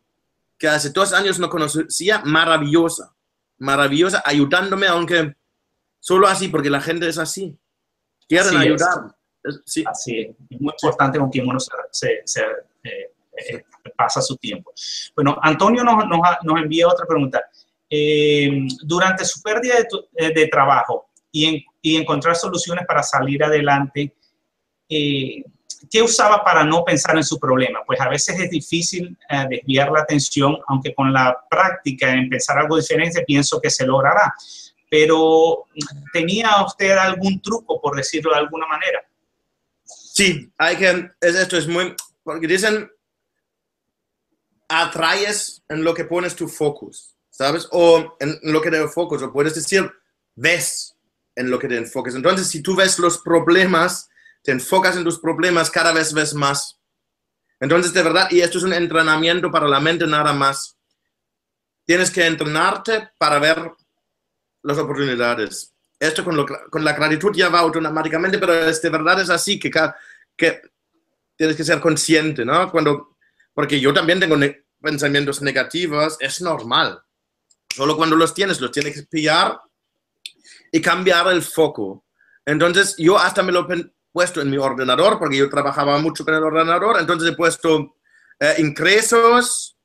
que 0.58 0.68
hace 0.68 0.90
dos 0.90 1.12
años 1.12 1.38
no 1.38 1.48
conocía, 1.48 2.22
maravillosa, 2.24 3.14
maravillosa, 3.60 4.22
ayudándome, 4.26 4.88
aunque 4.88 5.34
solo 6.00 6.26
así, 6.26 6.48
porque 6.48 6.70
la 6.70 6.80
gente 6.80 7.08
es 7.08 7.18
así. 7.18 7.56
Quieren 8.28 8.56
ayudar. 8.56 9.14
sí. 9.64 9.84
Así 9.86 10.20
es. 10.20 10.36
Es 10.50 10.60
muy 10.60 10.72
importante 10.72 11.18
con 11.18 11.30
quien 11.30 11.48
uno 11.48 11.58
se, 11.60 12.08
eh, 12.08 12.24
eh, 12.82 13.64
pasa 13.96 14.20
su 14.20 14.36
tiempo. 14.36 14.72
Bueno, 15.14 15.38
Antonio 15.40 15.84
nos, 15.84 16.06
nos, 16.08 16.20
nos 16.42 16.60
envía 16.60 16.88
otra 16.88 17.06
pregunta. 17.06 17.40
Eh, 17.92 18.68
durante 18.84 19.24
su 19.24 19.42
pérdida 19.42 19.74
de, 20.16 20.42
eh, 20.42 20.48
trabajo 20.48 21.10
y, 21.32 21.66
encontrar 21.82 22.36
soluciones 22.36 22.86
para 22.86 23.02
salir 23.02 23.42
adelante, 23.42 24.14
eh, 24.88 25.42
¿qué 25.88 26.02
usaba 26.02 26.42
para 26.42 26.64
no 26.64 26.84
pensar 26.84 27.16
en 27.16 27.24
su 27.24 27.38
problema? 27.38 27.80
Pues 27.86 28.00
a 28.00 28.08
veces 28.08 28.38
es 28.40 28.50
difícil 28.50 29.16
desviar 29.48 29.90
la 29.90 30.00
atención, 30.00 30.58
aunque 30.66 30.94
con 30.94 31.12
la 31.12 31.38
práctica 31.48 32.12
en 32.12 32.28
pensar 32.28 32.58
algo 32.58 32.76
diferente 32.76 33.22
pienso 33.22 33.60
que 33.60 33.70
se 33.70 33.86
logrará. 33.86 34.34
Pero 34.90 35.66
¿tenía 36.12 36.62
usted 36.64 36.90
algún 36.90 37.40
truco, 37.40 37.80
por 37.80 37.96
decirlo 37.96 38.32
de 38.32 38.38
alguna 38.38 38.66
manera? 38.66 39.04
Sí, 39.84 40.50
hay 40.58 40.76
que, 40.76 41.10
esto 41.20 41.56
es 41.56 41.68
muy, 41.68 41.94
porque 42.24 42.46
dicen, 42.46 42.90
atraes 44.68 45.62
en 45.68 45.84
lo 45.84 45.94
que 45.94 46.04
pones 46.04 46.34
tu 46.34 46.48
focus. 46.48 47.14
¿sabes? 47.40 47.68
O 47.70 48.18
en 48.20 48.38
lo 48.42 48.60
que 48.60 48.70
te 48.70 48.76
enfocas, 48.76 49.22
o 49.22 49.32
puedes 49.32 49.54
decir, 49.54 49.90
ves 50.34 50.94
en 51.34 51.50
lo 51.50 51.58
que 51.58 51.68
te 51.68 51.78
enfocas. 51.78 52.14
Entonces, 52.14 52.46
si 52.48 52.60
tú 52.60 52.76
ves 52.76 52.98
los 52.98 53.16
problemas, 53.16 54.09
te 54.42 54.52
enfocas 54.52 54.96
en 54.96 55.04
tus 55.04 55.18
problemas, 55.18 55.70
cada 55.70 55.92
vez 55.92 56.12
ves 56.12 56.34
más. 56.34 56.80
Entonces, 57.60 57.92
de 57.92 58.02
verdad, 58.02 58.28
y 58.30 58.40
esto 58.40 58.58
es 58.58 58.64
un 58.64 58.72
entrenamiento 58.72 59.50
para 59.50 59.68
la 59.68 59.80
mente 59.80 60.06
nada 60.06 60.32
más. 60.32 60.78
Tienes 61.84 62.10
que 62.10 62.26
entrenarte 62.26 63.10
para 63.18 63.38
ver 63.38 63.72
las 64.62 64.78
oportunidades. 64.78 65.74
Esto 65.98 66.24
con, 66.24 66.46
con 66.46 66.84
la 66.84 66.94
gratitud 66.94 67.32
ya 67.34 67.50
va 67.50 67.60
automáticamente, 67.60 68.38
pero 68.38 68.54
es, 68.54 68.80
de 68.80 68.88
verdad 68.88 69.20
es 69.20 69.28
así 69.28 69.58
que, 69.58 69.70
que 70.36 70.62
tienes 71.36 71.56
que 71.56 71.64
ser 71.64 71.80
consciente, 71.80 72.44
¿no? 72.44 72.70
Cuando, 72.70 73.16
porque 73.52 73.78
yo 73.78 73.92
también 73.92 74.20
tengo 74.20 74.36
pensamientos 74.80 75.42
negativos, 75.42 76.16
es 76.20 76.40
normal. 76.40 77.02
Solo 77.68 77.96
cuando 77.96 78.16
los 78.16 78.32
tienes, 78.32 78.60
los 78.60 78.70
tienes 78.70 78.94
que 78.94 79.02
pillar 79.02 79.60
y 80.72 80.80
cambiar 80.80 81.28
el 81.28 81.42
foco. 81.42 82.06
Entonces, 82.46 82.94
yo 82.96 83.18
hasta 83.18 83.42
me 83.42 83.52
lo 83.52 83.66
puesto 84.12 84.40
en 84.40 84.50
mi 84.50 84.56
ordenador, 84.56 85.18
porque 85.18 85.36
yo 85.36 85.48
trabajaba 85.48 85.98
mucho 85.98 86.24
con 86.24 86.34
el 86.34 86.42
ordenador, 86.42 86.98
entonces 86.98 87.30
he 87.30 87.36
puesto 87.36 87.96
eh, 88.38 88.56
ingresos, 88.58 89.76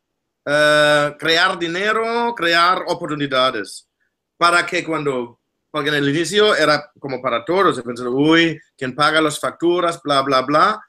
eh, 0.45 1.15
crear 1.19 1.57
dinero, 1.59 2.33
crear 2.35 2.83
oportunidades, 2.87 3.87
para 4.37 4.65
que 4.65 4.83
cuando, 4.83 5.39
porque 5.71 5.89
en 5.89 5.95
el 5.95 6.09
inicio 6.09 6.55
era 6.55 6.91
como 6.99 7.21
para 7.21 7.43
todos, 7.43 7.81
pensaba, 7.81 8.09
uy, 8.09 8.59
¿quién 8.77 8.95
paga 8.95 9.21
las 9.21 9.39
facturas? 9.39 10.01
Bla, 10.01 10.21
bla, 10.21 10.41
bla. 10.41 10.81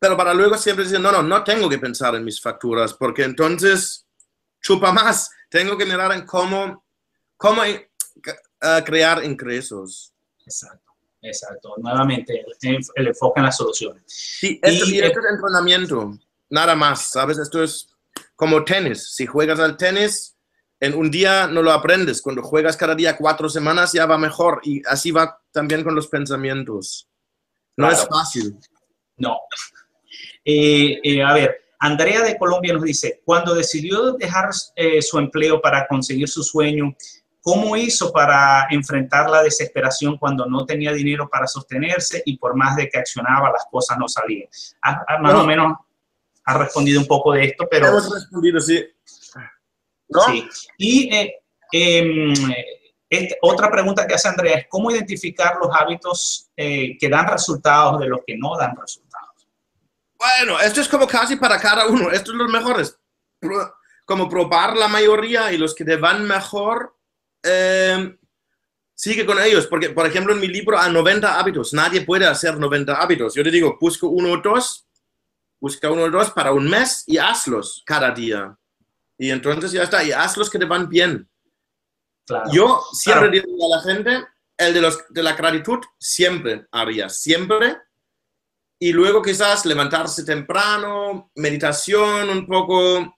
Pero 0.00 0.16
para 0.16 0.32
luego 0.32 0.56
siempre 0.56 0.84
decir, 0.84 1.00
no, 1.00 1.10
no, 1.10 1.22
no 1.22 1.42
tengo 1.42 1.68
que 1.68 1.78
pensar 1.78 2.14
en 2.14 2.24
mis 2.24 2.40
facturas, 2.40 2.94
porque 2.94 3.24
entonces 3.24 4.06
chupa 4.60 4.92
más 4.92 5.30
tengo 5.48 5.76
que 5.76 5.86
mirar 5.86 6.12
en 6.12 6.26
cómo, 6.26 6.84
cómo 7.36 7.62
uh, 7.62 8.84
crear 8.84 9.24
ingresos. 9.24 10.12
Exacto, 10.44 10.87
exacto. 11.22 11.74
Nuevamente, 11.78 12.44
el, 12.62 13.06
enfoque 13.06 13.40
en 13.40 13.46
las 13.46 13.56
soluciones. 13.56 14.02
Sí, 14.06 14.58
esto, 14.62 14.86
y, 14.86 14.98
esto 14.98 15.20
es 15.20 15.26
entrenamiento, 15.32 16.18
nada 16.50 16.74
más, 16.74 17.10
¿sabes? 17.10 17.38
Esto 17.38 17.62
es 17.62 17.94
como 18.34 18.64
tenis. 18.64 19.14
Si 19.14 19.26
juegas 19.26 19.60
al 19.60 19.76
tenis, 19.76 20.36
en 20.80 20.94
un 20.94 21.10
día 21.10 21.46
no 21.46 21.62
lo 21.62 21.72
aprendes. 21.72 22.22
Cuando 22.22 22.42
juegas 22.42 22.76
cada 22.76 22.94
día 22.94 23.16
cuatro 23.16 23.48
semanas 23.48 23.92
ya 23.92 24.06
va 24.06 24.18
mejor. 24.18 24.60
Y 24.62 24.82
así 24.86 25.10
va 25.10 25.40
también 25.50 25.82
con 25.82 25.94
los 25.94 26.08
pensamientos. 26.08 27.08
No 27.76 27.90
es 27.90 28.06
fácil. 28.06 28.56
No. 29.16 29.36
Eh, 30.44 31.00
eh, 31.02 31.22
a 31.22 31.32
ver, 31.32 31.56
Andrea 31.80 32.22
de 32.22 32.36
Colombia 32.36 32.72
nos 32.72 32.82
dice, 32.82 33.22
cuando 33.24 33.54
decidió 33.54 34.12
dejar 34.12 34.50
eh, 34.74 35.02
su 35.02 35.18
empleo 35.18 35.60
para 35.60 35.86
conseguir 35.86 36.28
su 36.28 36.42
sueño, 36.42 36.96
¿cómo 37.40 37.76
hizo 37.76 38.12
para 38.12 38.66
enfrentar 38.70 39.30
la 39.30 39.42
desesperación 39.42 40.18
cuando 40.18 40.46
no 40.46 40.66
tenía 40.66 40.92
dinero 40.92 41.28
para 41.28 41.46
sostenerse 41.46 42.22
y 42.26 42.36
por 42.36 42.56
más 42.56 42.76
de 42.76 42.88
que 42.88 42.98
accionaba 42.98 43.50
las 43.50 43.66
cosas 43.70 43.98
no 43.98 44.08
salían? 44.08 44.48
más 45.20 45.34
o 45.34 45.44
menos 45.44 45.76
ha 46.44 46.58
respondido 46.58 47.00
un 47.00 47.06
poco 47.06 47.32
de 47.32 47.44
esto, 47.44 47.66
pero... 47.70 47.88
Hemos 47.88 48.12
respondido, 48.12 48.60
sí. 48.60 48.84
¿No? 50.08 50.22
Sí. 50.22 50.48
Y 50.78 51.14
eh, 51.14 51.34
em, 51.72 52.32
este, 53.10 53.38
otra 53.42 53.70
pregunta 53.70 54.06
que 54.06 54.14
hace 54.14 54.28
Andrea 54.28 54.58
es, 54.58 54.66
¿cómo 54.68 54.90
identificar 54.90 55.56
los 55.60 55.70
hábitos 55.74 56.50
eh, 56.56 56.96
que 56.98 57.08
dan 57.08 57.26
resultados 57.26 58.00
de 58.00 58.08
los 58.08 58.20
que 58.26 58.36
no 58.36 58.56
dan 58.56 58.76
resultados? 58.76 59.48
Bueno, 60.18 60.60
esto 60.60 60.80
es 60.80 60.88
como 60.88 61.06
casi 61.06 61.36
para 61.36 61.58
cada 61.58 61.86
uno. 61.86 62.10
Estos 62.10 62.28
son 62.28 62.38
los 62.38 62.50
mejores. 62.50 62.98
Como 64.04 64.28
probar 64.28 64.76
la 64.76 64.88
mayoría 64.88 65.52
y 65.52 65.58
los 65.58 65.74
que 65.74 65.84
te 65.84 65.96
van 65.96 66.26
mejor, 66.26 66.97
eh, 67.48 68.18
sigue 68.94 69.24
con 69.24 69.40
ellos. 69.40 69.66
Porque, 69.66 69.90
por 69.90 70.06
ejemplo, 70.06 70.34
en 70.34 70.40
mi 70.40 70.48
libro 70.48 70.78
a 70.78 70.88
90 70.88 71.38
hábitos, 71.38 71.72
nadie 71.72 72.02
puede 72.02 72.26
hacer 72.26 72.58
90 72.58 72.94
hábitos. 72.94 73.34
Yo 73.34 73.42
te 73.42 73.50
digo, 73.50 73.78
busca 73.80 74.06
uno 74.06 74.32
o 74.32 74.36
dos, 74.38 74.86
busca 75.60 75.90
uno 75.90 76.02
o 76.02 76.10
dos 76.10 76.30
para 76.30 76.52
un 76.52 76.68
mes 76.68 77.04
y 77.06 77.18
hazlos 77.18 77.82
cada 77.86 78.10
día. 78.10 78.56
Y 79.16 79.30
entonces 79.30 79.72
ya 79.72 79.82
está, 79.82 80.04
y 80.04 80.12
hazlos 80.12 80.50
que 80.50 80.58
te 80.58 80.64
van 80.64 80.88
bien. 80.88 81.28
Yo 82.52 82.82
siempre 82.92 83.30
digo 83.30 83.46
a 83.72 83.76
la 83.76 83.82
gente, 83.82 84.26
el 84.56 84.74
de, 84.74 84.80
los, 84.80 85.04
de 85.08 85.22
la 85.22 85.32
gratitud 85.32 85.78
siempre 85.98 86.66
haría, 86.70 87.08
siempre. 87.08 87.78
Y 88.78 88.92
luego 88.92 89.22
quizás 89.22 89.64
levantarse 89.66 90.24
temprano, 90.24 91.30
meditación 91.34 92.28
un 92.30 92.46
poco, 92.46 93.16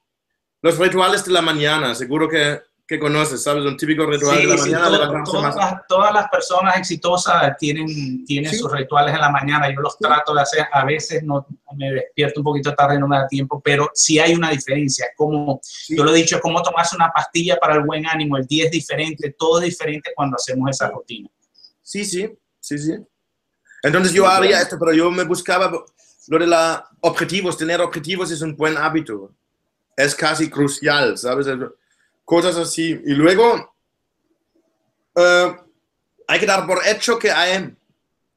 los 0.62 0.78
rituales 0.78 1.24
de 1.24 1.32
la 1.32 1.42
mañana, 1.42 1.94
seguro 1.94 2.28
que 2.28 2.62
que 2.90 2.98
conoces, 2.98 3.44
¿sabes? 3.44 3.64
Un 3.64 3.76
típico 3.76 4.04
ritual 4.04 4.36
de 4.36 4.46
la 4.48 4.56
mañana. 4.56 5.22
todas, 5.24 5.54
las, 5.54 5.86
todas, 5.86 6.12
las, 6.12 6.28
personas 6.28 6.76
exitosas 6.76 7.56
tienen, 7.56 8.24
tienen 8.24 8.52
sus 8.52 8.68
rituales 8.72 9.14
en 9.14 9.20
la 9.20 9.30
mañana. 9.30 9.72
Yo 9.72 9.80
los 9.80 9.96
trato 9.96 10.34
de 10.34 10.42
hacer, 10.42 10.66
a 10.72 10.84
veces 10.84 11.22
no, 11.22 11.46
me 11.76 11.92
despierto 11.92 12.40
un 12.40 12.44
poquito 12.46 12.74
tarde, 12.74 12.98
no 12.98 13.06
me 13.06 13.16
da 13.16 13.28
tiempo, 13.28 13.62
pero 13.64 13.88
sí 13.94 14.18
hay 14.18 14.34
una 14.34 14.50
diferencia. 14.50 15.06
Como, 15.16 15.60
yo 15.88 16.02
lo 16.02 16.12
he 16.12 16.16
dicho, 16.16 16.34
es 16.34 16.42
como 16.42 16.60
tomarse 16.64 16.96
una 16.96 17.12
pastilla 17.12 17.56
para 17.60 17.76
el 17.76 17.84
buen 17.84 18.04
ánimo. 18.08 18.36
El 18.36 18.46
día 18.46 18.64
es 18.64 18.72
diferente, 18.72 19.36
todo 19.38 19.60
es 19.60 19.66
diferente 19.66 20.10
cuando 20.16 20.34
hacemos 20.34 20.68
esa 20.68 20.88
rutina. 20.88 21.28
Sí, 21.80 22.04
sí, 22.04 22.28
sí, 22.58 22.76
sí. 22.76 22.94
Entonces 23.84 24.12
yo 24.12 24.26
haría 24.26 24.62
esto, 24.62 24.76
pero 24.80 24.92
yo 24.92 25.12
me 25.12 25.22
buscaba 25.22 25.70
lo 26.26 26.38
de 26.40 26.46
los 26.48 26.80
objetivos. 27.02 27.56
Tener 27.56 27.80
objetivos 27.80 28.32
es 28.32 28.40
un 28.40 28.56
buen 28.56 28.76
hábito. 28.76 29.30
Es 29.96 30.12
casi 30.12 30.50
crucial, 30.50 31.16
¿sabes? 31.16 31.46
Cosas 32.30 32.56
así. 32.56 32.90
Y 33.04 33.14
luego 33.14 33.74
eh, 35.16 35.56
hay 36.28 36.38
que 36.38 36.46
dar 36.46 36.64
por 36.64 36.80
hecho 36.86 37.18
que 37.18 37.28
hay 37.28 37.76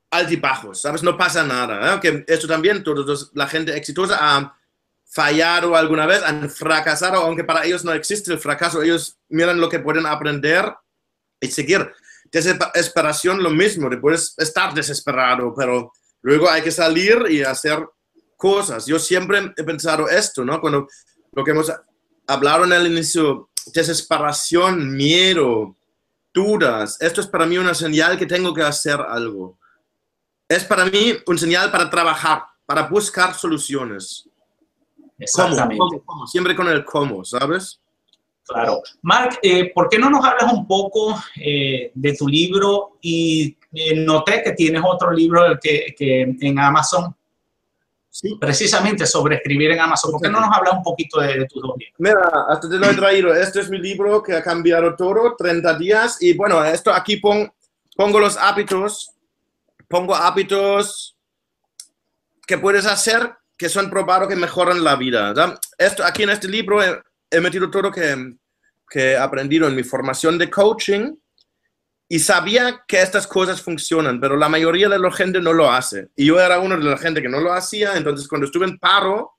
altibajos, 0.10 0.82
¿sabes? 0.82 1.04
No 1.04 1.16
pasa 1.16 1.44
nada. 1.44 1.94
¿eh? 1.94 2.00
Que 2.02 2.26
esto 2.28 2.48
también, 2.48 2.84
todos 2.84 3.30
la 3.36 3.46
gente 3.46 3.78
exitosa 3.78 4.18
ha 4.20 4.58
fallado 5.06 5.76
alguna 5.76 6.08
vez, 6.08 6.24
han 6.24 6.50
fracasado, 6.50 7.18
aunque 7.18 7.44
para 7.44 7.66
ellos 7.66 7.86
no 7.86 7.94
existe 7.94 8.34
el 8.34 8.40
fracaso, 8.40 8.82
ellos 8.82 9.20
miran 9.30 9.62
lo 9.62 9.70
que 9.70 9.78
pueden 9.78 10.08
aprender 10.08 10.74
y 11.40 11.50
seguir. 11.50 11.92
Desesperación, 12.32 13.44
lo 13.44 13.52
mismo, 13.52 13.92
puedes 14.02 14.34
estar 14.40 14.74
desesperado, 14.74 15.54
pero 15.56 15.94
luego 16.24 16.50
hay 16.50 16.64
que 16.64 16.72
salir 16.72 17.28
y 17.30 17.44
hacer 17.44 17.88
cosas. 18.38 18.88
Yo 18.88 18.98
siempre 18.98 19.54
he 19.56 19.64
pensado 19.64 20.10
esto, 20.10 20.44
¿no? 20.44 20.60
Cuando 20.60 20.88
lo 21.32 21.44
que 21.44 21.52
hemos 21.52 21.72
hablado 22.26 22.64
en 22.64 22.74
el 22.74 22.88
inicio 22.88 23.52
desesperación, 23.74 24.96
miedo, 24.96 25.76
dudas. 26.34 26.98
Esto 27.02 27.22
es 27.22 27.28
para 27.28 27.46
mí 27.46 27.58
una 27.58 27.74
señal 27.74 28.18
que 28.18 28.26
tengo 28.26 28.54
que 28.54 28.64
hacer 28.64 29.00
algo. 29.00 29.58
Es 30.48 30.64
para 30.64 30.86
mí 30.86 31.14
un 31.26 31.38
señal 31.38 31.72
para 31.72 31.90
trabajar, 31.90 32.44
para 32.66 32.84
buscar 32.84 33.34
soluciones. 33.34 34.30
Exactamente. 35.18 36.02
¿Cómo? 36.06 36.28
Siempre 36.28 36.56
con 36.56 36.68
el 36.68 36.84
cómo, 36.84 37.24
¿sabes? 37.24 37.80
Claro. 38.46 38.82
Mark, 39.02 39.40
eh, 39.42 39.72
¿por 39.74 39.88
qué 39.88 39.98
no 39.98 40.10
nos 40.10 40.26
hablas 40.26 40.52
un 40.52 40.68
poco 40.68 41.18
eh, 41.38 41.92
de 41.94 42.16
tu 42.16 42.28
libro? 42.28 42.98
Y 43.02 43.58
eh, 43.72 43.96
noté 43.96 44.44
que 44.44 44.52
tienes 44.52 44.82
otro 44.86 45.12
libro 45.12 45.58
que, 45.62 45.96
que 45.98 46.36
en 46.42 46.60
Amazon 46.60 47.16
precisamente 48.40 49.06
sobre 49.06 49.36
escribir 49.36 49.72
en 49.72 49.80
Amazon. 49.80 50.12
¿Por 50.12 50.22
qué 50.22 50.30
no 50.30 50.40
nos 50.40 50.56
hablas 50.56 50.74
un 50.74 50.84
poquito 50.84 51.20
de, 51.20 51.46
tus 51.46 51.62
dos 51.62 51.76
libros? 51.78 51.96
Mira, 51.98 52.46
hasta 52.50 52.70
te 52.70 52.78
lo 52.78 52.90
he 52.90 52.96
traído. 52.96 53.34
Este 53.34 53.60
es 53.60 53.70
mi 53.70 53.80
libro 53.80 54.22
que 54.22 54.34
ha 54.34 54.44
cambiado 54.44 54.96
todo, 54.96 55.36
30 55.36 55.78
días. 55.78 56.18
Y 56.22 56.34
bueno, 56.34 56.64
esto 56.64 56.94
aquí 56.94 57.18
pongo 57.18 58.20
los 58.20 58.38
hábitos, 58.38 59.12
pongo 59.88 60.16
hábitos 60.16 61.18
que 62.46 62.58
puedes 62.58 62.86
hacer 62.86 63.36
que 63.58 63.70
son 63.70 63.90
probados 63.90 64.28
que 64.28 64.36
mejoran 64.36 64.84
la 64.84 64.96
vida. 64.96 65.34
Esto 65.78 66.04
aquí 66.04 66.24
en 66.24 66.32
este 66.32 66.48
libro 66.48 66.80
he, 66.84 67.40
metido 67.40 67.70
todo 67.72 67.92
que, 67.92 68.36
que 68.90 69.12
he 69.12 69.18
aprendido 69.18 69.68
en 69.68 69.76
mi 69.76 69.84
formación 69.84 70.38
de 70.38 70.50
coaching 70.50 71.16
y 72.14 72.20
sabía 72.20 72.86
que 72.88 73.02
estas 73.02 73.26
cosas 73.26 73.60
funcionan, 73.60 74.22
pero 74.22 74.38
la 74.38 74.48
mayoría 74.48 74.88
de 74.88 75.00
la 75.00 75.12
gente 75.12 75.42
no 75.42 75.52
lo 75.52 75.72
hace. 75.72 76.10
Y 76.16 76.28
yo 76.28 76.40
era 76.40 76.60
uno 76.60 76.78
de 76.78 76.84
la 76.84 76.96
gente 76.96 77.24
que 77.24 77.28
no 77.28 77.40
lo 77.40 77.52
hacía, 77.52 77.98
entonces 77.98 78.28
cuando 78.28 78.46
estuve 78.46 78.68
en 78.68 78.78
paro, 78.78 79.32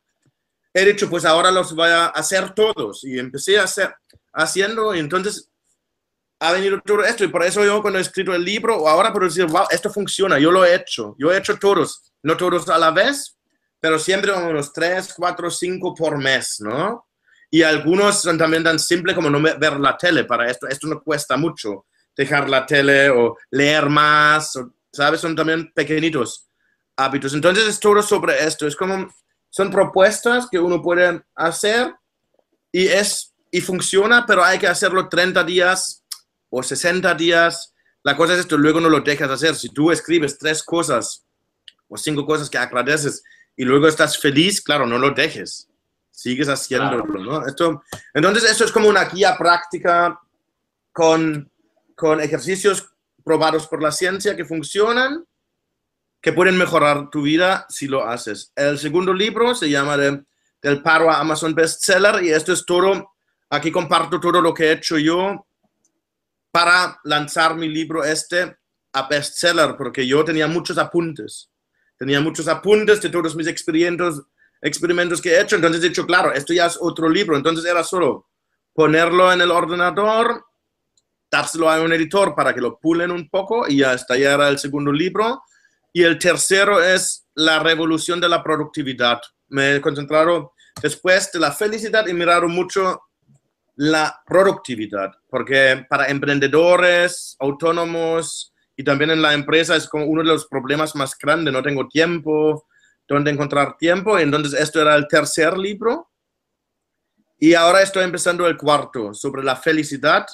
he 0.72 0.84
dicho, 0.84 1.08
pues 1.08 1.24
ahora 1.24 1.52
los 1.52 1.72
voy 1.72 1.88
a 1.88 2.06
hacer 2.06 2.52
todos. 2.52 3.04
Y 3.04 3.16
empecé 3.16 3.60
a 3.60 3.62
hacer, 3.62 3.94
haciendo, 4.32 4.92
y 4.92 4.98
entonces 4.98 5.48
ha 6.40 6.50
venido 6.50 6.80
todo 6.84 7.04
esto. 7.04 7.22
Y 7.22 7.28
por 7.28 7.44
eso 7.44 7.64
yo 7.64 7.80
cuando 7.80 8.00
he 8.00 8.02
escrito 8.02 8.34
el 8.34 8.44
libro, 8.44 8.76
o 8.76 8.88
ahora 8.88 9.12
puedo 9.12 9.26
decir, 9.26 9.46
wow, 9.46 9.66
esto 9.70 9.88
funciona, 9.92 10.40
yo 10.40 10.50
lo 10.50 10.64
he 10.64 10.74
hecho. 10.74 11.14
Yo 11.16 11.30
he 11.30 11.38
hecho 11.38 11.56
todos, 11.56 12.12
no 12.24 12.36
todos 12.36 12.68
a 12.68 12.76
la 12.76 12.90
vez, 12.90 13.36
pero 13.78 14.00
siempre 14.00 14.32
unos 14.32 14.72
tres, 14.72 15.14
cuatro, 15.16 15.48
cinco 15.48 15.94
por 15.94 16.18
mes, 16.18 16.56
¿no? 16.58 17.06
Y 17.52 17.62
algunos 17.62 18.20
son 18.20 18.36
también 18.36 18.64
tan 18.64 18.80
simples 18.80 19.14
como 19.14 19.30
no 19.30 19.40
ver 19.40 19.78
la 19.78 19.96
tele 19.96 20.24
para 20.24 20.50
esto. 20.50 20.66
Esto 20.66 20.88
no 20.88 21.00
cuesta 21.00 21.36
mucho 21.36 21.86
dejar 22.16 22.48
la 22.48 22.66
tele 22.66 23.10
o 23.10 23.36
leer 23.50 23.88
más, 23.88 24.58
¿sabes? 24.92 25.20
Son 25.20 25.34
también 25.34 25.72
pequeñitos 25.72 26.48
hábitos. 26.96 27.34
Entonces 27.34 27.66
es 27.66 27.80
todo 27.80 28.02
sobre 28.02 28.44
esto. 28.44 28.66
Es 28.66 28.76
como, 28.76 29.08
son 29.50 29.70
propuestas 29.70 30.48
que 30.50 30.58
uno 30.58 30.80
puede 30.82 31.22
hacer 31.34 31.94
y 32.72 32.86
es, 32.86 33.32
y 33.50 33.60
funciona, 33.60 34.24
pero 34.26 34.44
hay 34.44 34.58
que 34.58 34.66
hacerlo 34.66 35.08
30 35.08 35.44
días 35.44 36.04
o 36.50 36.62
60 36.62 37.14
días. 37.14 37.72
La 38.02 38.16
cosa 38.16 38.34
es 38.34 38.40
esto, 38.40 38.56
luego 38.56 38.80
no 38.80 38.88
lo 38.88 39.00
dejas 39.00 39.30
hacer. 39.30 39.54
Si 39.54 39.68
tú 39.70 39.90
escribes 39.90 40.38
tres 40.38 40.62
cosas 40.62 41.24
o 41.88 41.96
cinco 41.96 42.26
cosas 42.26 42.50
que 42.50 42.58
agradeces 42.58 43.22
y 43.56 43.64
luego 43.64 43.88
estás 43.88 44.18
feliz, 44.18 44.60
claro, 44.60 44.86
no 44.86 44.98
lo 44.98 45.10
dejes. 45.10 45.68
Sigues 46.10 46.48
haciéndolo, 46.48 47.04
¿no? 47.06 47.46
Esto, 47.46 47.82
entonces, 48.12 48.50
esto 48.50 48.64
es 48.64 48.72
como 48.72 48.88
una 48.88 49.04
guía 49.04 49.36
práctica 49.36 50.20
con 50.92 51.50
con 51.94 52.20
ejercicios 52.20 52.90
probados 53.24 53.66
por 53.66 53.82
la 53.82 53.92
ciencia 53.92 54.36
que 54.36 54.44
funcionan, 54.44 55.24
que 56.20 56.32
pueden 56.32 56.56
mejorar 56.56 57.10
tu 57.10 57.22
vida 57.22 57.66
si 57.68 57.86
lo 57.86 58.06
haces. 58.06 58.52
El 58.56 58.78
segundo 58.78 59.12
libro 59.12 59.54
se 59.54 59.68
llama 59.68 59.96
Del 59.96 60.82
paro 60.82 61.10
a 61.10 61.20
Amazon 61.20 61.54
Bestseller 61.54 62.22
y 62.24 62.30
esto 62.30 62.52
es 62.52 62.64
todo, 62.64 63.14
aquí 63.50 63.70
comparto 63.70 64.20
todo 64.20 64.40
lo 64.40 64.54
que 64.54 64.64
he 64.64 64.72
hecho 64.72 64.98
yo 64.98 65.46
para 66.50 67.00
lanzar 67.04 67.56
mi 67.56 67.68
libro 67.68 68.04
este 68.04 68.56
a 68.92 69.08
bestseller, 69.08 69.76
porque 69.76 70.06
yo 70.06 70.24
tenía 70.24 70.46
muchos 70.46 70.78
apuntes. 70.78 71.50
Tenía 71.98 72.20
muchos 72.20 72.48
apuntes 72.48 73.00
de 73.02 73.08
todos 73.08 73.34
mis 73.36 73.46
experimentos, 73.46 74.22
experimentos 74.62 75.20
que 75.20 75.30
he 75.30 75.40
hecho, 75.40 75.56
entonces 75.56 75.82
he 75.82 75.88
dicho, 75.88 76.06
claro, 76.06 76.32
esto 76.32 76.52
ya 76.52 76.66
es 76.66 76.78
otro 76.80 77.08
libro, 77.08 77.36
entonces 77.36 77.64
era 77.64 77.84
solo 77.84 78.28
ponerlo 78.72 79.32
en 79.32 79.40
el 79.40 79.50
ordenador, 79.50 80.44
dárselo 81.34 81.68
a 81.68 81.80
un 81.80 81.92
editor 81.92 82.32
para 82.32 82.54
que 82.54 82.60
lo 82.60 82.78
pulen 82.78 83.10
un 83.10 83.28
poco 83.28 83.66
y 83.68 83.78
ya 83.78 83.96
era 84.08 84.48
el 84.48 84.58
segundo 84.58 84.92
libro. 84.92 85.42
Y 85.92 86.02
el 86.04 86.16
tercero 86.18 86.80
es 86.82 87.26
La 87.34 87.58
revolución 87.58 88.20
de 88.20 88.28
la 88.28 88.40
productividad. 88.40 89.20
Me 89.48 89.74
he 89.74 89.80
concentrado 89.80 90.52
después 90.80 91.32
de 91.32 91.40
la 91.40 91.50
felicidad 91.50 92.06
y 92.06 92.14
miraron 92.14 92.52
mucho 92.52 93.02
la 93.74 94.22
productividad, 94.24 95.10
porque 95.28 95.84
para 95.90 96.06
emprendedores, 96.06 97.36
autónomos 97.40 98.52
y 98.76 98.84
también 98.84 99.10
en 99.10 99.20
la 99.20 99.34
empresa 99.34 99.74
es 99.74 99.88
como 99.88 100.06
uno 100.06 100.22
de 100.22 100.28
los 100.28 100.46
problemas 100.46 100.94
más 100.94 101.18
grandes, 101.18 101.52
no 101.52 101.60
tengo 101.60 101.88
tiempo, 101.88 102.68
dónde 103.08 103.32
encontrar 103.32 103.76
tiempo, 103.76 104.16
entonces 104.16 104.60
esto 104.60 104.80
era 104.80 104.94
el 104.94 105.08
tercer 105.08 105.58
libro. 105.58 106.08
Y 107.40 107.54
ahora 107.54 107.82
estoy 107.82 108.04
empezando 108.04 108.46
el 108.46 108.56
cuarto 108.56 109.12
sobre 109.12 109.42
la 109.42 109.56
felicidad 109.56 110.24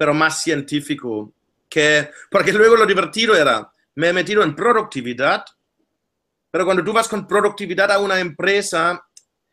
pero 0.00 0.14
más 0.14 0.42
científico. 0.42 1.34
Que, 1.68 2.08
porque 2.30 2.54
luego 2.54 2.74
lo 2.74 2.86
divertido 2.86 3.36
era, 3.36 3.70
me 3.96 4.08
he 4.08 4.12
metido 4.14 4.42
en 4.42 4.56
productividad, 4.56 5.44
pero 6.50 6.64
cuando 6.64 6.82
tú 6.82 6.94
vas 6.94 7.06
con 7.06 7.28
productividad 7.28 7.92
a 7.92 7.98
una 7.98 8.18
empresa, 8.18 9.06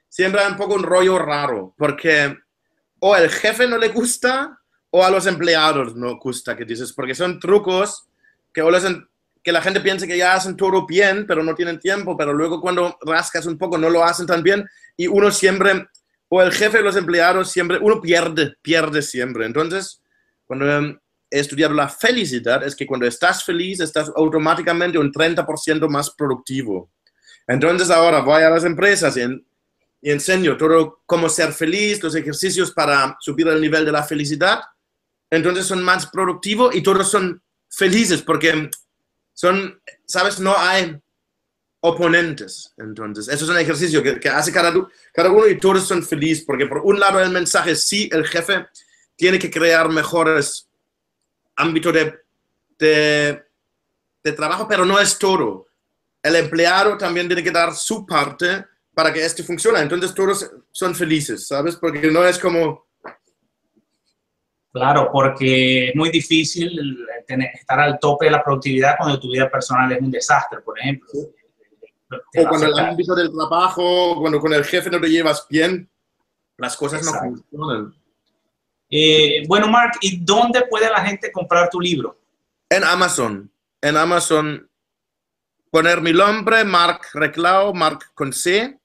siempre 0.07 0.39
hay 0.39 0.49
un 0.49 0.55
poco 0.55 0.75
un 0.75 0.83
rollo 0.83 1.19
raro, 1.19 1.75
porque 1.77 2.37
o 2.99 3.13
el 3.17 3.29
jefe 3.29 3.67
no 3.67 3.77
le 3.77 3.89
gusta 3.89 4.57
o 4.89 5.03
a 5.03 5.09
los 5.09 5.27
empleados 5.27 5.97
no 5.97 6.17
gusta, 6.17 6.55
que 6.55 6.63
dices, 6.63 6.93
porque 6.93 7.13
son 7.13 7.41
trucos 7.41 8.07
que, 8.53 8.61
o 8.61 8.71
que 9.43 9.51
la 9.51 9.61
gente 9.61 9.81
piense 9.81 10.07
que 10.07 10.17
ya 10.17 10.33
hacen 10.33 10.55
todo 10.55 10.85
bien, 10.85 11.27
pero 11.27 11.43
no 11.43 11.55
tienen 11.55 11.77
tiempo, 11.77 12.15
pero 12.15 12.31
luego 12.31 12.61
cuando 12.61 12.97
rascas 13.01 13.45
un 13.47 13.57
poco 13.57 13.77
no 13.77 13.89
lo 13.89 14.01
hacen 14.01 14.25
tan 14.25 14.41
bien 14.41 14.65
y 14.95 15.07
uno 15.07 15.29
siempre, 15.29 15.89
o 16.29 16.41
el 16.41 16.53
jefe 16.53 16.77
de 16.77 16.83
los 16.85 16.95
empleados 16.95 17.51
siempre, 17.51 17.79
uno 17.81 17.99
pierde, 17.99 18.55
pierde 18.61 19.01
siempre. 19.01 19.45
Entonces, 19.45 20.01
cuando 20.47 20.65
he 21.29 21.39
estudiado 21.39 21.73
la 21.73 21.89
felicidad, 21.89 22.63
es 22.65 22.75
que 22.75 22.87
cuando 22.87 23.05
estás 23.05 23.43
feliz, 23.43 23.79
estás 23.81 24.11
automáticamente 24.15 24.97
un 24.97 25.11
30% 25.11 25.87
más 25.89 26.09
productivo. 26.11 26.89
Entonces 27.45 27.89
ahora 27.89 28.21
voy 28.21 28.41
a 28.41 28.49
las 28.49 28.63
empresas 28.63 29.15
y, 29.17 29.21
y 30.01 30.11
enseño 30.11 30.57
todo 30.57 31.01
cómo 31.05 31.29
ser 31.29 31.53
feliz, 31.53 32.01
los 32.01 32.15
ejercicios 32.15 32.71
para 32.71 33.17
subir 33.19 33.47
el 33.47 33.61
nivel 33.61 33.85
de 33.85 33.91
la 33.91 34.03
felicidad. 34.03 34.61
Entonces 35.29 35.65
son 35.65 35.83
más 35.83 36.07
productivos 36.07 36.73
y 36.75 36.81
todos 36.81 37.11
son 37.11 37.41
felices 37.69 38.21
porque 38.21 38.69
son, 39.33 39.81
¿sabes? 40.05 40.39
No 40.39 40.57
hay 40.57 40.99
oponentes. 41.81 42.73
Entonces, 42.77 43.27
eso 43.27 43.45
es 43.45 43.51
un 43.51 43.57
ejercicio 43.57 44.01
que, 44.01 44.29
hace 44.29 44.51
cada, 44.51 44.73
cada, 45.13 45.31
uno 45.31 45.47
y 45.47 45.59
todos 45.59 45.87
son 45.87 46.03
felices, 46.03 46.43
porque 46.45 46.65
por 46.65 46.79
un 46.79 46.99
lado 46.99 47.19
el 47.19 47.29
mensaje, 47.29 47.75
sí, 47.75 48.09
el 48.11 48.25
jefe 48.25 48.65
tiene 49.17 49.37
que 49.37 49.51
crear 49.51 49.89
mejores 49.89 50.69
ámbitos 51.57 51.93
de, 51.93 52.15
de, 52.79 53.43
de 54.23 54.31
trabajo, 54.31 54.65
pero 54.69 54.85
no 54.85 54.97
es 54.99 55.19
todo. 55.19 55.67
El 56.23 56.37
empleado 56.37 56.97
también 56.97 57.27
tiene 57.27 57.43
que 57.43 57.51
dar 57.51 57.75
su 57.75 58.05
parte 58.05 58.65
para 58.93 59.11
que 59.11 59.25
esto 59.25 59.43
funcione. 59.43 59.81
Entonces, 59.81 60.13
todos 60.13 60.49
son 60.71 60.95
felices, 60.95 61.45
¿sabes? 61.47 61.75
Porque 61.75 62.09
no 62.09 62.25
es 62.25 62.39
como 62.39 62.87
Claro, 64.77 65.09
porque 65.11 65.89
es 65.89 65.95
muy 65.95 66.11
difícil 66.11 67.07
estar 67.27 67.79
al 67.79 67.97
tope 67.99 68.25
de 68.25 68.31
la 68.31 68.43
productividad 68.43 68.95
cuando 68.97 69.19
tu 69.19 69.31
vida 69.31 69.49
personal 69.49 69.91
es 69.91 69.99
un 69.99 70.11
desastre, 70.11 70.61
por 70.61 70.77
ejemplo. 70.79 71.09
O 71.15 72.47
cuando 72.47 72.67
el 72.67 72.77
ámbito 72.77 73.15
del 73.15 73.31
trabajo, 73.31 74.19
cuando 74.19 74.39
con 74.39 74.53
el 74.53 74.63
jefe 74.63 74.91
no 74.91 75.01
te 75.01 75.09
llevas 75.09 75.47
bien, 75.49 75.89
las 76.57 76.77
cosas 76.77 77.03
no 77.03 77.11
funcionan. 77.11 77.95
Eh, 78.89 79.43
bueno, 79.47 79.67
Mark, 79.67 79.93
¿y 80.01 80.23
dónde 80.23 80.65
puede 80.69 80.89
la 80.89 81.05
gente 81.05 81.31
comprar 81.31 81.69
tu 81.69 81.79
libro? 81.79 82.17
En 82.69 82.83
Amazon. 82.83 83.51
En 83.81 83.95
Amazon, 83.95 84.67
poner 85.69 86.01
mi 86.01 86.13
nombre, 86.13 86.63
Mark 86.63 87.01
Reclao, 87.13 87.73
Mark 87.73 88.11
con 88.13 88.33
C. 88.33 88.77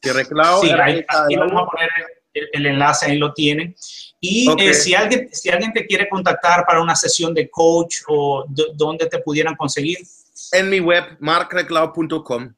Que 0.00 0.12
Reclao. 0.12 0.62
Sí, 0.62 0.70
ahí, 0.70 1.04
vamos 1.36 1.62
a 1.62 1.70
poner 1.70 1.90
el, 2.32 2.66
enlace, 2.66 3.06
ahí 3.06 3.18
lo 3.18 3.32
tienen. 3.34 3.74
Y 4.20 4.50
eh, 4.58 4.74
si, 4.74 4.94
alguien, 4.94 5.28
si 5.32 5.48
alguien 5.50 5.72
te 5.72 5.86
quiere 5.86 6.08
contactar 6.08 6.64
para 6.66 6.80
una 6.80 6.96
sesión 6.96 7.34
de 7.34 7.50
coach 7.50 7.98
o 8.08 8.46
dónde 8.74 9.06
te 9.06 9.18
pudieran 9.18 9.54
conseguir. 9.56 9.98
En 10.52 10.70
mi 10.70 10.80
web, 10.80 11.16
markreclau.com. 11.20 12.54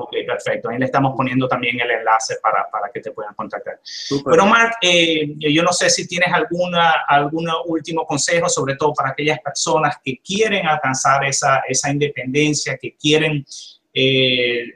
Ok, 0.00 0.12
perfecto. 0.24 0.68
Ahí 0.68 0.78
le 0.78 0.84
estamos 0.84 1.12
poniendo 1.16 1.48
también 1.48 1.80
el 1.80 1.90
enlace 1.90 2.36
para, 2.40 2.70
para 2.70 2.88
que 2.88 3.00
te 3.00 3.10
puedan 3.10 3.34
contactar. 3.34 3.80
Pero 4.24 4.46
Mark, 4.46 4.76
eh, 4.80 5.34
yo 5.38 5.60
no 5.64 5.72
sé 5.72 5.90
si 5.90 6.06
tienes 6.06 6.32
alguna, 6.32 7.04
algún 7.08 7.50
último 7.66 8.06
consejo, 8.06 8.48
sobre 8.48 8.76
todo 8.76 8.94
para 8.94 9.10
aquellas 9.10 9.40
personas 9.40 9.96
que 10.04 10.18
quieren 10.24 10.68
alcanzar 10.68 11.24
esa, 11.24 11.62
esa 11.68 11.90
independencia, 11.90 12.78
que 12.80 12.94
quieren 12.94 13.44
eh, 13.92 14.66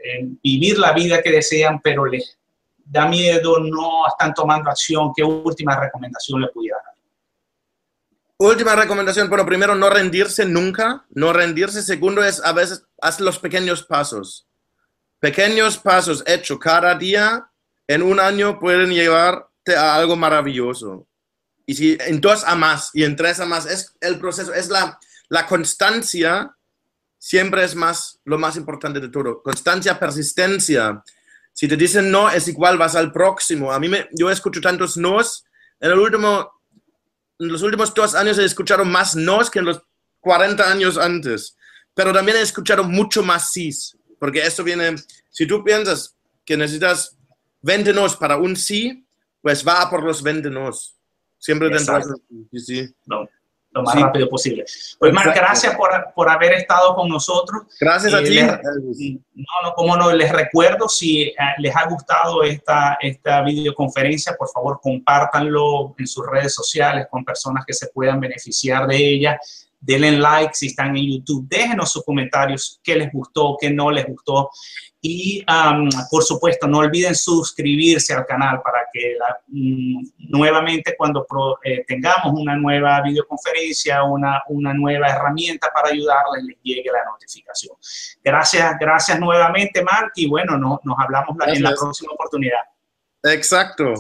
vivir 0.43 0.77
la 0.77 0.93
vida 0.93 1.23
que 1.23 1.31
desean, 1.31 1.81
pero 1.81 2.05
les 2.05 2.37
da 2.85 3.07
miedo, 3.07 3.61
no 3.61 4.09
están 4.09 4.35
tomando 4.35 4.71
acción, 4.71 5.13
¿qué 5.15 5.23
última 5.23 5.79
recomendación 5.79 6.41
le 6.41 6.49
pudiera 6.49 6.79
dar? 6.85 6.95
Última 8.39 8.75
recomendación, 8.75 9.29
bueno, 9.29 9.47
primero 9.47 9.77
no 9.77 9.89
rendirse 9.89 10.45
nunca, 10.47 11.05
no 11.11 11.33
rendirse. 11.33 11.81
Segundo 11.81 12.25
es 12.25 12.45
a 12.45 12.53
veces 12.53 12.85
haz 13.01 13.21
los 13.21 13.39
pequeños 13.39 13.85
pasos. 13.85 14.49
Pequeños 15.23 15.79
pasos 15.79 16.25
hechos 16.27 16.59
cada 16.59 16.97
día 16.97 17.49
en 17.87 18.03
un 18.03 18.19
año 18.19 18.59
pueden 18.59 18.91
llevarte 18.91 19.77
a 19.77 19.95
algo 19.95 20.17
maravilloso. 20.17 21.07
Y 21.65 21.77
si 21.77 21.97
en 22.01 22.21
dos 22.21 22.43
a 22.43 22.57
más 22.57 22.91
y 22.93 23.05
en 23.05 23.15
tres 23.15 23.39
a 23.39 23.47
más, 23.47 23.67
es 23.67 23.95
el 24.01 24.19
proceso, 24.19 24.53
es 24.53 24.69
la, 24.69 24.99
la 25.29 25.47
constancia, 25.47 26.57
siempre 27.19 27.63
es 27.63 27.77
más 27.77 28.19
lo 28.25 28.37
más 28.37 28.57
importante 28.57 28.99
de 28.99 29.11
todo. 29.11 29.41
Constancia, 29.45 29.97
persistencia, 29.97 31.05
si 31.53 31.69
te 31.69 31.77
dicen 31.77 32.11
no, 32.11 32.29
es 32.29 32.49
igual, 32.49 32.77
vas 32.77 32.97
al 32.97 33.13
próximo. 33.13 33.73
A 33.73 33.79
mí 33.79 33.89
me, 33.89 34.09
yo 34.11 34.29
escucho 34.29 34.61
tantos 34.61 34.97
nos. 34.97 35.45
En, 35.79 35.93
el 35.93 36.01
último, 36.01 36.51
en 37.39 37.47
los 37.47 37.63
últimos 37.63 37.95
dos 37.95 38.17
años 38.17 38.39
he 38.39 38.45
escuchado 38.45 38.85
más 38.85 39.15
nos 39.15 39.51
que 39.51 39.61
en 39.61 39.67
los 39.67 39.83
40 40.19 40.69
años 40.69 40.99
antes. 40.99 41.57
Pero 41.95 42.13
también 42.13 42.39
he 42.39 42.41
escuchado 42.41 42.83
mucho 42.83 43.23
más 43.23 43.53
sís. 43.53 43.97
Porque 44.23 44.39
esto 44.39 44.63
viene, 44.63 44.95
si 45.31 45.49
tú 45.49 45.65
piensas 45.65 46.17
que 46.45 46.57
necesitas 46.57 47.19
20 47.63 47.93
nos 47.93 48.17
para 48.17 48.37
un 48.37 48.55
sí, 48.55 49.05
pues 49.41 49.67
va 49.67 49.91
por 49.91 50.05
los 50.05 50.23
20 50.23 50.49
nos. 50.49 50.97
Siempre 51.41 51.69
tendrás 51.69 52.07
sí, 52.53 52.61
sí. 52.61 52.95
No 53.05 53.27
lo 53.73 53.83
más 53.83 54.01
rápido 54.01 54.29
posible. 54.29 54.65
Pues 55.01 55.13
Marc, 55.13 55.35
gracias 55.35 55.75
por, 55.75 55.91
por, 56.15 56.29
haber 56.29 56.53
estado 56.53 56.95
con 56.95 57.09
nosotros. 57.09 57.63
Gracias 57.81 58.15
a 58.15 58.21
eh, 58.21 58.61
ti. 58.95 59.21
no, 59.35 59.45
no, 59.65 59.75
como 59.75 59.97
no, 59.97 60.13
les 60.13 60.31
recuerdo, 60.31 60.89
si 60.89 61.23
eh, 61.23 61.35
les 61.59 61.75
ha 61.75 61.89
gustado 61.89 62.45
esta, 62.45 62.99
esta 63.01 63.43
videoconferencia, 63.43 64.37
por 64.39 64.49
favor 64.51 64.79
compártanlo 64.81 65.97
en 65.99 66.07
sus 66.07 66.25
redes 66.25 66.55
sociales 66.55 67.09
con 67.11 67.25
personas 67.25 67.65
que 67.67 67.73
se 67.73 67.89
puedan 67.89 68.21
beneficiar 68.21 68.87
de 68.87 68.97
ella. 68.97 69.41
Denle 69.85 70.13
like 70.13 70.55
si 70.55 70.69
están 70.69 70.97
en 70.97 71.11
YouTube, 71.11 71.47
déjenos 71.49 71.91
sus 71.91 72.05
comentarios, 72.05 72.81
qué 72.85 72.95
les 72.95 73.13
gustó, 73.13 73.57
qué 73.61 73.69
no 73.69 73.91
les 73.91 74.07
gustó. 74.07 74.49
Y 75.05 75.45
por 76.09 76.23
supuesto, 76.23 76.69
no 76.69 76.79
olviden 76.79 77.17
suscribirse 77.17 78.15
al 78.15 78.25
canal 78.25 78.63
para 78.63 78.87
que 78.93 79.17
mm, 79.49 80.29
nuevamente 80.31 80.95
cuando 80.97 81.27
eh, 81.65 81.85
tengamos 81.89 82.33
una 82.41 82.55
nueva 82.55 83.03
videoconferencia, 83.03 84.05
una, 84.05 84.41
una 84.47 84.73
nueva 84.73 85.09
herramienta 85.09 85.69
para 85.75 85.89
ayudarles, 85.89 86.45
les 86.45 86.57
llegue 86.63 86.89
la 86.93 87.05
notificación. 87.11 87.77
Gracias, 88.23 88.77
gracias 88.79 89.19
nuevamente, 89.19 89.83
Mark, 89.83 90.13
y 90.15 90.29
bueno, 90.29 90.57
no, 90.57 90.81
nos 90.85 90.97
hablamos 90.97 91.37
en 91.49 91.63
la 91.65 91.75
próxima 91.75 92.13
oportunidad. 92.13 92.61
Exacto. 93.25 93.95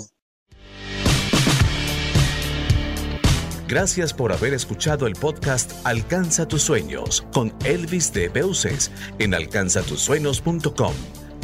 Gracias 3.72 4.12
por 4.12 4.34
haber 4.34 4.52
escuchado 4.52 5.06
el 5.06 5.14
podcast 5.14 5.72
Alcanza 5.86 6.46
tus 6.46 6.60
sueños 6.60 7.26
con 7.32 7.54
Elvis 7.64 8.12
de 8.12 8.28
Beuces 8.28 8.90
en 9.18 9.32
alcanzatusueños.com. 9.32 10.92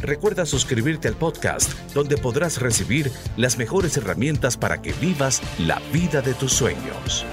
Recuerda 0.03 0.45
suscribirte 0.45 1.09
al 1.09 1.15
podcast 1.15 1.73
donde 1.95 2.19
podrás 2.19 2.61
recibir 2.61 3.11
las 3.39 3.57
mejores 3.57 3.97
herramientas 3.97 4.59
para 4.59 4.83
que 4.83 4.93
vivas 5.01 5.41
la 5.59 5.81
vida 5.91 6.21
de 6.21 6.35
tus 6.35 6.53
sueños. 6.53 7.25